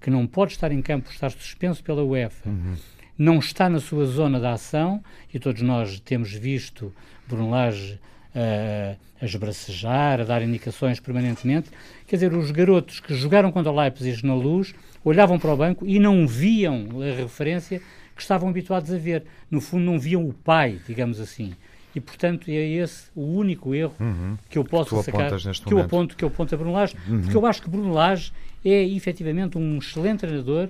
que 0.05 0.11
não 0.11 0.27
pode 0.27 0.51
estar 0.51 0.71
em 0.71 0.83
campo, 0.83 1.09
estar 1.09 1.31
suspenso 1.31 1.83
pela 1.83 2.03
UEFA, 2.03 2.47
uhum. 2.47 2.75
não 3.17 3.39
está 3.39 3.67
na 3.67 3.79
sua 3.79 4.05
zona 4.05 4.39
de 4.39 4.45
ação, 4.45 5.03
e 5.33 5.39
todos 5.39 5.63
nós 5.63 5.99
temos 5.99 6.31
visto 6.31 6.93
Bruno 7.27 7.49
Lage 7.49 7.93
uh, 8.35 8.95
a 9.19 9.25
esbracejar, 9.25 10.21
a 10.21 10.23
dar 10.23 10.43
indicações 10.43 10.99
permanentemente. 10.99 11.71
Quer 12.05 12.17
dizer, 12.17 12.33
os 12.35 12.51
garotos 12.51 12.99
que 12.99 13.15
jogaram 13.15 13.51
contra 13.51 13.71
o 13.71 13.75
Leipzig 13.75 14.23
na 14.23 14.35
luz 14.35 14.75
olhavam 15.03 15.39
para 15.39 15.51
o 15.51 15.57
banco 15.57 15.83
e 15.87 15.97
não 15.97 16.27
viam 16.27 16.87
a 17.01 17.19
referência 17.19 17.81
que 18.15 18.21
estavam 18.21 18.47
habituados 18.47 18.93
a 18.93 18.97
ver. 18.99 19.23
No 19.49 19.59
fundo, 19.59 19.85
não 19.85 19.97
viam 19.97 20.23
o 20.23 20.31
pai, 20.31 20.79
digamos 20.85 21.19
assim. 21.19 21.55
E, 21.95 21.99
portanto, 21.99 22.47
é 22.51 22.53
esse 22.53 23.05
o 23.15 23.23
único 23.23 23.73
erro 23.73 23.95
uhum. 23.99 24.37
que 24.47 24.59
eu 24.59 24.63
posso 24.63 24.95
que 24.97 25.01
sacar, 25.01 25.31
que 25.31 25.73
eu, 25.73 25.79
aponto, 25.79 26.15
que 26.15 26.23
eu 26.23 26.27
aponto 26.27 26.53
a 26.53 26.57
Bruno 26.59 26.73
Lage, 26.73 26.95
uhum. 27.09 27.21
porque 27.21 27.35
eu 27.35 27.43
acho 27.47 27.63
que 27.63 27.69
Bruno 27.71 27.91
Lage 27.91 28.31
é 28.71 28.83
efetivamente 28.83 29.57
um 29.57 29.77
excelente 29.77 30.21
treinador 30.21 30.69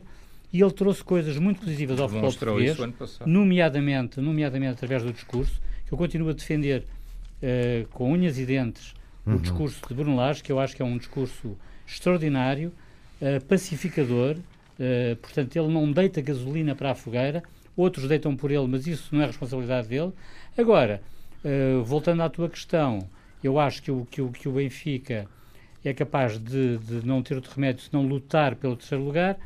e 0.52 0.62
ele 0.62 0.72
trouxe 0.72 1.04
coisas 1.04 1.38
muito 1.38 1.60
positivas 1.62 2.00
ao 2.00 2.08
futebol 2.08 2.32
português, 2.32 2.78
nomeadamente, 3.26 4.22
nomeadamente 4.22 4.74
através 4.74 5.04
do 5.04 5.12
discurso, 5.12 5.62
que 5.86 5.94
eu 5.94 5.98
continuo 5.98 6.30
a 6.30 6.34
defender 6.34 6.84
uh, 7.42 7.88
com 7.90 8.12
unhas 8.12 8.38
e 8.38 8.46
dentes 8.46 8.94
uhum. 9.26 9.36
o 9.36 9.40
discurso 9.40 9.82
de 9.88 9.94
Bruno 9.94 10.16
Lage, 10.16 10.44
que 10.44 10.52
eu 10.52 10.60
acho 10.60 10.76
que 10.76 10.82
é 10.82 10.86
um 10.86 10.98
discurso 10.98 11.58
extraordinário, 11.86 12.72
uh, 13.22 13.44
pacificador, 13.46 14.36
uh, 14.36 15.16
portanto 15.18 15.56
ele 15.56 15.68
não 15.68 15.92
deita 15.92 16.22
gasolina 16.22 16.76
para 16.76 16.92
a 16.92 16.96
fogueira, 16.96 17.44
outros 17.76 18.08
deitam 18.08 18.36
por 18.36 18.52
ele, 18.52 18.68
mas 18.68 18.88
isso 18.88 19.14
não 19.14 19.22
é 19.22 19.26
responsabilidade 19.26 19.88
dele. 19.88 20.14
Agora, 20.58 21.02
voltando 21.84 22.24
à 22.24 22.30
tua 22.30 22.50
questão, 22.50 23.08
eu 23.44 23.60
acho 23.60 23.84
que 23.84 23.92
o, 23.92 24.08
que 24.10 24.22
o, 24.22 24.32
que 24.32 24.48
o 24.48 24.54
Benfica 24.54 25.28
é 25.90 25.94
capaz 25.94 26.38
de, 26.38 26.78
de 26.78 27.06
não 27.06 27.22
ter 27.22 27.36
outro 27.36 27.54
remédio 27.54 27.84
senão 27.84 28.06
lutar 28.06 28.56
pelo 28.56 28.76
terceiro 28.76 29.04
lugar, 29.04 29.38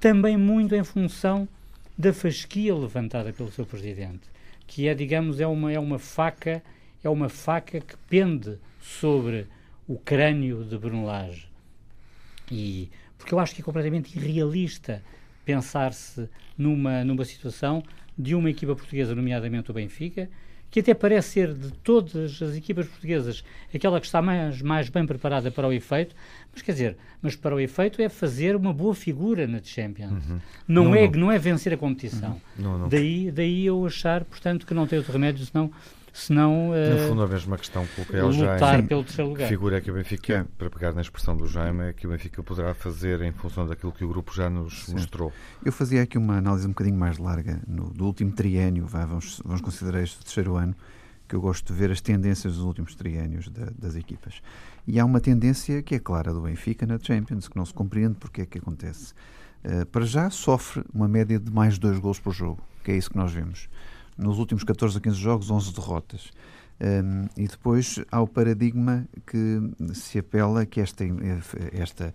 também 0.00 0.36
muito 0.36 0.74
em 0.74 0.84
função 0.84 1.48
da 1.96 2.12
fasquia 2.12 2.74
levantada 2.74 3.32
pelo 3.32 3.50
seu 3.50 3.66
presidente, 3.66 4.28
que 4.66 4.86
é, 4.86 4.94
digamos, 4.94 5.40
é 5.40 5.46
uma, 5.46 5.72
é 5.72 5.78
uma 5.78 5.98
faca, 5.98 6.62
é 7.02 7.08
uma 7.08 7.28
faca 7.28 7.80
que 7.80 7.96
pende 8.08 8.58
sobre 8.80 9.46
o 9.86 9.98
crânio 9.98 10.64
de 10.64 10.78
Bruno 10.78 11.04
Lage. 11.04 11.48
E 12.50 12.88
porque 13.16 13.34
eu 13.34 13.40
acho 13.40 13.54
que 13.54 13.60
é 13.60 13.64
completamente 13.64 14.16
irrealista 14.16 15.02
pensar-se 15.44 16.28
numa 16.56 17.04
numa 17.04 17.24
situação 17.24 17.82
de 18.16 18.34
uma 18.34 18.50
equipa 18.50 18.74
portuguesa, 18.74 19.14
nomeadamente 19.14 19.70
o 19.70 19.74
Benfica, 19.74 20.30
que 20.70 20.80
até 20.80 20.94
parece 20.94 21.30
ser 21.30 21.54
de 21.54 21.72
todas 21.72 22.42
as 22.42 22.54
equipas 22.54 22.86
portuguesas 22.86 23.42
aquela 23.74 24.00
que 24.00 24.06
está 24.06 24.20
mais, 24.20 24.60
mais 24.60 24.88
bem 24.88 25.06
preparada 25.06 25.50
para 25.50 25.66
o 25.66 25.72
efeito, 25.72 26.14
mas 26.52 26.62
quer 26.62 26.72
dizer, 26.72 26.96
mas 27.22 27.34
para 27.34 27.54
o 27.54 27.60
efeito 27.60 28.00
é 28.02 28.08
fazer 28.08 28.54
uma 28.54 28.72
boa 28.72 28.94
figura 28.94 29.46
na 29.46 29.60
Champions. 29.62 30.10
Uhum. 30.28 30.40
Não, 30.66 30.84
não, 30.84 30.94
é, 30.94 31.08
não. 31.08 31.20
não 31.20 31.32
é 31.32 31.38
vencer 31.38 31.72
a 31.72 31.76
competição. 31.76 32.40
Uhum. 32.58 32.78
Não, 32.78 32.88
daí, 32.88 33.30
daí 33.30 33.66
eu 33.66 33.84
achar, 33.86 34.24
portanto, 34.24 34.66
que 34.66 34.74
não 34.74 34.86
tem 34.86 34.98
outro 34.98 35.12
remédio 35.12 35.44
senão 35.44 35.70
senão... 36.12 36.70
Uh, 36.70 37.02
no 37.02 37.08
fundo, 37.08 37.22
a 37.22 37.26
mesma 37.26 37.56
questão 37.56 37.86
que 37.86 37.94
coloquei 37.94 38.20
ao 38.20 38.32
Jaime. 38.32 38.88
pelo 38.88 39.04
terceiro 39.04 39.30
lugar. 39.30 39.48
figura 39.48 39.80
que 39.80 39.90
o 39.90 39.94
Benfica, 39.94 40.46
para 40.56 40.70
pegar 40.70 40.92
na 40.92 41.00
expressão 41.00 41.36
do 41.36 41.46
Jaime, 41.46 41.88
é 41.88 41.92
que 41.92 42.06
o 42.06 42.10
Benfica 42.10 42.42
poderá 42.42 42.74
fazer 42.74 43.20
em 43.22 43.32
função 43.32 43.66
daquilo 43.66 43.92
que 43.92 44.04
o 44.04 44.08
grupo 44.08 44.34
já 44.34 44.48
nos 44.48 44.86
Sim. 44.86 44.92
mostrou. 44.92 45.32
Eu 45.64 45.72
fazia 45.72 46.02
aqui 46.02 46.18
uma 46.18 46.38
análise 46.38 46.66
um 46.66 46.70
bocadinho 46.70 46.98
mais 46.98 47.18
larga 47.18 47.60
no, 47.66 47.90
do 47.90 48.04
último 48.04 48.32
triênio, 48.32 48.86
vamos, 48.86 49.40
vamos 49.44 49.60
considerar 49.60 50.02
este 50.02 50.18
terceiro 50.22 50.56
ano, 50.56 50.74
que 51.28 51.34
eu 51.34 51.40
gosto 51.40 51.72
de 51.72 51.78
ver 51.78 51.90
as 51.90 52.00
tendências 52.00 52.54
dos 52.54 52.64
últimos 52.64 52.94
triênios 52.94 53.48
das 53.78 53.94
equipas. 53.94 54.40
E 54.86 54.98
há 54.98 55.04
uma 55.04 55.20
tendência 55.20 55.82
que 55.82 55.94
é 55.94 55.98
clara 55.98 56.32
do 56.32 56.40
Benfica 56.40 56.86
na 56.86 56.98
Champions, 56.98 57.48
que 57.48 57.56
não 57.56 57.66
se 57.66 57.74
compreende 57.74 58.16
porque 58.18 58.42
é 58.42 58.46
que 58.46 58.58
acontece. 58.58 59.12
Uh, 59.62 59.84
para 59.86 60.06
já 60.06 60.30
sofre 60.30 60.82
uma 60.94 61.06
média 61.06 61.38
de 61.38 61.52
mais 61.52 61.78
dois 61.78 61.98
gols 61.98 62.18
por 62.18 62.32
jogo, 62.32 62.62
que 62.82 62.92
é 62.92 62.96
isso 62.96 63.10
que 63.10 63.16
nós 63.16 63.32
vemos 63.32 63.68
nos 64.18 64.38
últimos 64.38 64.64
14 64.64 64.98
a 64.98 65.00
15 65.00 65.16
jogos, 65.16 65.50
11 65.50 65.72
derrotas. 65.72 66.30
Um, 66.80 67.26
e 67.36 67.48
depois 67.48 68.00
há 68.10 68.20
o 68.20 68.26
paradigma 68.26 69.06
que 69.26 69.60
se 69.94 70.18
apela 70.18 70.64
que 70.64 70.80
esta, 70.80 71.04
esta 71.72 72.14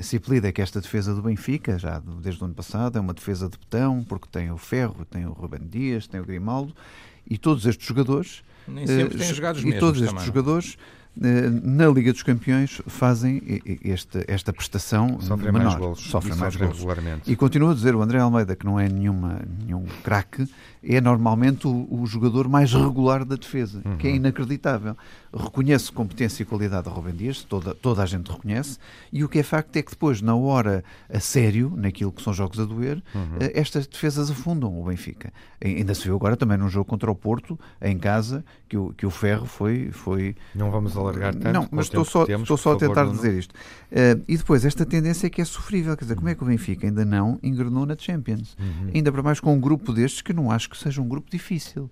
se 0.00 0.16
apelida 0.16 0.52
que 0.52 0.62
esta 0.62 0.80
defesa 0.80 1.14
do 1.14 1.22
Benfica, 1.22 1.78
já 1.78 2.00
desde 2.20 2.42
o 2.42 2.46
ano 2.46 2.54
passado, 2.54 2.98
é 2.98 3.00
uma 3.00 3.14
defesa 3.14 3.48
de 3.48 3.58
betão, 3.58 4.04
porque 4.08 4.28
tem 4.30 4.50
o 4.50 4.56
Ferro, 4.56 5.04
tem 5.04 5.26
o 5.26 5.32
Ruben 5.32 5.66
Dias, 5.68 6.06
tem 6.06 6.20
o 6.20 6.24
Grimaldo, 6.24 6.74
e 7.28 7.36
todos 7.36 7.66
estes 7.66 7.86
jogadores... 7.86 8.42
Nem 8.66 8.86
sempre 8.86 9.16
uh, 9.16 9.18
têm 9.18 9.34
jogado 9.34 9.56
os 9.56 9.64
E 9.64 9.78
todos 9.78 10.00
estes 10.00 10.12
também. 10.12 10.26
jogadores 10.26 10.78
na 11.14 11.88
Liga 11.88 12.10
dos 12.12 12.22
Campeões 12.22 12.80
fazem 12.86 13.42
esta, 13.84 14.24
esta 14.26 14.52
prestação 14.52 15.20
Sofrem 15.20 15.52
menor. 15.52 15.64
mais 15.64 15.78
golos. 15.78 16.00
Sofrem 16.00 16.36
mais 16.36 16.56
golos. 16.56 16.78
regularmente. 16.78 17.30
E 17.30 17.36
continua 17.36 17.72
a 17.72 17.74
dizer, 17.74 17.94
o 17.94 18.00
André 18.00 18.18
Almeida, 18.18 18.56
que 18.56 18.64
não 18.64 18.80
é 18.80 18.88
nenhuma, 18.88 19.42
nenhum 19.58 19.84
craque, 20.02 20.48
é 20.82 21.00
normalmente 21.00 21.66
o, 21.66 21.86
o, 21.90 22.04
jogador 22.06 22.48
mais 22.48 22.72
regular 22.72 23.24
da 23.24 23.36
defesa, 23.36 23.82
uhum. 23.84 23.96
que 23.98 24.08
é 24.08 24.10
uhum. 24.10 24.16
inacreditável. 24.16 24.96
Reconhece 25.32 25.92
competência 25.92 26.42
e 26.42 26.46
qualidade 26.46 26.88
de 26.88 26.94
Rubem 26.94 27.14
Dias, 27.14 27.44
toda, 27.44 27.74
toda 27.74 28.02
a 28.02 28.06
gente 28.06 28.30
reconhece, 28.30 28.78
e 29.12 29.22
o 29.22 29.28
que 29.28 29.38
é 29.38 29.42
facto 29.42 29.76
é 29.76 29.82
que 29.82 29.90
depois, 29.90 30.20
na 30.20 30.34
hora 30.34 30.82
a 31.12 31.20
sério, 31.20 31.72
naquilo 31.76 32.10
que 32.10 32.22
são 32.22 32.32
jogos 32.32 32.58
a 32.58 32.64
doer, 32.64 33.02
uhum. 33.14 33.22
Eh, 33.40 33.52
estas 33.54 33.86
defesas 33.86 34.30
afundam 34.30 34.78
o 34.78 34.84
Benfica. 34.84 35.32
Ainda 35.64 35.94
se 35.94 36.04
viu 36.04 36.16
agora 36.16 36.36
também 36.36 36.58
num 36.58 36.68
jogo 36.68 36.86
contra 36.86 37.10
o 37.10 37.14
Porto, 37.14 37.58
em 37.80 37.96
casa, 37.98 38.44
que 38.68 38.76
o, 38.76 38.92
que 38.92 39.06
o 39.06 39.10
Ferro 39.10 39.46
foi... 39.46 39.90
foi 39.92 40.34
não 40.54 40.70
vamos 40.70 40.96
alargar 41.02 41.34
tanto. 41.34 41.52
Não, 41.52 41.68
mas 41.70 41.86
estou 41.86 42.04
só, 42.04 42.24
temos, 42.24 42.42
estou 42.42 42.56
só 42.56 42.72
a 42.72 42.76
tentar 42.76 43.06
favor, 43.06 43.14
dizer 43.14 43.38
isto. 43.38 43.52
Uh, 43.52 44.22
e 44.26 44.36
depois, 44.36 44.64
esta 44.64 44.86
tendência 44.86 45.26
é 45.26 45.30
que 45.30 45.40
é 45.40 45.44
sofrível. 45.44 45.96
Quer 45.96 46.04
dizer, 46.04 46.16
como 46.16 46.28
é 46.28 46.34
que 46.34 46.42
o 46.42 46.46
Benfica 46.46 46.86
ainda 46.86 47.04
não 47.04 47.38
engrenou 47.42 47.84
na 47.86 47.96
Champions? 47.96 48.56
Uhum. 48.58 48.90
Ainda 48.94 49.12
para 49.12 49.22
mais 49.22 49.40
com 49.40 49.54
um 49.54 49.60
grupo 49.60 49.92
destes 49.92 50.22
que 50.22 50.32
não 50.32 50.50
acho 50.50 50.70
que 50.70 50.78
seja 50.78 51.00
um 51.00 51.08
grupo 51.08 51.30
difícil. 51.30 51.90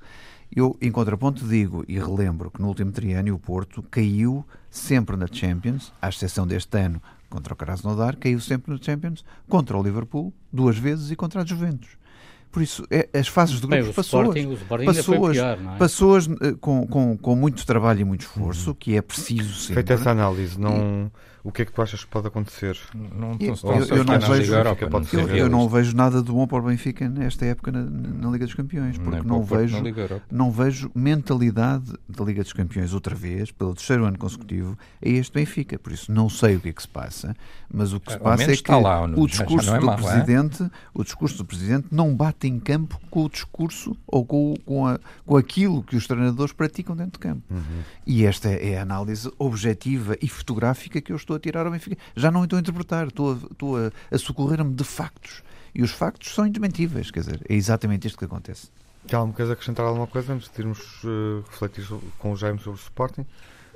Eu, 0.54 0.76
em 0.80 0.90
contraponto, 0.90 1.46
digo 1.46 1.84
e 1.86 1.96
relembro 1.96 2.50
que 2.50 2.60
no 2.60 2.66
último 2.66 2.90
triênio 2.90 3.36
o 3.36 3.38
Porto 3.38 3.84
caiu 3.88 4.44
sempre 4.68 5.16
na 5.16 5.28
Champions, 5.30 5.92
à 6.02 6.08
exceção 6.08 6.46
deste 6.46 6.76
ano 6.76 7.00
contra 7.30 7.54
o 7.54 7.56
Krasnodar, 7.56 8.16
caiu 8.16 8.40
sempre 8.40 8.72
na 8.72 8.82
Champions, 8.82 9.24
contra 9.48 9.78
o 9.78 9.82
Liverpool, 9.82 10.34
duas 10.52 10.76
vezes, 10.76 11.12
e 11.12 11.16
contra 11.16 11.42
a 11.42 11.46
Juventus. 11.46 11.99
Por 12.50 12.62
isso, 12.62 12.84
é, 12.90 13.08
as 13.14 13.28
fases 13.28 13.60
de 13.60 13.66
grupos 13.66 13.94
pessoas, 13.94 14.34
pessoas, 14.84 15.36
pessoas 15.78 16.28
com, 16.60 16.86
com, 16.86 17.16
com 17.16 17.36
muito 17.36 17.64
trabalho 17.64 18.00
e 18.00 18.04
muito 18.04 18.22
esforço, 18.22 18.70
uhum. 18.70 18.76
que 18.76 18.96
é 18.96 19.02
preciso 19.02 19.54
sempre. 19.54 19.74
Feita 19.74 19.94
essa 19.94 20.10
análise, 20.10 20.58
não... 20.58 21.10
O 21.42 21.50
que 21.50 21.62
é 21.62 21.64
que 21.64 21.72
tu 21.72 21.80
achas 21.80 22.04
que 22.04 22.10
pode 22.10 22.26
acontecer? 22.26 22.78
Não, 22.94 23.36
eu, 23.40 23.54
eu, 23.62 23.96
eu, 23.96 24.04
não 24.04 24.20
vejo, 24.20 24.54
Europa, 24.54 24.84
eu, 25.12 25.28
eu, 25.28 25.48
não 25.48 25.68
vejo 25.68 25.96
nada 25.96 26.22
de 26.22 26.30
bom 26.30 26.46
para 26.46 26.58
o 26.58 26.62
Benfica 26.62 27.08
nesta 27.08 27.46
época 27.46 27.72
na, 27.72 27.82
na 27.82 28.30
Liga 28.30 28.44
dos 28.44 28.54
Campeões, 28.54 28.98
porque 28.98 29.26
não, 29.26 29.42
vejo, 29.42 29.82
não 30.30 30.50
vejo 30.50 30.90
mentalidade 30.94 31.92
da 32.08 32.24
Liga 32.24 32.42
dos 32.42 32.52
Campeões 32.52 32.92
outra 32.92 33.14
vez, 33.14 33.50
pelo 33.50 33.74
terceiro 33.74 34.04
ano 34.04 34.18
consecutivo, 34.18 34.76
a 35.04 35.08
este 35.08 35.32
Benfica. 35.32 35.78
Por 35.78 35.92
isso 35.92 36.12
não 36.12 36.28
sei 36.28 36.56
o 36.56 36.60
que 36.60 36.68
é 36.68 36.72
que 36.72 36.82
se 36.82 36.88
passa, 36.88 37.34
mas 37.72 37.92
o 37.92 38.00
que 38.00 38.12
se 38.12 38.18
passa 38.18 38.52
é 38.52 38.56
que 38.56 38.70
lá, 38.70 39.04
o 39.04 39.26
discurso 39.26 39.74
é 39.74 39.78
do 39.78 39.86
mal, 39.86 39.96
presidente, 39.96 40.62
é? 40.62 40.70
o 40.92 41.02
discurso 41.02 41.38
do 41.38 41.44
presidente 41.44 41.86
não 41.90 42.14
bate 42.14 42.48
em 42.48 42.58
campo 42.58 43.00
com 43.10 43.24
o 43.24 43.28
discurso 43.28 43.96
ou 44.06 44.24
com, 44.24 44.54
com, 44.64 44.86
a, 44.86 44.98
com 45.24 45.36
aquilo 45.36 45.82
que 45.82 45.96
os 45.96 46.06
treinadores 46.06 46.52
praticam 46.52 46.94
dentro 46.94 47.12
de 47.12 47.18
campo. 47.18 47.42
Uhum. 47.50 47.82
E 48.06 48.24
esta 48.24 48.48
é 48.48 48.78
a 48.78 48.82
análise 48.82 49.30
objetiva 49.38 50.16
e 50.20 50.28
fotográfica 50.28 51.00
que 51.00 51.12
eu 51.12 51.16
estou 51.16 51.29
estou 51.30 51.36
a 51.36 51.40
tirar 51.40 51.66
ao 51.66 51.72
Benfica. 51.72 51.96
Já 52.16 52.30
não 52.30 52.44
estou 52.44 52.56
a 52.56 52.60
interpretar, 52.60 53.06
estou 53.06 53.32
a, 53.32 53.52
estou 53.52 53.76
a, 53.76 53.90
a 54.10 54.18
socorrer-me 54.18 54.74
de 54.74 54.84
factos. 54.84 55.42
E 55.74 55.82
os 55.82 55.92
factos 55.92 56.34
são 56.34 56.46
indesmentíveis, 56.46 57.10
quer 57.10 57.20
dizer, 57.20 57.40
é 57.48 57.54
exatamente 57.54 58.06
isto 58.06 58.18
que 58.18 58.24
acontece. 58.24 58.68
Quer 59.06 59.16
alguma 59.16 59.34
coisa 59.34 59.52
acrescentar 59.52 59.86
alguma 59.86 60.06
coisa 60.06 60.34
antes 60.34 60.50
de 60.50 60.60
irmos 60.60 61.04
uh, 61.04 61.44
refletir 61.48 61.86
com 62.18 62.32
o 62.32 62.36
Jaime 62.36 62.58
sobre 62.58 62.78
o 62.78 62.82
Sporting? 62.82 63.24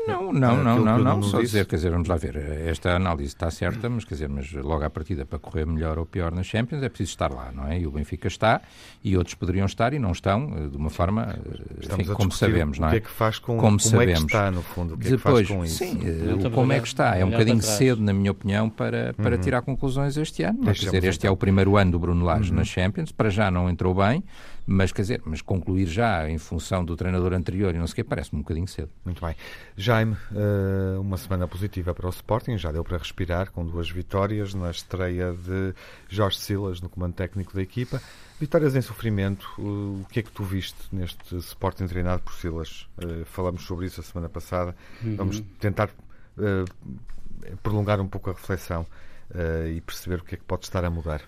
Não, 0.06 0.32
não, 0.32 0.62
não, 0.62 0.78
não, 0.78 0.98
não, 0.98 1.22
só 1.22 1.40
dizer, 1.40 1.66
quer 1.66 1.76
dizer, 1.76 1.90
vamos 1.90 2.08
lá 2.08 2.16
ver, 2.16 2.36
esta 2.36 2.94
análise 2.94 3.28
está 3.28 3.50
certa, 3.50 3.88
mas 3.88 4.04
quer 4.04 4.14
dizer, 4.14 4.28
mas 4.28 4.52
logo 4.52 4.84
à 4.84 4.90
partida 4.90 5.24
para 5.24 5.38
correr 5.38 5.66
melhor 5.66 5.98
ou 5.98 6.04
pior 6.04 6.32
nas 6.32 6.46
Champions 6.46 6.82
é 6.82 6.88
preciso 6.88 7.10
estar 7.10 7.32
lá, 7.32 7.50
não 7.52 7.66
é? 7.66 7.78
E 7.80 7.86
o 7.86 7.90
Benfica 7.90 8.28
está 8.28 8.60
e 9.02 9.16
outros 9.16 9.34
poderiam 9.34 9.66
estar 9.66 9.92
e 9.94 9.98
não 9.98 10.12
estão, 10.12 10.52
eh, 10.56 10.68
de 10.68 10.76
uma 10.76 10.90
forma, 10.90 11.38
eh, 11.44 11.94
enfim, 12.00 12.12
como 12.12 12.32
sabemos, 12.32 12.78
não 12.78 12.88
é? 12.88 12.90
O 12.90 12.92
que 12.92 12.96
é 12.98 13.00
que 13.00 13.10
faz 13.10 13.38
com, 13.38 13.56
como, 13.56 13.60
como 13.60 13.80
sabemos. 13.80 14.12
É 14.12 14.14
que 14.14 14.26
está, 14.26 14.50
no 14.50 14.62
fundo, 14.62 14.94
o 14.94 14.98
que 14.98 15.08
Depois, 15.10 15.40
é 15.40 15.42
que 15.42 15.48
faz 15.48 15.58
com 15.58 15.64
isso? 15.64 15.78
Sim, 15.78 16.00
eh, 16.04 16.50
como 16.50 16.72
é 16.72 16.80
que 16.80 16.86
está, 16.86 17.16
é 17.16 17.24
um 17.24 17.30
bocadinho 17.30 17.62
cedo, 17.62 18.02
na 18.02 18.12
minha 18.12 18.30
opinião, 18.30 18.68
para, 18.68 19.14
para 19.14 19.36
uhum. 19.36 19.40
tirar 19.40 19.62
conclusões 19.62 20.16
este 20.16 20.42
ano, 20.42 20.58
mas, 20.62 20.78
quer 20.78 20.86
dizer, 20.86 21.04
este 21.04 21.26
é 21.26 21.30
o 21.30 21.36
primeiro 21.36 21.76
ano 21.76 21.92
do 21.92 21.98
Bruno 21.98 22.24
Lage 22.24 22.50
uhum. 22.50 22.56
nas 22.56 22.68
Champions, 22.68 23.12
para 23.12 23.30
já 23.30 23.50
não 23.50 23.70
entrou 23.70 23.94
bem, 23.94 24.22
mas, 24.66 24.92
quer 24.92 25.02
dizer, 25.02 25.22
mas 25.24 25.42
concluir 25.42 25.86
já 25.86 26.28
em 26.28 26.38
função 26.38 26.84
do 26.84 26.96
treinador 26.96 27.34
anterior 27.34 27.74
e 27.74 27.78
não 27.78 27.86
sei 27.86 27.92
o 27.92 27.96
que, 27.96 28.04
parece-me 28.04 28.38
um 28.38 28.42
bocadinho 28.42 28.66
cedo. 28.66 28.90
Muito 29.04 29.24
bem. 29.24 29.36
Jaime, 29.76 30.16
eh, 30.32 30.98
uma 30.98 31.18
semana 31.18 31.46
positiva 31.46 31.94
para 31.94 32.06
o 32.06 32.10
Sporting, 32.10 32.56
já 32.56 32.72
deu 32.72 32.82
para 32.82 32.96
respirar 32.96 33.50
com 33.50 33.64
duas 33.66 33.90
vitórias 33.90 34.54
na 34.54 34.70
estreia 34.70 35.32
de 35.32 35.74
Jorge 36.08 36.38
Silas 36.38 36.80
no 36.80 36.88
comando 36.88 37.12
técnico 37.12 37.54
da 37.54 37.60
equipa. 37.60 38.00
Vitórias 38.40 38.74
em 38.74 38.80
sofrimento, 38.80 39.46
o 39.58 40.06
que 40.10 40.20
é 40.20 40.22
que 40.22 40.30
tu 40.30 40.42
viste 40.42 40.78
neste 40.90 41.36
Sporting 41.36 41.86
treinado 41.86 42.22
por 42.22 42.32
Silas? 42.32 42.88
Eh, 42.98 43.24
falamos 43.26 43.62
sobre 43.64 43.86
isso 43.86 44.00
a 44.00 44.02
semana 44.02 44.30
passada. 44.30 44.74
Uhum. 45.02 45.16
Vamos 45.16 45.40
tentar 45.60 45.90
eh, 46.38 46.64
prolongar 47.62 48.00
um 48.00 48.08
pouco 48.08 48.30
a 48.30 48.32
reflexão 48.32 48.86
e 49.74 49.80
perceber 49.80 50.20
o 50.20 50.24
que 50.24 50.36
é 50.36 50.38
que 50.38 50.44
pode 50.44 50.64
estar 50.64 50.84
a 50.84 50.90
mudar. 50.90 51.22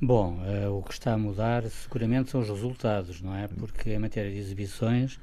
Bom, 0.00 0.38
uh, 0.42 0.76
o 0.76 0.82
que 0.82 0.92
está 0.92 1.14
a 1.14 1.18
mudar 1.18 1.64
seguramente 1.64 2.30
são 2.30 2.40
os 2.40 2.48
resultados, 2.48 3.22
não 3.22 3.34
é? 3.34 3.48
Porque 3.48 3.90
em 3.90 3.98
matéria 3.98 4.30
de 4.30 4.38
exibições, 4.38 5.14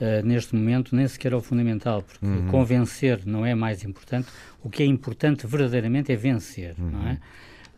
uh, 0.00 0.24
neste 0.24 0.54
momento, 0.54 0.96
nem 0.96 1.06
sequer 1.06 1.32
é 1.32 1.36
o 1.36 1.40
fundamental, 1.40 2.02
porque 2.02 2.26
uhum. 2.26 2.48
convencer 2.48 3.24
não 3.24 3.46
é 3.46 3.54
mais 3.54 3.84
importante. 3.84 4.28
O 4.64 4.68
que 4.68 4.82
é 4.82 4.86
importante 4.86 5.46
verdadeiramente 5.46 6.10
é 6.10 6.16
vencer, 6.16 6.74
uhum. 6.78 6.90
não 6.90 7.06
é? 7.06 7.12
Uhum. 7.12 7.18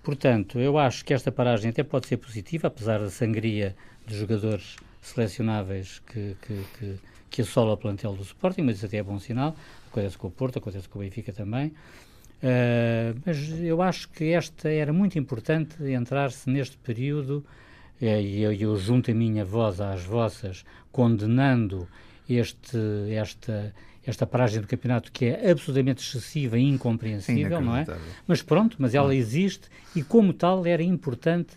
Portanto, 0.03 0.59
eu 0.59 0.79
acho 0.79 1.05
que 1.05 1.13
esta 1.13 1.31
paragem 1.31 1.69
até 1.69 1.83
pode 1.83 2.07
ser 2.07 2.17
positiva, 2.17 2.69
apesar 2.69 2.99
da 2.99 3.11
sangria 3.11 3.77
de 4.07 4.17
jogadores 4.17 4.77
selecionáveis 5.03 6.01
que, 6.07 6.35
que, 6.41 6.65
que, 6.79 6.95
que 7.29 7.43
assola 7.43 7.75
o 7.75 7.77
plantel 7.77 8.15
do 8.15 8.23
Sporting, 8.23 8.63
mas 8.63 8.77
isso 8.77 8.87
até 8.87 8.97
é 8.97 9.03
bom 9.03 9.19
sinal. 9.19 9.55
Acontece 9.91 10.17
com 10.17 10.29
o 10.29 10.31
Porto, 10.31 10.59
acontece 10.59 10.89
com 10.89 10.99
o 10.99 11.03
Benfica 11.03 11.31
também. 11.31 11.75
Uh, 12.42 13.18
mas 13.27 13.51
eu 13.61 13.83
acho 13.83 14.09
que 14.11 14.33
esta 14.33 14.68
era 14.68 14.92
muito 14.92 15.18
importante 15.18 15.83
entrar-se 15.83 16.48
neste 16.48 16.77
período, 16.79 17.44
eh, 18.01 18.22
e 18.22 18.42
eu, 18.42 18.53
eu 18.53 18.77
junto 18.77 19.11
a 19.11 19.14
minha 19.14 19.44
voz 19.44 19.81
às 19.81 20.05
vossas, 20.05 20.64
condenando 20.92 21.88
este, 22.29 22.79
esta, 23.11 23.74
esta 24.07 24.27
paragem 24.27 24.61
do 24.61 24.68
campeonato 24.68 25.11
que 25.11 25.27
é 25.27 25.51
absolutamente 25.51 26.03
excessiva 26.03 26.59
e 26.59 26.62
incompreensível, 26.62 27.61
não 27.61 27.77
é? 27.77 27.85
Mas 28.27 28.40
pronto, 28.40 28.77
mas 28.79 28.94
ela 28.94 29.14
existe 29.14 29.68
e 29.96 30.03
como 30.03 30.33
tal 30.33 30.64
era 30.64 30.83
importante 30.83 31.57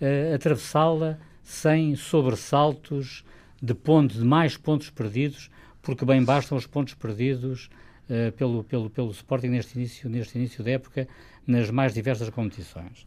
uh, 0.00 0.34
atravessá-la 0.34 1.18
sem 1.42 1.96
sobressaltos 1.96 3.24
de 3.62 3.72
ponto 3.72 4.14
de 4.14 4.24
mais 4.24 4.56
pontos 4.56 4.90
perdidos, 4.90 5.50
porque 5.80 6.04
bem 6.04 6.22
bastam 6.22 6.58
os 6.58 6.66
pontos 6.66 6.92
perdidos 6.94 7.70
uh, 8.08 8.32
pelo, 8.32 8.64
pelo, 8.64 8.90
pelo 8.90 9.10
Sporting 9.10 9.48
neste 9.48 9.76
início, 9.76 10.08
neste 10.08 10.36
início 10.38 10.64
da 10.64 10.72
época, 10.72 11.08
nas 11.46 11.70
mais 11.70 11.94
diversas 11.94 12.28
competições. 12.30 13.06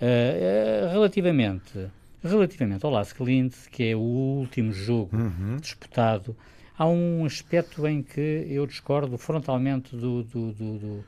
Uh, 0.00 0.92
relativamente, 0.92 1.88
relativamente 2.22 2.84
ao 2.84 2.92
Lask 2.92 3.18
Linz, 3.20 3.66
que 3.66 3.90
é 3.90 3.96
o 3.96 4.00
último 4.00 4.72
jogo 4.72 5.16
uhum. 5.16 5.56
disputado, 5.56 6.36
há 6.76 6.86
um 6.86 7.24
aspecto 7.24 7.86
em 7.86 8.02
que 8.02 8.46
eu 8.48 8.66
discordo 8.66 9.18
frontalmente 9.18 9.96
do, 9.96 10.22
do, 10.22 10.52
do, 10.52 10.78
do, 10.78 11.04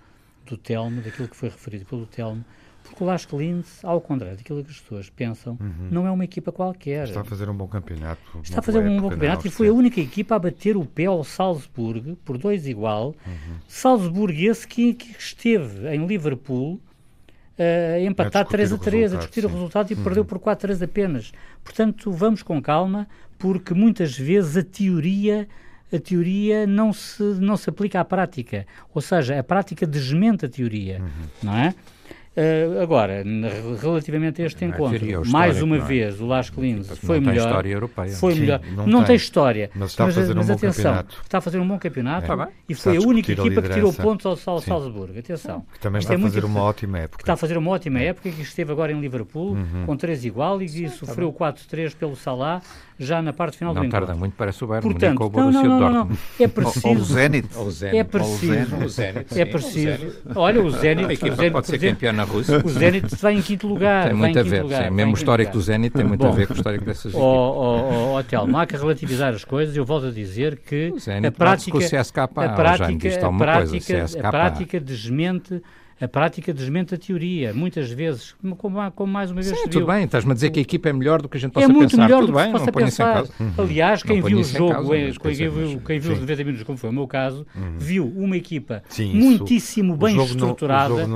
do 0.46 0.56
Telmo, 0.56 1.00
daquilo 1.00 1.28
que 1.28 1.36
foi 1.36 1.48
referido 1.48 1.84
pelo 1.84 2.06
Telmo, 2.06 2.44
porque 2.82 3.02
o 3.04 3.06
Lask 3.06 3.32
Linz, 3.32 3.84
ao 3.84 4.00
contrário 4.00 4.36
daquilo 4.36 4.64
que 4.64 4.70
as 4.70 4.80
pessoas 4.80 5.10
pensam, 5.10 5.56
uhum. 5.60 5.88
não 5.90 6.06
é 6.06 6.10
uma 6.10 6.24
equipa 6.24 6.50
qualquer. 6.50 7.08
Está 7.08 7.20
a 7.20 7.24
fazer 7.24 7.48
um 7.48 7.54
bom 7.54 7.66
campeonato. 7.66 8.20
Está 8.42 8.60
a 8.60 8.62
fazer 8.62 8.78
um 8.80 9.00
bom 9.00 9.10
campeonato 9.10 9.46
e 9.46 9.50
foi 9.50 9.68
a 9.68 9.72
única 9.72 10.00
equipa 10.00 10.36
a 10.36 10.38
bater 10.38 10.76
o 10.76 10.84
pé 10.84 11.06
ao 11.06 11.22
Salzburg 11.22 12.16
por 12.24 12.38
dois 12.38 12.66
igual. 12.66 13.14
Uhum. 13.26 13.56
Salzburg 13.68 14.44
esse 14.44 14.66
que, 14.66 14.94
que, 14.94 15.14
esteve 15.18 15.88
em 15.88 16.06
Liverpool 16.06 16.74
uh, 16.74 17.96
a 17.96 18.00
empatar 18.00 18.46
3 18.46 18.72
a 18.72 18.78
3, 18.78 19.14
a 19.14 19.16
discutir 19.18 19.44
o 19.44 19.48
resultado 19.48 19.90
e 19.90 19.94
uhum. 19.94 20.02
perdeu 20.02 20.24
por 20.24 20.38
4 20.38 20.52
a 20.52 20.68
3 20.68 20.82
apenas. 20.82 21.32
Portanto, 21.62 22.10
vamos 22.10 22.42
com 22.42 22.60
calma, 22.60 23.06
porque 23.38 23.74
muitas 23.74 24.18
vezes 24.18 24.56
a 24.56 24.62
teoria 24.62 25.46
a 25.92 25.98
teoria 25.98 26.68
não 26.68 26.92
se, 26.92 27.20
não 27.22 27.56
se 27.56 27.68
aplica 27.68 28.00
à 28.00 28.04
prática. 28.04 28.64
Ou 28.94 29.02
seja, 29.02 29.38
a 29.38 29.42
prática 29.42 29.86
desmente 29.86 30.46
a 30.46 30.48
teoria, 30.48 31.00
uhum. 31.00 31.08
não 31.42 31.56
é? 31.56 31.74
Uh, 32.36 32.80
agora, 32.80 33.24
relativamente 33.82 34.40
a 34.40 34.46
este 34.46 34.64
encontro, 34.64 35.00
mais 35.26 35.60
uma 35.60 35.76
é? 35.76 35.80
vez, 35.80 36.20
o 36.20 36.26
Las 36.26 36.48
Linz 36.56 36.86
foi 36.98 37.18
não 37.18 37.26
melhor. 37.26 37.42
Tem 37.42 37.50
história 37.50 37.72
europeia. 37.72 38.12
Foi 38.12 38.34
Sim, 38.34 38.40
melhor. 38.40 38.60
Não, 38.76 38.86
não 38.86 38.98
tem. 39.00 39.06
tem. 39.08 39.16
história. 39.16 39.70
Mas 39.74 39.90
está 39.90 40.04
a 40.04 40.12
fazer 40.12 40.20
mas, 40.20 40.30
um 40.30 40.34
mas 40.36 40.46
bom 40.46 40.52
atenção, 40.52 40.84
campeonato. 40.84 41.20
Está 41.24 41.38
a 41.38 41.40
fazer 41.40 41.58
um 41.58 41.66
bom 41.66 41.78
campeonato 41.78 42.32
é. 42.32 42.48
e 42.68 42.74
foi 42.74 42.96
a, 42.96 43.00
a 43.00 43.02
única 43.02 43.32
equipa 43.32 43.58
a 43.58 43.62
que 43.64 43.68
tirou 43.70 43.92
pontos 43.92 44.24
ao 44.24 44.36
Sal 44.36 44.60
Salzburgo. 44.60 45.18
Atenção. 45.18 45.66
Que 45.72 45.80
também 45.80 45.98
está 45.98 46.14
é 46.14 46.16
a 46.16 46.20
fazer 46.20 46.44
uma 46.44 46.60
ótima 46.62 46.98
época. 47.00 47.22
está 47.22 47.32
a 47.32 47.36
fazer 47.36 47.56
uma 47.58 47.70
ótima 47.72 47.98
é. 47.98 48.06
época 48.06 48.28
e 48.28 48.32
que 48.32 48.42
esteve 48.42 48.70
agora 48.70 48.92
em 48.92 49.00
Liverpool 49.00 49.54
uhum. 49.54 49.86
com 49.86 49.96
3 49.96 50.24
igual 50.24 50.62
e 50.62 50.68
Sim, 50.68 50.88
sofreu 50.88 51.32
tá 51.32 51.52
4-3 51.52 51.96
pelo 51.96 52.14
Salah 52.14 52.62
já 53.00 53.22
na 53.22 53.32
parte 53.32 53.56
final 53.56 53.74
não 53.74 53.80
do 53.80 53.86
encontro. 53.86 54.00
Não 54.00 54.06
tarda 54.06 54.20
muito, 54.20 54.34
parece 54.36 54.62
o 54.62 54.66
Bayern 54.66 54.90
Portanto, 54.90 55.18
Munique 55.18 55.22
ou 55.22 55.28
o 55.28 55.30
Borussia 55.30 55.62
não, 55.62 55.80
não, 55.80 55.90
não, 55.90 56.04
não, 56.04 56.18
É 56.38 56.46
preciso... 56.46 56.88
Ou 56.88 56.96
o 56.96 57.04
Zenit. 57.04 57.48
É 57.92 58.04
preciso... 58.04 59.02
É 59.36 59.44
preciso... 59.44 60.12
Olha, 60.34 60.62
o 60.62 60.70
Zenit... 60.70 61.08
A 61.08 61.12
equipa 61.12 61.50
pode 61.50 61.66
ser 61.66 61.78
campeão 61.78 62.12
na 62.12 62.24
Rússia. 62.24 62.62
O 62.64 62.68
Zenit 62.68 63.16
vai 63.16 63.34
em 63.34 63.42
quinto 63.42 63.66
lugar. 63.66 64.08
Tem 64.08 64.14
muito 64.14 64.38
a 64.38 64.42
ver. 64.42 64.62
Lugar, 64.62 64.90
mesmo 64.90 65.12
o 65.12 65.14
histórico 65.16 65.52
do 65.52 65.60
Zenit 65.60 65.94
tem 65.94 66.04
muito 66.04 66.26
a 66.26 66.30
ver 66.30 66.46
com 66.46 66.52
o 66.52 66.56
histórico 66.56 66.84
dessas 66.84 67.06
equipas. 67.06 67.22
Ó, 67.22 68.16
ó, 68.16 68.22
Telmo, 68.22 68.58
há 68.58 68.66
que 68.66 68.76
relativizar 68.76 69.32
as 69.32 69.44
coisas. 69.44 69.76
Eu 69.76 69.84
volto 69.84 70.06
a 70.06 70.10
dizer 70.10 70.58
que 70.58 70.92
a 71.26 71.32
prática... 71.32 71.78
A 71.80 72.48
prática, 72.48 73.26
a 73.26 73.32
prática, 73.32 74.06
a 74.22 74.30
prática 74.30 74.80
desmente 74.80 75.62
a 76.00 76.08
prática 76.08 76.54
desmente 76.54 76.94
a 76.94 76.98
teoria, 76.98 77.52
muitas 77.52 77.90
vezes, 77.90 78.34
como, 78.40 78.56
como 78.92 79.12
mais 79.12 79.30
uma 79.30 79.42
vez 79.42 79.48
Sim, 79.54 79.68
tudo 79.68 79.86
bem, 79.86 80.04
estás-me 80.04 80.30
a 80.30 80.34
dizer 80.34 80.50
que 80.50 80.58
a 80.58 80.62
equipa 80.62 80.88
é 80.88 80.92
melhor 80.94 81.20
do 81.20 81.28
que 81.28 81.36
a 81.36 81.40
gente 81.40 81.52
possa 81.52 81.66
é 81.66 81.68
muito 81.68 81.90
pensar. 81.90 82.04
Melhor 82.04 82.20
tudo 82.20 82.32
do 82.32 82.38
que 82.38 82.78
bem, 82.78 82.90
se 82.90 83.02
em 83.02 83.04
causa. 83.04 83.32
Uhum. 83.38 83.52
Aliás, 83.58 84.02
quem 84.02 84.22
viu 84.22 84.38
o 84.38 84.44
jogo, 84.44 84.72
causa, 84.72 84.90
quem, 85.20 85.34
viu, 85.34 85.82
quem 85.86 85.98
viu 85.98 86.12
os 86.12 86.20
90 86.20 86.44
minutos, 86.44 86.62
como 86.64 86.78
foi 86.78 86.88
o 86.88 86.92
meu 86.92 87.06
caso, 87.06 87.46
uhum. 87.54 87.74
viu 87.76 88.12
uma 88.16 88.34
equipa 88.34 88.82
Sim, 88.88 89.12
muitíssimo 89.12 89.94
bem 89.94 90.16
estruturada, 90.22 91.06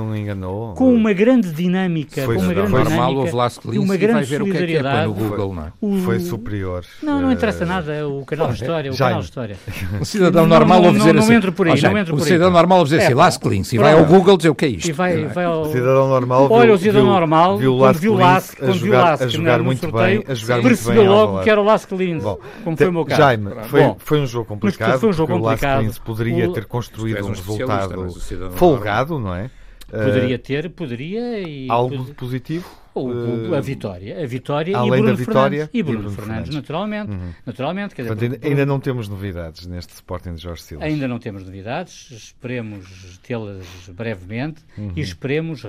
com 0.75 0.93
uma 0.93 1.13
grande 1.13 1.51
dinâmica, 1.51 2.23
foi, 2.23 2.35
com 2.35 2.41
uma 2.43 2.53
grande 2.53 2.69
foi 2.69 2.83
dinâmica, 2.83 3.51
e 3.73 3.79
uma 3.79 3.97
grande 3.97 4.27
solidariedade. 4.27 4.97
É 4.97 5.25
é, 5.25 5.67
é? 5.67 5.71
O, 5.81 5.97
foi 5.99 6.19
superior. 6.19 6.85
Não, 7.01 7.21
não 7.21 7.31
interessa 7.31 7.63
uh, 7.63 7.67
nada, 7.67 8.07
o 8.07 8.23
canal 8.23 8.49
de 8.49 8.61
história, 8.61 8.91
o 8.91 8.97
canal 8.97 9.19
de 9.19 9.25
história. 9.25 9.57
O 9.99 10.05
cidadão 10.05 10.45
normal 10.45 10.83
ouve 10.83 10.99
dizer 10.99 11.17
assim, 11.17 11.29
não 11.29 11.37
entro 11.37 11.51
por 11.53 11.67
aí, 11.67 11.81
não 11.81 11.97
entro 11.97 12.13
por 12.13 12.21
aí. 12.21 12.23
O 12.23 12.25
cidadão 12.25 12.51
normal 12.51 12.79
ouve 12.79 12.91
dizer 12.91 13.13
assim, 13.13 13.39
Clean, 13.39 13.63
se 13.63 13.77
vai 13.77 13.93
ao 13.93 14.05
Google 14.05 14.37
dizer 14.37 14.49
o 14.49 14.55
que 14.55 14.65
é 14.65 14.74
isto. 14.75 14.89
E 14.89 14.91
vai, 14.91 15.25
vai 15.25 15.45
ao... 15.45 15.65
Cidadão 15.65 16.07
normal. 16.07 16.47
Olha, 16.51 16.73
o 16.73 16.77
cidadão 16.77 17.05
normal, 17.05 17.57
viu 17.57 17.77
quando 17.77 17.97
viu 17.97 18.13
Lask, 18.13 18.57
quando 18.57 18.79
viu 18.79 18.93
Lask, 18.93 19.23
a 19.23 19.27
jogar 19.27 19.63
muito 19.63 19.79
sorteio, 19.79 20.23
bem, 20.23 20.31
a 20.31 20.33
jogar 20.35 20.61
percebeu 20.61 20.95
muito 20.95 21.09
bem 21.09 21.09
logo 21.09 21.43
que 21.43 21.49
era 21.49 21.61
o 21.61 21.63
Lask 21.63 21.91
Linz, 21.91 22.23
como 22.63 22.77
foi 22.77 22.87
o 22.87 22.93
meu 22.93 23.05
caso. 23.05 23.21
Jaime, 23.21 23.51
foi, 23.65 23.81
Bom, 23.81 23.95
foi 23.99 24.19
um 24.19 24.27
jogo 24.27 24.45
complicado, 24.45 24.99
foi 24.99 25.09
um 25.09 25.13
jogo 25.13 25.33
complicado. 25.33 25.71
o 25.71 25.75
Lask 25.75 25.83
Linz 25.83 25.99
poderia 25.99 26.53
ter 26.53 26.65
construído 26.65 27.25
um 27.25 27.29
resultado 27.29 28.09
folgado, 28.51 29.19
não 29.19 29.33
é? 29.33 29.49
Poderia 29.89 30.39
ter, 30.39 30.69
poderia 30.69 31.39
e... 31.41 31.67
Algo 31.69 32.05
positivo? 32.15 32.65
O, 32.95 33.49
uh, 33.49 33.55
a 33.55 33.59
vitória, 33.59 34.23
a 34.23 34.25
vitória 34.25 34.77
Além 34.77 34.87
e 34.87 35.01
Bruno 35.01 35.09
da 35.09 35.13
vitória, 35.15 35.49
Fernandes. 35.49 35.69
E 35.73 35.83
Bruno, 35.83 35.99
e 35.99 36.01
Bruno 36.01 36.15
Fernandes, 36.15 36.25
Fernandes, 36.25 36.55
naturalmente. 36.55 37.11
Uhum. 37.11 37.33
naturalmente 37.45 37.95
dizer, 37.95 38.07
Portanto, 38.07 38.45
ainda, 38.45 38.65
não 38.65 38.79
temos 38.79 39.09
novidades 39.09 39.67
neste 39.67 39.93
Sporting 39.93 40.35
de 40.35 40.41
Jorge 40.41 40.63
Silva. 40.63 40.85
Ainda 40.85 41.05
não 41.05 41.19
temos 41.19 41.43
novidades, 41.43 42.09
esperemos 42.11 43.19
tê-las 43.21 43.65
brevemente 43.89 44.63
uhum. 44.77 44.93
e 44.95 45.01
esperemos 45.01 45.65
uh, 45.65 45.67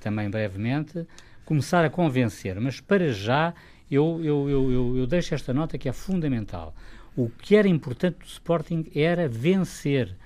também 0.00 0.30
brevemente 0.30 1.06
começar 1.44 1.84
a 1.84 1.90
convencer. 1.90 2.58
Mas 2.58 2.80
para 2.80 3.12
já, 3.12 3.52
eu, 3.90 4.18
eu, 4.24 4.48
eu, 4.48 4.72
eu, 4.72 4.96
eu 4.96 5.06
deixo 5.06 5.34
esta 5.34 5.52
nota 5.52 5.76
que 5.76 5.86
é 5.86 5.92
fundamental. 5.92 6.74
O 7.14 7.28
que 7.28 7.54
era 7.54 7.68
importante 7.68 8.20
do 8.20 8.26
Sporting 8.26 8.86
era 8.94 9.28
vencer. 9.28 10.16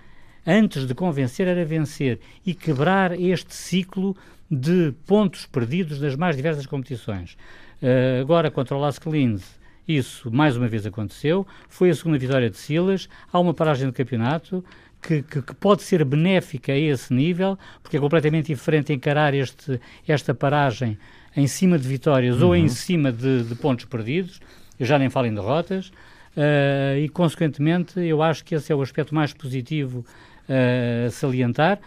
Antes 0.47 0.86
de 0.86 0.95
convencer, 0.95 1.47
era 1.47 1.64
vencer 1.64 2.20
e 2.47 2.55
quebrar 2.55 3.18
este 3.20 3.55
ciclo 3.55 4.16
de 4.51 4.94
pontos 5.07 5.46
perdidos 5.46 5.99
das 5.99 6.16
mais 6.16 6.36
diversas 6.36 6.66
competições. 6.66 7.36
Uh, 7.82 8.20
agora, 8.20 8.51
contra 8.51 8.76
o 8.76 8.80
Lask 8.80 9.05
Linz, 9.07 9.59
isso 9.86 10.30
mais 10.30 10.57
uma 10.57 10.68
vez 10.68 10.84
aconteceu. 10.86 11.46
Foi 11.68 11.90
a 11.90 11.94
segunda 11.94 12.18
vitória 12.18 12.51
de 12.51 12.57
Silas. 12.57 13.09
Há 13.32 13.38
uma 13.40 13.55
paragem 13.55 13.86
do 13.86 13.92
campeonato 13.92 14.64
que, 15.01 15.22
que, 15.22 15.40
que, 15.40 15.55
pode 15.55 15.82
ser 15.82 16.05
benéfica 16.05 16.72
a 16.72 16.76
esse 16.76 17.12
nível, 17.14 17.59
porque 17.82 17.96
é 17.96 18.01
completamente 18.01 18.46
diferente 18.46 18.92
encarar 18.92 19.32
este, 19.32 19.80
esta 20.07 20.34
paragem 20.34 20.99
em 21.36 21.46
cima 21.46 21.78
de 21.78 21.86
vitórias 21.86 22.40
uhum. 22.40 22.49
ou 22.49 22.57
em 22.57 22.64
uhum. 22.64 22.68
cima 22.68 23.12
de, 23.12 23.44
de, 23.44 23.55
pontos 23.55 23.84
perdidos. 23.84 24.40
Eu 24.78 24.86
já 24.86 24.99
nem 24.99 25.09
falo 25.09 25.26
em 25.26 25.34
derrotas. 25.34 25.88
Uh, 26.36 26.99
e, 27.01 27.09
consequentemente, 27.09 27.99
eu 27.99 28.22
acho 28.22 28.44
que 28.44 28.55
esse 28.55 28.70
é 28.70 28.74
o 28.74 28.82
aspecto 28.82 29.14
mais 29.14 29.32
positivo 29.32 30.05
uh, 30.49 31.07
a 31.07 31.11
salientar 31.11 31.80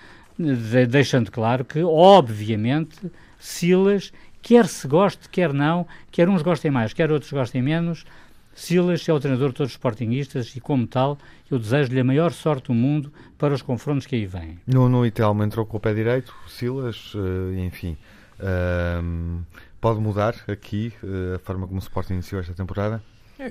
deixando 0.87 1.31
claro 1.31 1.63
que, 1.65 1.83
obviamente, 1.83 3.11
Silas, 3.39 4.11
quer 4.41 4.67
se 4.67 4.87
goste, 4.87 5.29
quer 5.29 5.53
não, 5.53 5.87
quer 6.11 6.29
uns 6.29 6.41
gostem 6.41 6.71
mais, 6.71 6.93
quer 6.93 7.11
outros 7.11 7.31
gostem 7.31 7.61
menos, 7.61 8.05
Silas 8.53 9.07
é 9.07 9.13
o 9.13 9.19
treinador 9.19 9.49
de 9.49 9.55
todos 9.55 9.71
os 9.71 9.75
sportinguistas 9.75 10.55
e, 10.55 10.59
como 10.59 10.85
tal, 10.85 11.17
eu 11.49 11.57
desejo-lhe 11.57 11.99
a 11.99 12.03
maior 12.03 12.31
sorte 12.31 12.67
do 12.67 12.73
mundo 12.73 13.11
para 13.37 13.53
os 13.53 13.61
confrontos 13.61 14.05
que 14.05 14.15
aí 14.15 14.25
vêm. 14.25 14.59
No, 14.67 14.89
no 14.89 15.05
Itelmo 15.05 15.43
entrou 15.43 15.65
com 15.65 15.77
o 15.77 15.79
pé 15.79 15.93
direito, 15.93 16.33
Silas, 16.47 17.13
uh, 17.15 17.53
enfim. 17.55 17.97
Uh, 18.39 19.43
pode 19.79 19.99
mudar 19.99 20.35
aqui 20.47 20.93
uh, 21.01 21.35
a 21.35 21.39
forma 21.39 21.65
como 21.65 21.79
o 21.79 21.83
Sporting 21.83 22.13
iniciou 22.13 22.41
esta 22.41 22.53
temporada? 22.53 23.01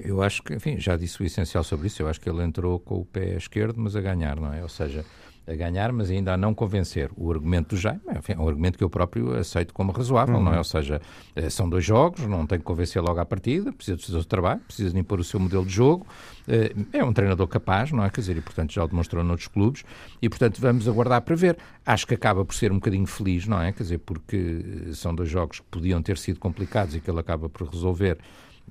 Eu 0.05 0.23
acho 0.23 0.43
que, 0.43 0.55
enfim, 0.55 0.79
já 0.79 0.97
disse 0.97 1.21
o 1.21 1.27
essencial 1.27 1.65
sobre 1.65 1.89
isso. 1.89 2.01
Eu 2.01 2.09
acho 2.09 2.21
que 2.21 2.29
ele 2.29 2.43
entrou 2.45 2.79
com 2.79 3.01
o 3.01 3.05
pé 3.05 3.37
esquerdo, 3.37 3.81
mas 3.81 3.97
a 3.97 4.01
ganhar, 4.01 4.39
não 4.39 4.53
é? 4.53 4.63
Ou 4.63 4.69
seja, 4.69 5.05
a 5.51 5.57
ganhar, 5.57 5.93
mas 5.93 6.11
ainda 6.11 6.35
a 6.35 6.37
não 6.37 6.55
convencer. 6.55 7.11
O 7.17 7.31
argumento 7.31 7.75
do 7.75 7.77
Jaime 7.77 8.01
enfim, 8.17 8.33
é 8.33 8.39
um 8.39 8.49
argumento 8.49 8.79
que 8.79 8.85
eu 8.85 8.91
próprio 8.91 9.35
aceito 9.35 9.75
como 9.75 9.91
razoável, 9.91 10.37
uhum. 10.37 10.45
não 10.45 10.55
é? 10.55 10.59
Ou 10.59 10.65
seja, 10.65 11.01
eh, 11.35 11.51
são 11.51 11.69
dois 11.69 11.85
jogos, 11.85 12.21
não 12.27 12.47
tem 12.47 12.59
que 12.59 12.65
convencer 12.65 13.03
logo 13.03 13.19
à 13.19 13.25
partida, 13.25 13.73
precisa 13.73 13.97
de 13.97 14.07
fazer 14.07 14.19
o 14.19 14.25
trabalho, 14.25 14.61
precisa 14.61 14.91
de 14.91 14.99
impor 14.99 15.19
o 15.19 15.25
seu 15.25 15.41
modelo 15.41 15.65
de 15.65 15.73
jogo. 15.73 16.07
Eh, 16.47 16.75
é 16.93 17.05
um 17.05 17.13
treinador 17.13 17.49
capaz, 17.49 17.91
não 17.91 18.05
é? 18.05 18.11
Quer 18.11 18.21
dizer, 18.21 18.37
e 18.37 18.41
portanto 18.41 18.73
já 18.73 18.85
o 18.85 18.89
demonstrou 18.89 19.25
noutros 19.25 19.49
clubes, 19.49 19.83
e 20.23 20.29
portanto 20.29 20.61
vamos 20.61 20.87
aguardar 20.87 21.23
para 21.23 21.35
ver. 21.35 21.59
Acho 21.85 22.07
que 22.07 22.15
acaba 22.15 22.45
por 22.45 22.55
ser 22.55 22.71
um 22.71 22.77
bocadinho 22.77 23.07
feliz, 23.07 23.47
não 23.47 23.61
é? 23.61 23.73
Quer 23.73 23.83
dizer, 23.83 23.99
porque 23.99 24.89
são 24.93 25.15
dois 25.15 25.29
jogos 25.29 25.61
que 25.61 25.67
podiam 25.71 26.01
ter 26.01 26.17
sido 26.17 26.39
complicados 26.39 26.95
e 26.95 27.01
que 27.01 27.11
ele 27.11 27.19
acaba 27.19 27.49
por 27.49 27.69
resolver 27.69 28.19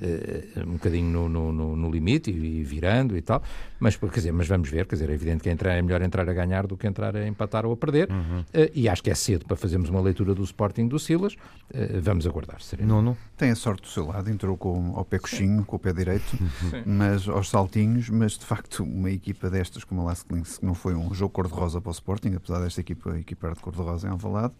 uh, 0.01 0.67
um 0.67 0.73
bocadinho 0.73 1.29
no, 1.29 1.51
no, 1.51 1.75
no 1.75 1.91
limite 1.91 2.31
e, 2.31 2.59
e, 2.59 2.63
virando 2.63 3.17
e 3.17 3.21
tal, 3.21 3.41
mas, 3.79 3.95
quer 3.95 4.09
dizer, 4.09 4.31
mas 4.31 4.47
vamos 4.47 4.69
ver, 4.69 4.85
quer 4.85 4.95
dizer, 4.95 5.09
é 5.09 5.13
evidente 5.13 5.43
que 5.43 5.49
entrar, 5.49 5.73
é 5.73 5.81
melhor 5.81 6.01
entrar 6.01 6.29
a 6.29 6.33
ganhar 6.33 6.67
do 6.67 6.75
que 6.75 6.87
entrar 6.87 7.15
a 7.15 7.27
empatar 7.27 7.65
ou 7.65 7.73
a 7.73 7.77
perder, 7.77 8.09
uhum. 8.09 8.41
uh, 8.41 8.71
e 8.73 8.87
acho 8.87 9.03
que 9.03 9.09
é 9.09 9.15
cedo 9.15 9.45
para 9.45 9.55
fazermos 9.55 9.89
uma 9.89 10.01
leitura 10.01 10.33
do 10.33 10.43
Sporting 10.43 10.87
do 10.87 10.99
Silas, 10.99 11.33
uh, 11.33 12.01
vamos 12.01 12.25
aguardar. 12.25 12.59
Não, 12.79 13.01
não. 13.01 13.17
Tem 13.37 13.51
a 13.51 13.55
sorte 13.55 13.83
do 13.83 13.87
seu 13.87 14.05
lado, 14.05 14.29
entrou 14.29 14.57
com, 14.57 14.93
ao 14.95 15.05
pé 15.05 15.19
coxinho, 15.19 15.63
com 15.65 15.75
o 15.75 15.79
pé 15.79 15.93
direito, 15.93 16.37
Sim. 16.37 16.83
mas 16.85 17.27
aos 17.27 17.49
saltinhos, 17.49 18.09
mas 18.09 18.37
de 18.37 18.45
facto 18.45 18.83
uma 18.83 19.11
equipa 19.11 19.49
destas 19.49 19.83
como 19.83 20.07
a 20.07 20.15
Links, 20.31 20.57
que 20.57 20.65
não 20.65 20.73
foi 20.73 20.93
um 20.95 21.13
jogo 21.13 21.33
cor-de-rosa 21.33 21.79
para 21.79 21.89
o 21.89 21.93
Sporting, 21.93 22.33
apesar 22.35 22.59
desta 22.59 22.81
equipa, 22.81 23.11
a 23.11 23.19
equipa 23.19 23.47
era 23.47 23.55
de 23.55 23.61
cor-de-rosa 23.61 24.07
em 24.07 24.11
Alvalade, 24.11 24.53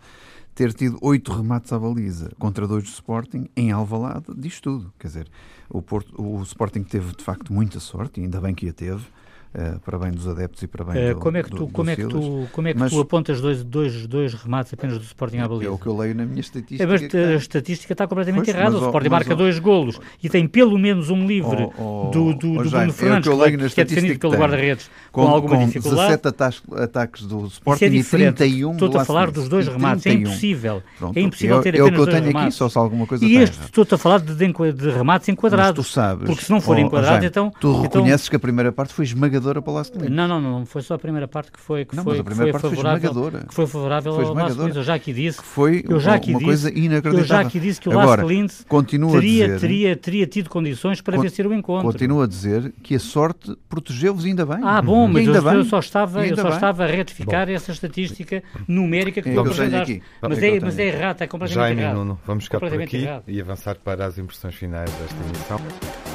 ter 0.60 0.74
tido 0.74 0.98
oito 1.02 1.32
remates 1.32 1.72
à 1.72 1.80
baliza 1.80 2.34
contra 2.38 2.68
dois 2.68 2.84
do 2.84 2.90
Sporting 2.90 3.48
em 3.56 3.72
Alvalade, 3.72 4.26
diz 4.36 4.60
tudo. 4.60 4.92
Quer 5.00 5.08
dizer, 5.08 5.32
o, 5.70 5.82
Porto, 5.82 6.22
o 6.22 6.44
Sporting 6.44 6.84
teve 6.84 7.16
de 7.16 7.24
facto 7.24 7.54
muita 7.54 7.80
sorte, 7.80 8.20
e 8.20 8.26
ainda 8.26 8.42
bem 8.42 8.54
que 8.54 8.68
a 8.68 8.74
teve. 8.74 9.06
Uh, 9.52 9.80
para 9.80 9.98
bem 9.98 10.12
dos 10.12 10.28
adeptos 10.28 10.62
e 10.62 10.68
para 10.68 10.86
bem 10.86 11.10
uh, 11.10 11.16
do, 11.16 11.20
como 11.20 11.36
é 11.36 11.42
que 11.42 11.50
tu 11.50 11.56
do, 11.56 11.68
como 11.70 11.90
é 11.90 11.96
que 11.96 12.06
tu 12.06 12.48
como 12.52 12.68
é 12.68 12.74
que 12.74 12.78
Mas, 12.78 12.92
tu 12.92 13.00
apontas 13.00 13.42
dois, 13.42 13.64
dois, 13.64 14.06
dois 14.06 14.32
remates 14.36 14.72
apenas 14.72 15.00
do 15.00 15.04
Sporting 15.04 15.40
à 15.40 15.48
baliza? 15.48 15.66
É 15.66 15.70
o 15.72 15.78
que 15.80 15.88
eu 15.88 15.98
leio 15.98 16.14
na 16.14 16.24
minha 16.24 16.40
estatística. 16.40 17.18
A, 17.18 17.30
a 17.32 17.36
estatística 17.36 17.92
está 17.92 18.06
completamente 18.06 18.46
pois, 18.46 18.56
errada. 18.56 18.78
o 18.78 18.86
Sporting 18.86 19.10
marca 19.10 19.36
dois 19.36 19.58
golos 19.58 20.00
e 20.22 20.30
tem 20.30 20.48
pelo 20.48 20.78
menos 20.78 21.10
um 21.10 21.26
livre 21.26 21.68
oh, 21.80 22.10
oh, 22.10 22.12
do, 22.12 22.36
do, 22.36 22.60
oh, 22.60 22.64
do 22.64 22.70
Bruno 22.70 22.94
Fernandes, 22.94 23.28
é 23.28 23.52
que, 23.52 23.58
que, 23.58 23.70
que 23.74 23.82
é 23.82 23.86
defendido 23.86 24.20
pelo 24.20 24.36
guarda-redes 24.36 24.88
com, 25.12 25.22
alguma 25.22 25.58
com 25.58 25.66
dificuldade. 25.66 26.22
17 26.22 26.84
ataques 26.84 27.24
do 27.24 27.48
Sporting 27.48 27.86
é 27.86 27.88
e 27.88 28.04
31 28.04 28.72
Estou 28.74 28.98
a 29.00 29.04
falar 29.04 29.32
dos 29.32 29.50
dois 29.50 29.68
remates, 29.68 30.06
é 30.06 30.12
impossível. 30.12 30.84
É 31.16 31.22
impossível 31.22 31.56
eu, 31.56 31.64
ter 31.64 31.82
apenas 31.82 32.06
dois 32.06 32.14
remates. 32.14 32.36
Aqui, 32.36 32.52
só 32.52 32.70
se 32.70 32.78
alguma 32.78 33.08
coisa 33.08 33.26
e 33.26 33.36
este, 33.36 33.60
estou 33.64 33.84
a 33.90 33.98
falar 33.98 34.20
de, 34.20 34.36
de 34.36 34.90
remates 34.92 35.28
enquadrados. 35.28 35.88
tu 35.88 35.92
sabes. 35.92 36.28
Porque 36.28 36.46
se 36.46 36.52
não 36.52 36.62
for 36.62 36.78
enquadrado, 36.78 37.26
então... 37.26 37.52
Tu 37.60 37.68
então- 37.68 37.82
reconheces 37.82 38.30
que 38.30 38.36
a 38.36 38.40
primeira 38.40 38.72
parte 38.72 38.94
foi 38.94 39.06
esmagadora 39.06 39.39
para 39.42 39.72
o 39.72 39.74
Last 39.74 39.98
Não, 39.98 40.28
não, 40.28 40.42
não, 40.42 40.66
foi 40.66 40.82
só 40.82 40.96
a 40.96 41.00
primeira 41.00 41.28
parte 41.28 41.52
que 41.52 41.60
foi, 41.60 41.86
que 41.86 41.96
não, 41.96 42.04
foi, 42.04 42.24
que 42.24 42.36
foi 42.36 42.54
favorável, 42.54 43.14
foi 43.14 43.32
que 43.48 43.54
foi 43.54 43.68
favorável 43.68 44.14
foi 44.14 44.26
ao 44.26 44.34
Last 44.34 44.60
Eu 44.60 44.84
já 44.84 44.96
aqui 44.96 45.14
disse, 45.14 45.42
foi 45.42 45.84
eu 45.88 46.00
já 46.00 46.16
aqui 46.16 46.32
uma 46.32 46.40
disse, 46.40 46.46
coisa 46.46 46.70
inacreditável. 46.70 47.20
Eu 47.20 47.26
já 47.26 47.40
aqui 47.40 47.60
disse 47.60 47.82
que 47.82 47.90
o 47.90 47.94
Last 47.94 48.26
Linz 48.26 48.66
teria, 49.12 49.60
teria, 49.60 49.96
teria 49.96 50.28
tido 50.28 50.50
condições 50.50 51.02
para 51.02 51.18
vencer 51.20 51.46
o 51.48 51.54
encontro. 51.54 51.86
Continuo 51.86 52.22
a 52.22 52.28
dizer 52.28 52.74
que 52.84 52.96
a 52.96 53.00
sorte 53.00 53.56
protegeu-vos 53.68 54.26
ainda 54.26 54.46
bem. 54.46 54.60
Ah, 54.64 54.82
bom, 54.82 55.08
mas 55.08 55.28
eu 55.28 55.66
só 55.66 55.80
estava, 55.80 56.26
eu 56.26 56.36
só 56.36 56.50
estava 56.50 56.84
a 56.84 56.88
retificar 56.88 57.48
Bom. 57.48 57.54
essa 57.54 57.72
estatística 57.72 58.44
numérica 58.68 59.22
que 59.22 59.30
é 59.30 59.34
tu 59.34 59.40
apresentaste. 59.40 60.02
Mas, 60.22 60.44
é, 60.44 60.60
mas 60.60 60.80
é 60.80 60.88
errado, 60.88 61.22
é 61.22 61.28
completamente 61.28 61.68
Jaime 61.68 61.82
errado. 61.82 61.96
Nuno, 61.96 62.20
vamos 62.26 62.44
ficar 62.46 62.60
por 62.60 62.82
aqui 62.82 62.98
errado. 62.98 63.24
e 63.28 63.42
avançar 63.42 63.76
para 63.76 64.06
as 64.06 64.18
impressões 64.18 64.56
finais 64.56 64.92
desta 64.92 65.16
emissão. 65.26 66.09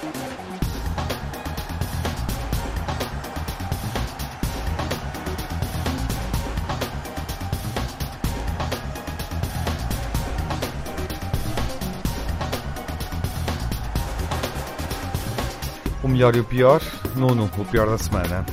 O 16.05 16.09
melhor 16.09 16.37
e 16.37 16.41
o 16.41 16.45
pior, 16.45 16.83
Nuno, 17.17 17.51
o 17.57 17.65
pior 17.65 17.89
da 17.89 17.97
semana. 17.97 18.45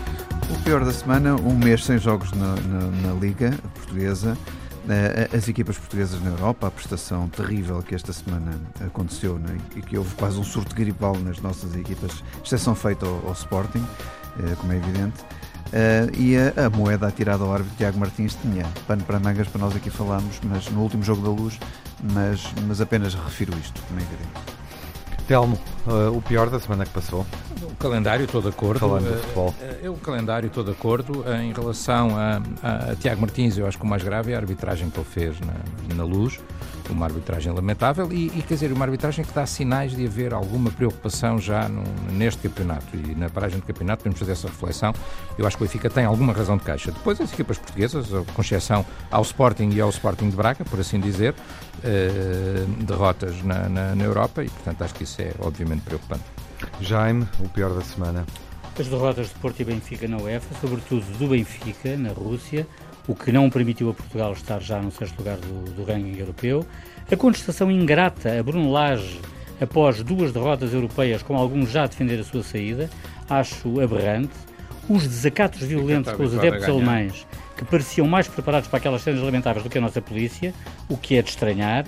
O 0.50 0.64
pior 0.64 0.86
da 0.86 0.94
semana, 0.94 1.36
um 1.36 1.54
mês 1.54 1.84
sem 1.84 1.98
jogos 1.98 2.32
na, 2.32 2.56
na, 2.56 3.10
na 3.10 3.14
Liga 3.20 3.52
Portuguesa. 3.76 4.38
Eh, 4.90 5.30
as 5.36 5.50
equipas 5.50 5.78
portuguesas 5.78 6.22
na 6.22 6.30
Europa, 6.30 6.68
a 6.68 6.72
prestação 6.72 7.28
terrível 7.28 7.84
que 7.84 7.94
esta 7.94 8.14
semana 8.14 8.54
aconteceu 8.80 9.38
né, 9.38 9.58
e 9.76 9.82
que 9.82 9.98
houve 9.98 10.16
quase 10.16 10.40
um 10.40 10.46
surto 10.46 10.74
gripal 10.74 11.14
nas 11.18 11.42
nossas 11.42 11.76
equipas, 11.76 12.24
exceção 12.42 12.74
feita 12.74 13.06
ao, 13.06 13.28
ao 13.28 13.34
Sporting, 13.34 13.86
eh, 14.40 14.56
como 14.56 14.72
é 14.72 14.78
evidente. 14.78 15.20
Uh, 15.72 16.18
e 16.18 16.38
a, 16.38 16.68
a, 16.68 16.70
moeda 16.70 17.08
atirada 17.08 17.44
ao 17.44 17.54
árbitro 17.54 17.76
Tiago 17.78 18.00
Martins 18.00 18.38
tinha 18.42 18.66
pano 18.88 19.04
para 19.04 19.20
mangas 19.20 19.50
para 19.50 19.60
nós 19.60 19.76
aqui 19.76 19.90
falarmos, 19.90 20.40
mas 20.44 20.70
no 20.70 20.82
último 20.82 21.04
jogo 21.04 21.22
da 21.22 21.30
luz, 21.30 21.60
mas, 22.14 22.46
mas 22.66 22.80
apenas 22.80 23.14
refiro 23.14 23.54
isto, 23.60 23.82
como 23.84 24.00
é 24.00 24.04
evidente. 24.04 24.52
Telmo, 25.28 25.58
uh, 25.88 26.16
o 26.16 26.22
pior 26.22 26.50
da 26.50 26.60
semana 26.60 26.86
que 26.86 26.92
passou? 26.92 27.26
O 27.64 27.76
calendário, 27.76 28.28
de 28.28 28.48
acordo. 28.48 28.80
Falando 28.80 29.14
de 29.14 29.22
futebol. 29.22 29.54
Uh, 29.84 29.90
uh, 29.90 29.94
o 29.94 29.98
calendário, 29.98 30.50
de 30.50 30.72
acordo. 30.72 31.24
em 31.42 31.54
relação 31.54 32.18
a, 32.18 32.42
a, 32.62 32.92
a, 32.92 32.96
Tiago 32.96 33.22
Martins, 33.22 33.58
eu 33.58 33.68
acho 33.68 33.78
que 33.78 33.84
o 33.84 33.88
mais 33.88 34.04
grave 34.04 34.32
é 34.32 34.36
a 34.36 34.40
arbitragem 34.40 34.90
que 34.90 34.98
ele 34.98 35.08
fez 35.10 35.40
na, 35.40 35.96
na 35.96 36.04
luz. 36.04 36.40
Uma 36.90 37.06
arbitragem 37.06 37.54
lamentável 37.54 38.12
e, 38.12 38.28
e, 38.28 38.44
quer 38.46 38.56
dizer, 38.56 38.74
uma 38.74 38.84
arbitragem 38.84 39.24
que 39.24 39.32
dá 39.32 39.46
sinais 39.46 39.96
de 39.96 40.06
haver 40.06 40.34
alguma 40.34 40.70
preocupação 40.72 41.40
já 41.40 41.70
no, 41.70 41.84
neste 42.12 42.42
campeonato. 42.42 42.86
E 42.94 43.16
na 43.16 43.30
paragem 43.30 43.60
do 43.60 43.66
campeonato 43.66 44.04
podemos 44.04 44.20
fazer 44.20 44.34
essa 44.34 44.48
reflexão. 44.48 44.94
Eu 45.38 45.48
acho 45.48 45.56
que 45.56 45.64
o 45.64 45.66
Benfica 45.66 45.90
tem 45.90 46.04
alguma 46.04 46.34
razão 46.34 46.58
de 46.58 46.64
caixa. 46.64 46.92
Depois, 46.92 47.22
as 47.22 47.32
equipas 47.32 47.58
portuguesas, 47.58 48.08
com 48.34 48.42
exceção 48.42 48.86
ao 49.10 49.22
Sporting 49.22 49.70
e 49.70 49.80
ao 49.80 49.90
Sporting 49.90 50.30
de 50.30 50.36
Braga, 50.36 50.66
por 50.66 50.80
assim 50.82 51.00
dizer, 51.00 51.34
derrotas 52.80 53.42
na, 53.44 53.70
na, 53.70 53.96
na 53.96 54.04
Europa 54.04 54.44
e, 54.44 54.50
portanto, 54.50 54.84
acho 54.84 54.94
que 54.94 55.04
isso 55.04 55.22
é 55.22 55.32
obviamente 55.40 55.71
preocupante. 55.80 56.24
Jaime, 56.82 57.28
o 57.40 57.50
pior 57.50 57.74
da 57.74 57.82
semana. 57.82 58.26
As 58.78 58.88
derrotas 58.88 59.30
de 59.30 59.36
Porto 59.36 59.60
e 59.60 59.66
Benfica 59.66 60.08
na 60.08 60.18
UEFA, 60.18 60.56
sobretudo 60.60 61.06
do 61.18 61.28
Benfica, 61.28 61.96
na 61.98 62.10
Rússia, 62.10 62.68
o 63.08 63.16
que 63.16 63.32
não 63.32 63.50
permitiu 63.50 63.90
a 63.90 63.94
Portugal 63.94 64.34
estar 64.34 64.60
já 64.62 64.82
no 64.82 64.92
sexto 64.92 65.18
lugar 65.18 65.38
do, 65.38 65.72
do 65.72 65.84
ranking 65.84 66.18
europeu. 66.18 66.66
A 67.12 67.16
contestação 67.16 67.70
ingrata 67.70 68.40
a 68.40 68.44
Bruno 68.44 68.72
Lage 68.72 69.20
após 69.60 70.02
duas 70.02 70.32
derrotas 70.32 70.74
europeias, 70.74 71.22
com 71.22 71.36
alguns 71.36 71.70
já 71.70 71.84
a 71.84 71.88
defender 71.88 72.20
a 72.20 72.24
sua 72.24 72.44
saída, 72.44 72.90
acho 73.30 73.80
aberrante. 73.80 74.34
Os 74.90 75.04
desacatos 75.04 75.62
violentos 75.62 76.12
com 76.14 76.24
os 76.24 76.38
adeptos 76.38 76.68
alemães, 76.68 77.28
que 77.56 77.64
pareciam 77.64 78.08
mais 78.08 78.28
preparados 78.28 78.68
para 78.68 78.78
aquelas 78.78 79.04
cenas 79.04 79.22
lamentáveis 79.22 79.64
do 79.64 79.70
que 79.70 79.78
a 79.78 79.82
nossa 79.82 80.02
polícia, 80.02 80.54
o 80.90 80.98
que 80.98 81.16
é 81.16 81.22
de 81.22 81.30
estranhar 81.30 81.86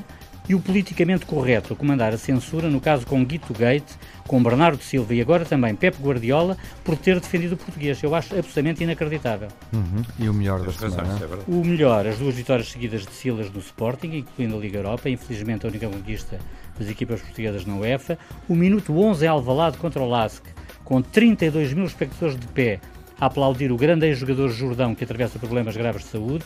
e 0.47 0.55
o 0.55 0.59
politicamente 0.59 1.25
correto 1.25 1.73
a 1.73 1.75
comandar 1.75 2.13
a 2.13 2.17
censura, 2.17 2.69
no 2.69 2.81
caso 2.81 3.05
com 3.05 3.23
Guito 3.23 3.53
Gate, 3.53 3.91
com 4.27 4.41
Bernardo 4.41 4.81
Silva 4.81 5.13
e 5.13 5.21
agora 5.21 5.45
também 5.45 5.75
Pep 5.75 5.97
Guardiola, 6.01 6.57
por 6.83 6.97
ter 6.97 7.19
defendido 7.19 7.53
o 7.53 7.57
português. 7.57 8.01
Eu 8.03 8.13
acho 8.13 8.33
absolutamente 8.35 8.83
inacreditável. 8.83 9.47
Uhum. 9.71 10.03
E 10.19 10.29
o 10.29 10.33
melhor 10.33 10.61
da 10.61 10.71
semana? 10.71 11.19
É 11.21 11.51
o 11.51 11.63
melhor, 11.63 12.05
as 12.07 12.17
duas 12.17 12.35
vitórias 12.35 12.69
seguidas 12.69 13.05
de 13.05 13.11
Silas 13.11 13.51
no 13.51 13.59
Sporting, 13.59 14.17
incluindo 14.17 14.55
a 14.55 14.59
Liga 14.59 14.79
Europa, 14.79 15.09
infelizmente 15.09 15.65
a 15.65 15.69
única 15.69 15.87
conquista 15.87 16.39
das 16.77 16.89
equipas 16.89 17.21
portuguesas 17.21 17.65
na 17.65 17.75
UEFA. 17.75 18.17
O 18.47 18.55
minuto 18.55 18.97
11 18.97 19.25
é 19.25 19.29
Alvalade 19.29 19.77
contra 19.77 20.01
o 20.01 20.09
Lask, 20.09 20.43
com 20.83 21.01
32 21.01 21.73
mil 21.73 21.85
espectadores 21.85 22.37
de 22.37 22.47
pé 22.47 22.79
a 23.19 23.27
aplaudir 23.27 23.71
o 23.71 23.77
grande 23.77 24.07
ex-jogador 24.07 24.49
Jordão 24.49 24.93
que 24.93 25.03
atravessa 25.03 25.39
problemas 25.39 25.77
graves 25.77 26.03
de 26.03 26.09
saúde. 26.09 26.43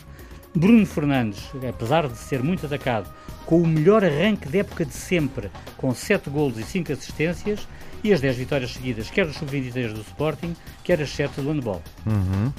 Bruno 0.54 0.84
Fernandes, 0.86 1.50
apesar 1.68 2.08
de 2.08 2.16
ser 2.16 2.42
muito 2.42 2.66
atacado, 2.66 3.08
com 3.46 3.62
o 3.62 3.66
melhor 3.66 4.04
arranque 4.04 4.48
de 4.48 4.58
época 4.58 4.84
de 4.84 4.92
sempre, 4.92 5.50
com 5.76 5.94
7 5.94 6.28
golos 6.30 6.58
e 6.58 6.62
5 6.62 6.92
assistências, 6.92 7.68
e 8.02 8.12
as 8.12 8.20
10 8.20 8.36
vitórias 8.36 8.72
seguidas, 8.72 9.10
quer 9.10 9.26
do 9.26 9.32
Sub-23 9.32 9.92
do 9.92 10.00
Sporting, 10.00 10.54
quer 10.84 11.00
as 11.00 11.10
7 11.10 11.40
do 11.40 11.50
handball. 11.50 11.82
Uhum. 12.06 12.52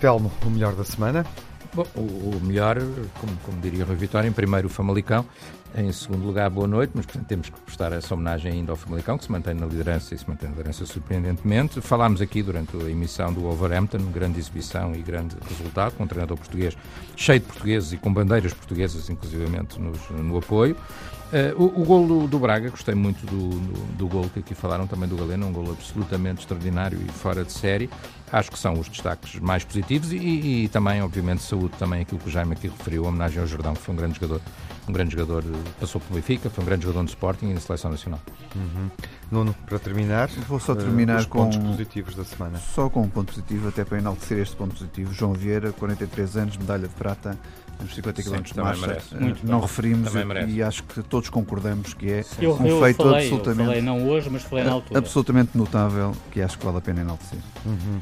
Telmo, 0.00 0.32
o 0.44 0.50
melhor 0.50 0.74
da 0.74 0.84
semana? 0.84 1.26
Bom, 1.74 1.86
o, 1.94 2.00
o, 2.00 2.40
melhor, 2.42 2.78
como, 3.20 3.36
como 3.42 3.60
diria 3.60 3.84
o 3.84 3.86
Rui 3.86 3.96
Vitória, 3.96 4.28
em 4.28 4.32
primeiro 4.32 4.66
o 4.66 4.70
Famalicão, 4.70 5.26
em 5.76 5.92
segundo 5.92 6.24
lugar, 6.26 6.48
boa 6.48 6.66
noite, 6.66 6.92
mas 6.94 7.04
portanto, 7.04 7.26
temos 7.26 7.50
que 7.50 7.60
prestar 7.60 7.92
essa 7.92 8.14
homenagem 8.14 8.50
ainda 8.50 8.72
ao 8.72 8.76
Famalicão, 8.76 9.18
que 9.18 9.24
se 9.24 9.30
mantém 9.30 9.52
na 9.52 9.66
liderança 9.66 10.14
e 10.14 10.18
se 10.18 10.26
mantém 10.26 10.48
na 10.48 10.56
liderança 10.56 10.86
surpreendentemente. 10.86 11.82
Falámos 11.82 12.22
aqui 12.22 12.42
durante 12.42 12.74
a 12.76 12.90
emissão 12.90 13.30
do 13.30 13.42
Wolverhampton, 13.42 13.98
grande 14.10 14.38
exibição 14.38 14.94
e 14.94 15.02
grande 15.02 15.36
resultado, 15.46 15.94
com 15.94 16.04
um 16.04 16.06
treinador 16.06 16.38
português 16.38 16.74
cheio 17.14 17.40
de 17.40 17.46
portugueses 17.46 17.92
e 17.92 17.98
com 17.98 18.10
bandeiras 18.10 18.54
portuguesas, 18.54 19.10
inclusivamente, 19.10 19.78
nos, 19.78 20.08
no 20.10 20.38
apoio. 20.38 20.74
Uh, 21.26 21.62
o, 21.62 21.82
o 21.82 21.84
gol 21.84 22.28
do, 22.28 22.38
Braga, 22.38 22.70
gostei 22.70 22.94
muito 22.94 23.26
do, 23.26 23.50
do, 23.50 23.96
do 23.98 24.08
gol 24.08 24.30
que 24.32 24.38
aqui 24.38 24.54
falaram 24.54 24.86
também 24.86 25.08
do 25.08 25.16
Galeno, 25.16 25.48
um 25.48 25.52
gol 25.52 25.72
absolutamente 25.72 26.40
extraordinário 26.40 26.98
e 27.06 27.12
fora 27.12 27.44
de 27.44 27.52
série. 27.52 27.90
Acho 28.32 28.50
que 28.50 28.58
são 28.58 28.74
os 28.74 28.88
destaques 28.88 29.38
mais 29.40 29.64
positivos 29.64 30.12
e, 30.12 30.16
e, 30.16 30.64
e 30.64 30.68
também, 30.68 31.02
obviamente, 31.02 31.42
saúde 31.42 31.76
também 31.78 32.02
aquilo 32.02 32.20
que 32.20 32.28
o 32.28 32.30
Jaime 32.30 32.52
aqui 32.52 32.68
referiu, 32.68 33.04
a 33.04 33.08
homenagem 33.08 33.40
ao 33.40 33.46
Jordão, 33.46 33.74
que 33.74 33.82
foi 33.82 33.94
um 33.94 33.96
grande 33.96 34.14
jogador 34.14 34.40
um 34.88 34.92
grande 34.92 35.16
jogador, 35.16 35.44
passou 35.80 36.00
pelo 36.00 36.14
Benfica, 36.14 36.48
foi 36.48 36.62
um 36.62 36.66
grande 36.66 36.84
jogador 36.84 37.02
no 37.02 37.08
Sporting 37.08 37.46
e 37.46 37.54
na 37.54 37.60
Seleção 37.60 37.90
Nacional. 37.90 38.20
Uhum. 38.54 38.90
Nuno, 39.30 39.54
para 39.66 39.78
terminar, 39.78 40.28
vou 40.48 40.60
só 40.60 40.74
terminar 40.74 41.22
uh, 41.22 41.28
com 41.28 41.44
pontos 41.44 41.58
positivos 41.58 42.14
da 42.14 42.24
semana. 42.24 42.58
Só 42.58 42.88
com 42.88 43.02
um 43.02 43.08
ponto 43.08 43.32
positivo, 43.32 43.68
até 43.68 43.84
para 43.84 43.98
enaltecer 43.98 44.38
este 44.38 44.54
ponto 44.54 44.76
positivo. 44.76 45.12
João 45.12 45.32
Vieira, 45.32 45.72
43 45.72 46.36
anos, 46.36 46.56
medalha 46.56 46.86
de 46.86 46.94
prata 46.94 47.36
nos 47.80 47.94
50 47.94 48.22
km 48.22 48.42
de 48.42 48.60
marcha. 48.60 48.98
Uh, 49.12 49.36
não 49.42 49.60
referimos 49.60 50.12
e, 50.14 50.56
e, 50.56 50.62
acho 50.62 50.82
que 50.84 51.02
todos 51.02 51.28
concordamos 51.30 51.94
que 51.94 52.10
é 52.10 52.24
eu, 52.40 52.54
um 52.54 52.66
eu 52.66 52.80
feito 52.80 52.96
falei, 52.96 53.24
absolutamente. 53.24 53.60
Eu 53.60 53.66
falei 53.66 53.82
não 53.82 54.08
hoje, 54.08 54.30
mas 54.30 54.42
falei 54.42 54.64
na 54.64 54.72
altura. 54.72 54.98
Absolutamente 54.98 55.56
notável 55.56 56.12
que 56.30 56.40
acho 56.40 56.58
que 56.58 56.64
vale 56.64 56.78
a 56.78 56.80
pena 56.80 57.00
enaltecer. 57.02 57.38
Uhum. 57.64 58.00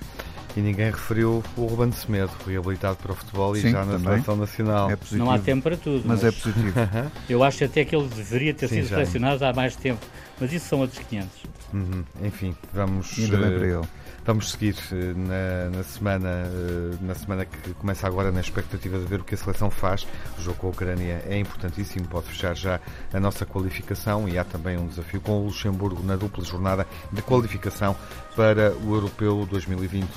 E 0.56 0.60
ninguém 0.60 0.86
referiu 0.86 1.42
o 1.56 1.66
Ruben 1.66 1.90
Semedo, 1.90 2.30
reabilitado 2.46 2.96
para 2.96 3.10
o 3.10 3.14
futebol 3.14 3.56
Sim, 3.56 3.68
e 3.68 3.70
já 3.72 3.84
na 3.84 3.98
seleção 3.98 4.36
nacional. 4.36 4.90
É 4.90 4.96
não 5.12 5.30
há 5.30 5.38
tempo 5.38 5.64
para 5.64 5.76
tudo. 5.76 6.04
Mas, 6.06 6.22
mas 6.22 6.24
é 6.24 6.30
positivo. 6.30 6.72
eu 7.28 7.42
acho 7.42 7.64
até 7.64 7.84
que 7.84 7.96
ele 7.96 8.06
deveria 8.06 8.54
ter 8.54 8.68
Sim, 8.68 8.76
sido 8.76 8.88
selecionado 8.88 9.44
há 9.44 9.52
mais 9.52 9.74
tempo. 9.74 10.00
Mas 10.40 10.52
isso 10.52 10.68
são 10.68 10.80
outros 10.80 11.00
500. 11.00 11.28
Uhum. 11.72 12.04
Enfim, 12.22 12.54
vamos. 12.72 13.18
Ainda 13.18 13.36
bem 13.36 13.58
para 13.58 13.66
ele. 13.66 13.88
Vamos 14.26 14.52
seguir 14.52 14.74
eh, 14.90 15.12
na, 15.14 15.76
na, 15.76 15.82
semana, 15.82 16.30
eh, 16.30 16.96
na 17.02 17.14
semana 17.14 17.44
que 17.44 17.74
começa 17.74 18.06
agora 18.06 18.32
na 18.32 18.40
expectativa 18.40 18.98
de 18.98 19.04
ver 19.04 19.20
o 19.20 19.24
que 19.24 19.34
a 19.34 19.36
seleção 19.36 19.70
faz. 19.70 20.06
O 20.38 20.40
jogo 20.40 20.58
com 20.58 20.66
a 20.68 20.70
Ucrânia 20.70 21.22
é 21.28 21.38
importantíssimo, 21.38 22.08
pode 22.08 22.28
fechar 22.28 22.56
já 22.56 22.80
a 23.12 23.20
nossa 23.20 23.44
qualificação 23.44 24.26
e 24.26 24.38
há 24.38 24.44
também 24.44 24.78
um 24.78 24.86
desafio 24.86 25.20
com 25.20 25.42
o 25.42 25.44
Luxemburgo 25.44 26.02
na 26.02 26.16
dupla 26.16 26.42
jornada 26.42 26.86
de 27.12 27.20
qualificação 27.20 27.94
para 28.34 28.74
o 28.74 28.94
Europeu 28.94 29.46
2020, 29.50 30.08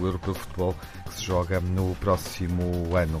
o 0.00 0.06
Europeu 0.06 0.32
de 0.32 0.40
Futebol, 0.40 0.74
que 1.06 1.14
se 1.14 1.24
joga 1.24 1.60
no 1.60 1.94
próximo 2.00 2.96
ano. 2.96 3.20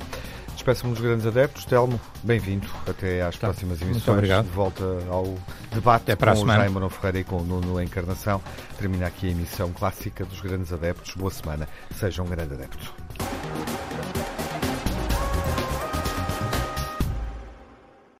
Despeço-me 0.62 0.92
dos 0.92 1.02
grandes 1.02 1.26
adeptos. 1.26 1.64
Telmo, 1.64 2.00
bem-vindo 2.22 2.68
até 2.88 3.20
às 3.20 3.34
tá. 3.36 3.48
próximas 3.48 3.82
emissões. 3.82 3.96
Muito 3.96 4.12
obrigado. 4.12 4.44
De 4.44 4.52
volta 4.52 4.84
ao 5.10 5.36
debate 5.74 6.02
até 6.02 6.14
para 6.14 6.36
com 6.36 6.44
o 6.44 6.46
Jaime 6.46 6.72
Manuel 6.72 6.88
Ferreira 6.88 7.18
e 7.18 7.24
com 7.24 7.38
o 7.38 7.42
Nuno 7.42 7.82
Encarnação. 7.82 8.40
Termina 8.78 9.08
aqui 9.08 9.26
a 9.26 9.30
emissão 9.32 9.72
clássica 9.72 10.24
dos 10.24 10.40
grandes 10.40 10.72
adeptos. 10.72 11.16
Boa 11.16 11.32
semana. 11.32 11.68
Seja 11.98 12.22
um 12.22 12.26
grande 12.26 12.54
adepto. 12.54 12.94